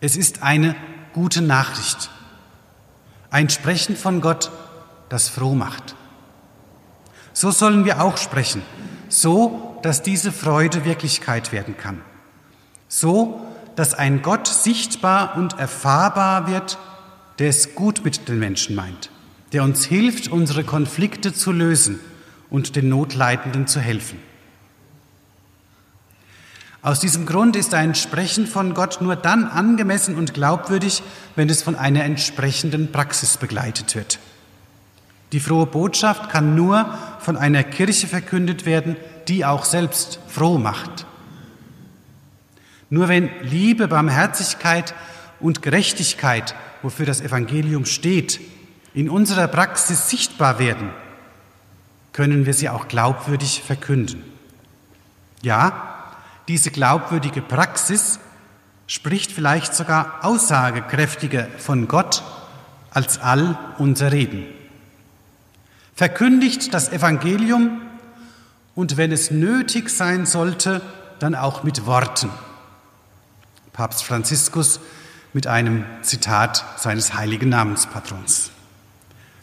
Es 0.00 0.16
ist 0.16 0.42
eine 0.42 0.74
gute 1.12 1.40
Nachricht, 1.40 2.10
ein 3.30 3.48
Sprechen 3.48 3.96
von 3.96 4.20
Gott, 4.20 4.50
das 5.08 5.28
froh 5.28 5.54
macht. 5.54 5.94
So 7.42 7.50
sollen 7.50 7.84
wir 7.84 8.00
auch 8.00 8.18
sprechen, 8.18 8.62
so 9.08 9.76
dass 9.82 10.00
diese 10.00 10.30
Freude 10.30 10.84
Wirklichkeit 10.84 11.50
werden 11.50 11.76
kann. 11.76 12.00
So, 12.86 13.44
dass 13.74 13.94
ein 13.94 14.22
Gott 14.22 14.46
sichtbar 14.46 15.36
und 15.36 15.58
erfahrbar 15.58 16.46
wird, 16.46 16.78
der 17.40 17.48
es 17.48 17.74
gut 17.74 18.04
mit 18.04 18.28
den 18.28 18.38
Menschen 18.38 18.76
meint, 18.76 19.10
der 19.52 19.64
uns 19.64 19.84
hilft, 19.84 20.28
unsere 20.28 20.62
Konflikte 20.62 21.34
zu 21.34 21.50
lösen 21.50 21.98
und 22.48 22.76
den 22.76 22.88
Notleidenden 22.88 23.66
zu 23.66 23.80
helfen. 23.80 24.20
Aus 26.80 27.00
diesem 27.00 27.26
Grund 27.26 27.56
ist 27.56 27.74
ein 27.74 27.96
Sprechen 27.96 28.46
von 28.46 28.72
Gott 28.72 29.00
nur 29.00 29.16
dann 29.16 29.48
angemessen 29.48 30.14
und 30.14 30.32
glaubwürdig, 30.32 31.02
wenn 31.34 31.50
es 31.50 31.60
von 31.60 31.74
einer 31.74 32.04
entsprechenden 32.04 32.92
Praxis 32.92 33.36
begleitet 33.36 33.96
wird. 33.96 34.20
Die 35.32 35.40
frohe 35.40 35.64
Botschaft 35.64 36.28
kann 36.28 36.54
nur 36.54 36.94
von 37.22 37.36
einer 37.36 37.64
Kirche 37.64 38.06
verkündet 38.06 38.66
werden, 38.66 38.96
die 39.28 39.44
auch 39.44 39.64
selbst 39.64 40.18
froh 40.28 40.58
macht. 40.58 41.06
Nur 42.90 43.08
wenn 43.08 43.30
Liebe, 43.42 43.88
Barmherzigkeit 43.88 44.94
und 45.40 45.62
Gerechtigkeit, 45.62 46.54
wofür 46.82 47.06
das 47.06 47.20
Evangelium 47.20 47.86
steht, 47.86 48.40
in 48.94 49.08
unserer 49.08 49.48
Praxis 49.48 50.10
sichtbar 50.10 50.58
werden, 50.58 50.90
können 52.12 52.44
wir 52.44 52.52
sie 52.52 52.68
auch 52.68 52.88
glaubwürdig 52.88 53.62
verkünden. 53.66 54.22
Ja, 55.40 56.12
diese 56.48 56.70
glaubwürdige 56.70 57.40
Praxis 57.40 58.20
spricht 58.86 59.32
vielleicht 59.32 59.74
sogar 59.74 60.18
aussagekräftiger 60.22 61.46
von 61.56 61.88
Gott 61.88 62.22
als 62.90 63.18
all 63.18 63.58
unser 63.78 64.12
Reden 64.12 64.44
verkündigt 65.94 66.72
das 66.74 66.90
Evangelium 66.92 67.80
und 68.74 68.96
wenn 68.96 69.12
es 69.12 69.30
nötig 69.30 69.90
sein 69.90 70.26
sollte, 70.26 70.80
dann 71.18 71.34
auch 71.34 71.62
mit 71.62 71.86
Worten. 71.86 72.30
Papst 73.72 74.04
Franziskus 74.04 74.80
mit 75.32 75.46
einem 75.46 75.84
Zitat 76.02 76.64
seines 76.76 77.14
heiligen 77.14 77.48
Namenspatrons. 77.48 78.50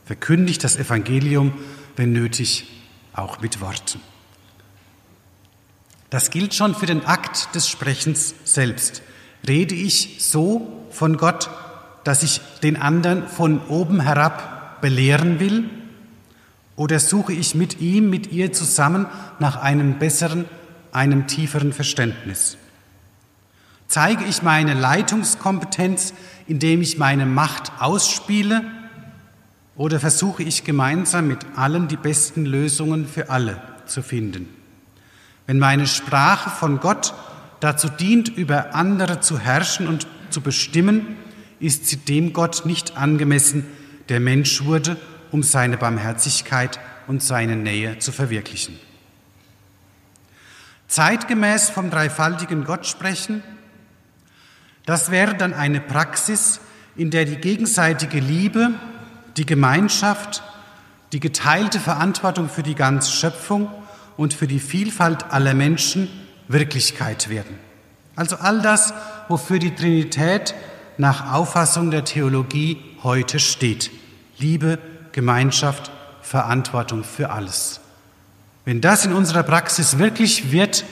Verkündigt 0.06 0.64
das 0.64 0.76
Evangelium, 0.76 1.54
wenn 1.96 2.12
nötig, 2.14 2.68
auch 3.14 3.42
mit 3.42 3.60
Worten. 3.62 4.00
Das 6.10 6.32
gilt 6.32 6.56
schon 6.56 6.74
für 6.74 6.86
den 6.86 7.06
Akt 7.06 7.54
des 7.54 7.68
Sprechens 7.68 8.34
selbst. 8.44 9.04
Rede 9.48 9.76
ich 9.76 10.18
so 10.20 10.86
von 10.90 11.18
Gott, 11.18 11.50
dass 12.04 12.24
ich 12.24 12.42
den 12.64 12.78
anderen 12.78 13.28
von 13.28 13.62
oben 13.68 14.00
herab 14.00 14.82
belehren 14.82 15.40
will? 15.40 15.70
Oder 16.80 17.02
suche 17.02 17.34
ich 17.34 17.56
mit 17.56 17.82
ihm, 17.82 18.10
mit 18.10 18.32
ihr 18.32 18.54
zusammen 18.54 19.06
nach 19.40 19.58
einem 19.58 20.00
besseren, 20.00 20.46
einem 20.94 21.28
tieferen 21.28 21.74
Verständnis? 21.74 22.56
Zeige 23.90 24.24
ich 24.24 24.44
meine 24.44 24.76
Leitungskompetenz, 24.76 26.14
indem 26.48 26.82
ich 26.82 26.98
meine 26.98 27.26
Macht 27.26 27.74
ausspiele? 27.80 28.62
Oder 29.76 30.00
versuche 30.00 30.42
ich 30.42 30.64
gemeinsam 30.64 31.28
mit 31.28 31.40
allen 31.58 31.90
die 31.90 31.98
besten 31.98 32.46
Lösungen 32.46 33.06
für 33.06 33.30
alle 33.30 33.62
zu 33.86 34.02
finden? 34.02 34.48
Wenn 35.48 35.60
meine 35.60 35.86
Sprache 35.86 36.50
von 36.50 36.80
Gott 36.80 37.14
dazu 37.60 37.90
dient, 37.90 38.30
über 38.30 38.74
andere 38.74 39.20
zu 39.20 39.38
herrschen 39.38 39.86
und 39.86 40.08
zu 40.30 40.40
bestimmen, 40.40 41.18
ist 41.60 41.88
sie 41.88 41.98
dem 41.98 42.32
Gott 42.32 42.66
nicht 42.66 42.96
angemessen, 42.96 43.66
der 44.08 44.22
Mensch 44.22 44.64
wurde 44.64 44.96
um 45.32 45.44
seine 45.44 45.78
Barmherzigkeit 45.78 46.80
und 47.08 47.24
seine 47.24 47.56
Nähe 47.56 48.00
zu 48.00 48.12
verwirklichen. 48.12 48.80
Zeitgemäß 50.88 51.70
vom 51.70 51.90
dreifaltigen 51.90 52.64
Gott 52.64 52.88
sprechen, 52.88 53.44
das 54.86 55.12
wäre 55.12 55.36
dann 55.36 55.54
eine 55.54 55.82
Praxis, 55.82 56.60
in 56.96 57.12
der 57.12 57.26
die 57.26 57.36
gegenseitige 57.36 58.20
Liebe, 58.20 58.72
die 59.38 59.46
Gemeinschaft, 59.46 60.42
die 61.14 61.20
geteilte 61.20 61.80
Verantwortung 61.80 62.50
für 62.50 62.64
die 62.64 62.76
ganze 62.76 63.12
Schöpfung 63.12 63.70
und 64.18 64.34
für 64.34 64.48
die 64.48 64.60
Vielfalt 64.60 65.32
aller 65.32 65.54
Menschen 65.54 66.10
Wirklichkeit 66.48 67.30
werden. 67.30 67.58
Also 68.16 68.36
all 68.36 68.62
das, 68.62 68.94
wofür 69.28 69.60
die 69.60 69.76
Trinität 69.76 70.56
nach 70.98 71.32
Auffassung 71.32 71.92
der 71.92 72.04
Theologie 72.04 72.78
heute 73.04 73.40
steht. 73.40 73.92
Liebe, 74.40 74.80
Gemeinschaft, 75.12 75.92
Verantwortung 76.22 77.04
für 77.04 77.32
alles. 77.32 77.80
Wenn 78.66 78.82
das 78.82 79.06
in 79.06 79.14
unserer 79.14 79.44
Praxis 79.44 79.98
wirklich 79.98 80.52
wird, 80.52 80.86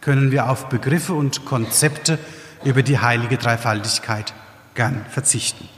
können 0.00 0.30
wir 0.30 0.50
auf 0.50 0.68
Begriffe 0.68 1.14
und 1.14 1.44
Konzepte 1.44 2.18
über 2.64 2.82
die 2.82 2.98
heilige 2.98 3.38
Dreifaltigkeit 3.38 4.34
gern 4.74 5.04
verzichten. 5.10 5.68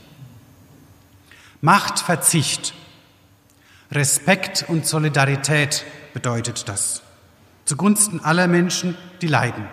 Machtverzicht, 1.61 2.75
Respekt 3.93 4.65
und 4.69 4.87
Solidarität 4.87 5.85
bedeutet 6.15 6.69
das, 6.69 7.03
zugunsten 7.65 8.21
aller 8.21 8.49
Menschen, 8.49 8.97
die 9.21 9.27
leiden. 9.27 9.67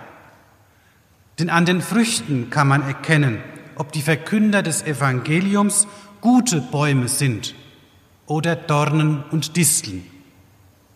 Denn 1.39 1.49
an 1.49 1.65
den 1.65 1.81
Früchten 1.81 2.49
kann 2.49 2.67
man 2.67 2.83
erkennen, 2.83 3.41
ob 3.75 3.91
die 3.91 4.01
Verkünder 4.01 4.63
des 4.63 4.83
Evangeliums 4.83 5.87
gute 6.21 6.61
Bäume 6.61 7.07
sind 7.07 7.55
oder 8.27 8.55
Dornen 8.55 9.23
und 9.31 9.57
Disteln, 9.57 10.05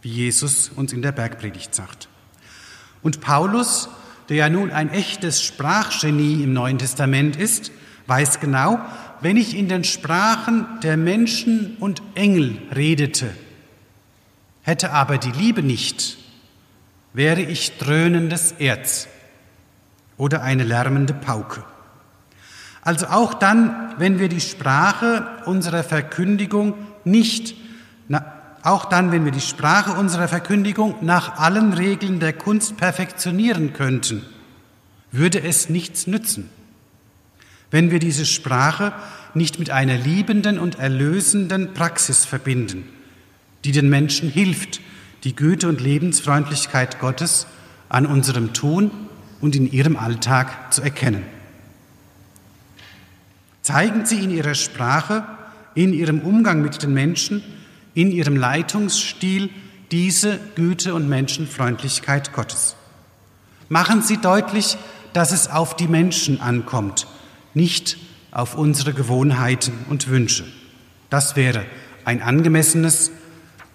wie 0.01 0.09
Jesus 0.09 0.69
uns 0.69 0.93
in 0.93 1.01
der 1.01 1.11
Bergpredigt 1.11 1.73
sagt. 1.73 2.07
Und 3.01 3.21
Paulus, 3.21 3.89
der 4.29 4.37
ja 4.37 4.49
nun 4.49 4.69
ein 4.71 4.91
echtes 4.91 5.41
Sprachgenie 5.41 6.43
im 6.43 6.53
Neuen 6.53 6.77
Testament 6.77 7.35
ist, 7.35 7.71
weiß 8.07 8.39
genau, 8.39 8.79
wenn 9.21 9.37
ich 9.37 9.55
in 9.55 9.69
den 9.69 9.83
Sprachen 9.83 10.65
der 10.83 10.97
Menschen 10.97 11.77
und 11.79 12.01
Engel 12.15 12.57
redete, 12.75 13.29
hätte 14.63 14.91
aber 14.91 15.17
die 15.17 15.31
Liebe 15.31 15.63
nicht, 15.63 16.17
wäre 17.13 17.41
ich 17.41 17.77
dröhnendes 17.77 18.53
Erz 18.53 19.07
oder 20.17 20.41
eine 20.43 20.63
lärmende 20.63 21.13
Pauke. 21.13 21.63
Also 22.81 23.07
auch 23.07 23.33
dann, 23.33 23.93
wenn 23.97 24.19
wir 24.19 24.27
die 24.27 24.41
Sprache 24.41 25.27
unserer 25.45 25.83
Verkündigung 25.83 26.73
nicht, 27.03 27.55
auch 28.63 28.85
dann, 28.85 29.11
wenn 29.11 29.25
wir 29.25 29.31
die 29.31 29.41
Sprache 29.41 29.93
unserer 29.93 30.27
Verkündigung 30.27 30.95
nach 31.01 31.37
allen 31.37 31.73
Regeln 31.73 32.19
der 32.19 32.33
Kunst 32.33 32.77
perfektionieren 32.77 33.73
könnten, 33.73 34.23
würde 35.11 35.41
es 35.41 35.69
nichts 35.69 36.07
nützen, 36.07 36.49
wenn 37.69 37.91
wir 37.91 37.99
diese 37.99 38.25
Sprache 38.25 38.93
nicht 39.33 39.59
mit 39.59 39.69
einer 39.69 39.97
liebenden 39.97 40.59
und 40.59 40.79
erlösenden 40.79 41.73
Praxis 41.73 42.25
verbinden, 42.25 42.87
die 43.63 43.71
den 43.71 43.89
Menschen 43.89 44.29
hilft, 44.29 44.81
die 45.23 45.35
Güte 45.35 45.67
und 45.67 45.81
Lebensfreundlichkeit 45.81 46.99
Gottes 46.99 47.47
an 47.89 48.05
unserem 48.05 48.53
Tun 48.53 48.91
und 49.39 49.55
in 49.55 49.71
ihrem 49.71 49.95
Alltag 49.95 50.73
zu 50.73 50.81
erkennen. 50.81 51.23
Zeigen 53.61 54.05
Sie 54.05 54.23
in 54.23 54.31
Ihrer 54.31 54.55
Sprache, 54.55 55.23
in 55.75 55.93
Ihrem 55.93 56.21
Umgang 56.21 56.61
mit 56.61 56.81
den 56.81 56.93
Menschen, 56.93 57.43
in 57.93 58.11
Ihrem 58.11 58.35
Leitungsstil 58.35 59.49
diese 59.91 60.39
Güte 60.55 60.93
und 60.93 61.07
Menschenfreundlichkeit 61.09 62.33
Gottes. 62.33 62.75
Machen 63.69 64.01
Sie 64.01 64.17
deutlich, 64.17 64.77
dass 65.13 65.31
es 65.31 65.49
auf 65.49 65.75
die 65.75 65.87
Menschen 65.87 66.41
ankommt, 66.41 67.07
nicht 67.53 67.97
auf 68.31 68.55
unsere 68.55 68.93
Gewohnheiten 68.93 69.73
und 69.89 70.07
Wünsche. 70.07 70.45
Das 71.09 71.35
wäre 71.35 71.65
ein 72.05 72.21
angemessenes, 72.21 73.11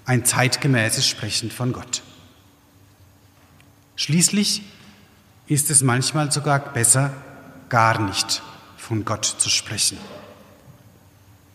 ein 0.06 0.24
zeitgemäßes 0.24 1.06
Sprechen 1.06 1.50
von 1.50 1.72
Gott. 1.72 2.02
Schließlich 3.96 4.62
ist 5.46 5.70
es 5.70 5.82
manchmal 5.82 6.32
sogar 6.32 6.58
besser, 6.72 7.12
gar 7.68 8.00
nicht 8.00 8.42
von 8.86 9.04
Gott 9.04 9.24
zu 9.24 9.50
sprechen. 9.50 9.98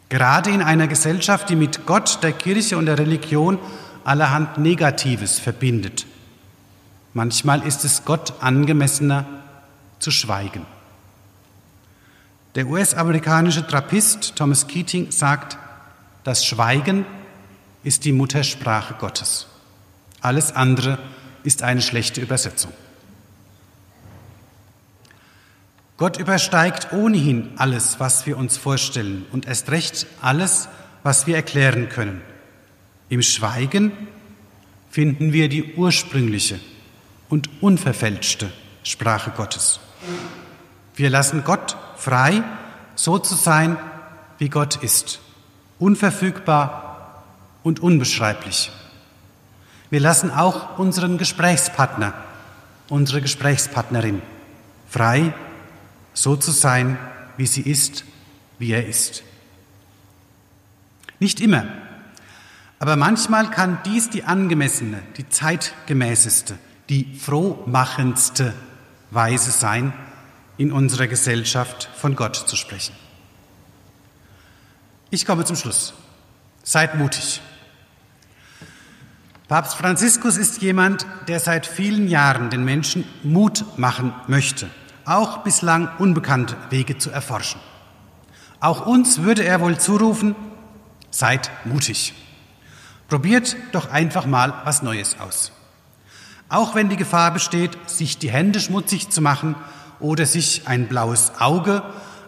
Gerade 0.09 0.49
in 0.49 0.61
einer 0.61 0.89
Gesellschaft, 0.89 1.49
die 1.49 1.55
mit 1.55 1.85
Gott, 1.85 2.21
der 2.23 2.33
Kirche 2.33 2.77
und 2.77 2.87
der 2.87 2.99
Religion 2.99 3.57
allerhand 4.03 4.57
Negatives 4.57 5.39
verbindet. 5.39 6.05
Manchmal 7.13 7.65
ist 7.65 7.85
es 7.85 8.03
Gott 8.03 8.33
angemessener 8.41 9.25
zu 9.99 10.11
schweigen. 10.11 10.65
Der 12.55 12.67
US-amerikanische 12.67 13.65
Trappist 13.65 14.35
Thomas 14.35 14.67
Keating 14.67 15.11
sagt, 15.11 15.57
das 16.25 16.45
Schweigen 16.45 17.05
ist 17.85 18.03
die 18.03 18.11
Muttersprache 18.11 18.95
Gottes. 18.95 19.47
Alles 20.19 20.53
andere 20.53 20.99
ist 21.43 21.63
eine 21.63 21.81
schlechte 21.81 22.19
Übersetzung. 22.19 22.73
Gott 26.01 26.17
übersteigt 26.17 26.93
ohnehin 26.93 27.51
alles, 27.57 27.99
was 27.99 28.25
wir 28.25 28.35
uns 28.35 28.57
vorstellen 28.57 29.23
und 29.31 29.45
erst 29.45 29.69
recht 29.69 30.07
alles, 30.19 30.67
was 31.03 31.27
wir 31.27 31.35
erklären 31.35 31.89
können. 31.89 32.23
Im 33.09 33.21
Schweigen 33.21 33.91
finden 34.89 35.31
wir 35.31 35.47
die 35.47 35.75
ursprüngliche 35.75 36.59
und 37.29 37.51
unverfälschte 37.61 38.51
Sprache 38.81 39.29
Gottes. 39.37 39.79
Wir 40.95 41.11
lassen 41.11 41.43
Gott 41.43 41.77
frei, 41.97 42.41
so 42.95 43.19
zu 43.19 43.35
sein, 43.35 43.77
wie 44.39 44.49
Gott 44.49 44.77
ist, 44.77 45.19
unverfügbar 45.77 47.25
und 47.61 47.79
unbeschreiblich. 47.79 48.71
Wir 49.91 49.99
lassen 49.99 50.31
auch 50.31 50.79
unseren 50.79 51.19
Gesprächspartner, 51.19 52.15
unsere 52.89 53.21
Gesprächspartnerin 53.21 54.23
frei, 54.89 55.35
so 56.13 56.35
zu 56.35 56.51
sein, 56.51 56.97
wie 57.37 57.47
sie 57.47 57.61
ist, 57.61 58.03
wie 58.59 58.71
er 58.71 58.87
ist. 58.87 59.23
Nicht 61.19 61.39
immer, 61.39 61.65
aber 62.79 62.95
manchmal 62.95 63.49
kann 63.49 63.79
dies 63.85 64.09
die 64.09 64.23
angemessene, 64.23 65.01
die 65.17 65.29
zeitgemäßeste, 65.29 66.57
die 66.89 67.15
frohmachendste 67.15 68.53
Weise 69.11 69.51
sein, 69.51 69.93
in 70.57 70.71
unserer 70.71 71.07
Gesellschaft 71.07 71.89
von 71.95 72.15
Gott 72.15 72.35
zu 72.35 72.55
sprechen. 72.55 72.95
Ich 75.09 75.25
komme 75.25 75.45
zum 75.45 75.55
Schluss. 75.55 75.93
Seid 76.63 76.95
mutig. 76.95 77.41
Papst 79.47 79.75
Franziskus 79.75 80.37
ist 80.37 80.61
jemand, 80.61 81.05
der 81.27 81.39
seit 81.39 81.65
vielen 81.65 82.07
Jahren 82.07 82.49
den 82.49 82.63
Menschen 82.63 83.03
Mut 83.23 83.65
machen 83.77 84.13
möchte 84.27 84.69
auch 85.05 85.39
bislang 85.39 85.89
unbekannte 85.97 86.55
Wege 86.69 86.97
zu 86.97 87.09
erforschen. 87.11 87.59
Auch 88.59 88.85
uns 88.85 89.21
würde 89.21 89.43
er 89.43 89.59
wohl 89.59 89.77
zurufen, 89.77 90.35
seid 91.09 91.49
mutig. 91.65 92.13
Probiert 93.07 93.55
doch 93.71 93.89
einfach 93.89 94.25
mal 94.25 94.53
was 94.63 94.83
Neues 94.83 95.19
aus. 95.19 95.51
Auch 96.47 96.75
wenn 96.75 96.89
die 96.89 96.95
Gefahr 96.95 97.31
besteht, 97.31 97.77
sich 97.89 98.17
die 98.17 98.29
Hände 98.29 98.59
schmutzig 98.59 99.09
zu 99.09 99.21
machen 99.21 99.55
oder 99.99 100.25
sich 100.25 100.67
ein 100.67 100.87
blaues 100.87 101.33
Auge, 101.39 101.83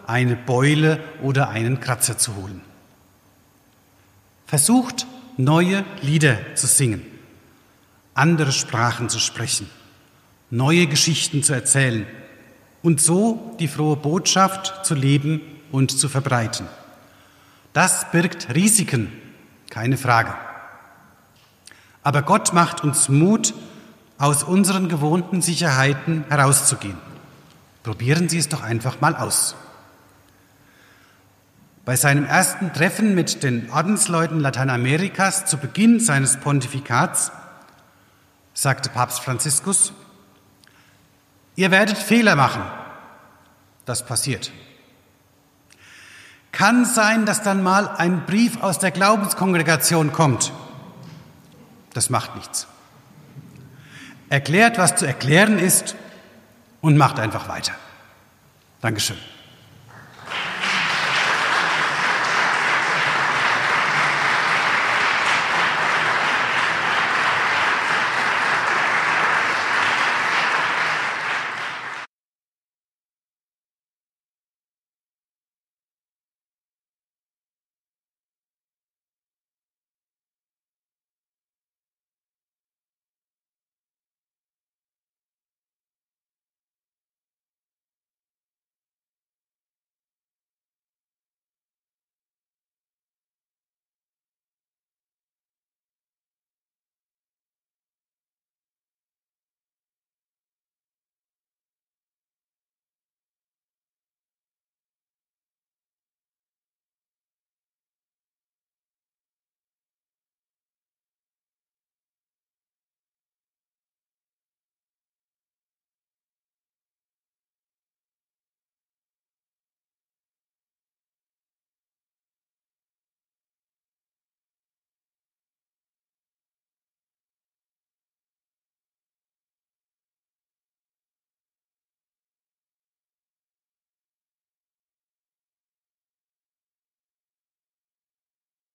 eine 0.06 0.36
Beule 0.36 1.00
oder 1.22 1.50
einen 1.50 1.80
Kratzer 1.80 2.18
zu 2.18 2.34
holen. 2.36 2.60
Versucht, 4.46 5.06
neue 5.36 5.84
Lieder 6.02 6.38
zu 6.54 6.66
singen, 6.66 7.02
andere 8.14 8.52
Sprachen 8.52 9.08
zu 9.08 9.18
sprechen, 9.18 9.70
neue 10.50 10.86
Geschichten 10.86 11.42
zu 11.42 11.52
erzählen 11.54 12.06
und 12.84 13.00
so 13.00 13.56
die 13.58 13.66
frohe 13.66 13.96
Botschaft 13.96 14.84
zu 14.84 14.94
leben 14.94 15.40
und 15.72 15.90
zu 15.90 16.08
verbreiten. 16.08 16.66
Das 17.72 18.10
birgt 18.12 18.54
Risiken, 18.54 19.10
keine 19.70 19.96
Frage. 19.96 20.34
Aber 22.02 22.22
Gott 22.22 22.52
macht 22.52 22.84
uns 22.84 23.08
Mut, 23.08 23.54
aus 24.18 24.44
unseren 24.44 24.88
gewohnten 24.88 25.42
Sicherheiten 25.42 26.24
herauszugehen. 26.28 26.98
Probieren 27.82 28.28
Sie 28.28 28.38
es 28.38 28.48
doch 28.48 28.62
einfach 28.62 29.00
mal 29.00 29.16
aus. 29.16 29.56
Bei 31.84 31.96
seinem 31.96 32.24
ersten 32.24 32.72
Treffen 32.72 33.14
mit 33.14 33.42
den 33.42 33.70
Ordensleuten 33.70 34.40
Lateinamerikas 34.40 35.46
zu 35.46 35.56
Beginn 35.56 36.00
seines 36.00 36.36
Pontifikats 36.36 37.32
sagte 38.52 38.88
Papst 38.90 39.20
Franziskus, 39.20 39.92
Ihr 41.56 41.70
werdet 41.70 41.98
Fehler 41.98 42.36
machen. 42.36 42.62
Das 43.84 44.04
passiert. 44.04 44.50
Kann 46.52 46.84
sein, 46.84 47.26
dass 47.26 47.42
dann 47.42 47.62
mal 47.62 47.88
ein 47.88 48.26
Brief 48.26 48.62
aus 48.62 48.78
der 48.78 48.90
Glaubenskongregation 48.90 50.12
kommt. 50.12 50.52
Das 51.92 52.10
macht 52.10 52.36
nichts. 52.36 52.66
Erklärt, 54.28 54.78
was 54.78 54.96
zu 54.96 55.06
erklären 55.06 55.58
ist 55.58 55.96
und 56.80 56.96
macht 56.96 57.18
einfach 57.18 57.48
weiter. 57.48 57.72
Dankeschön. 58.80 59.18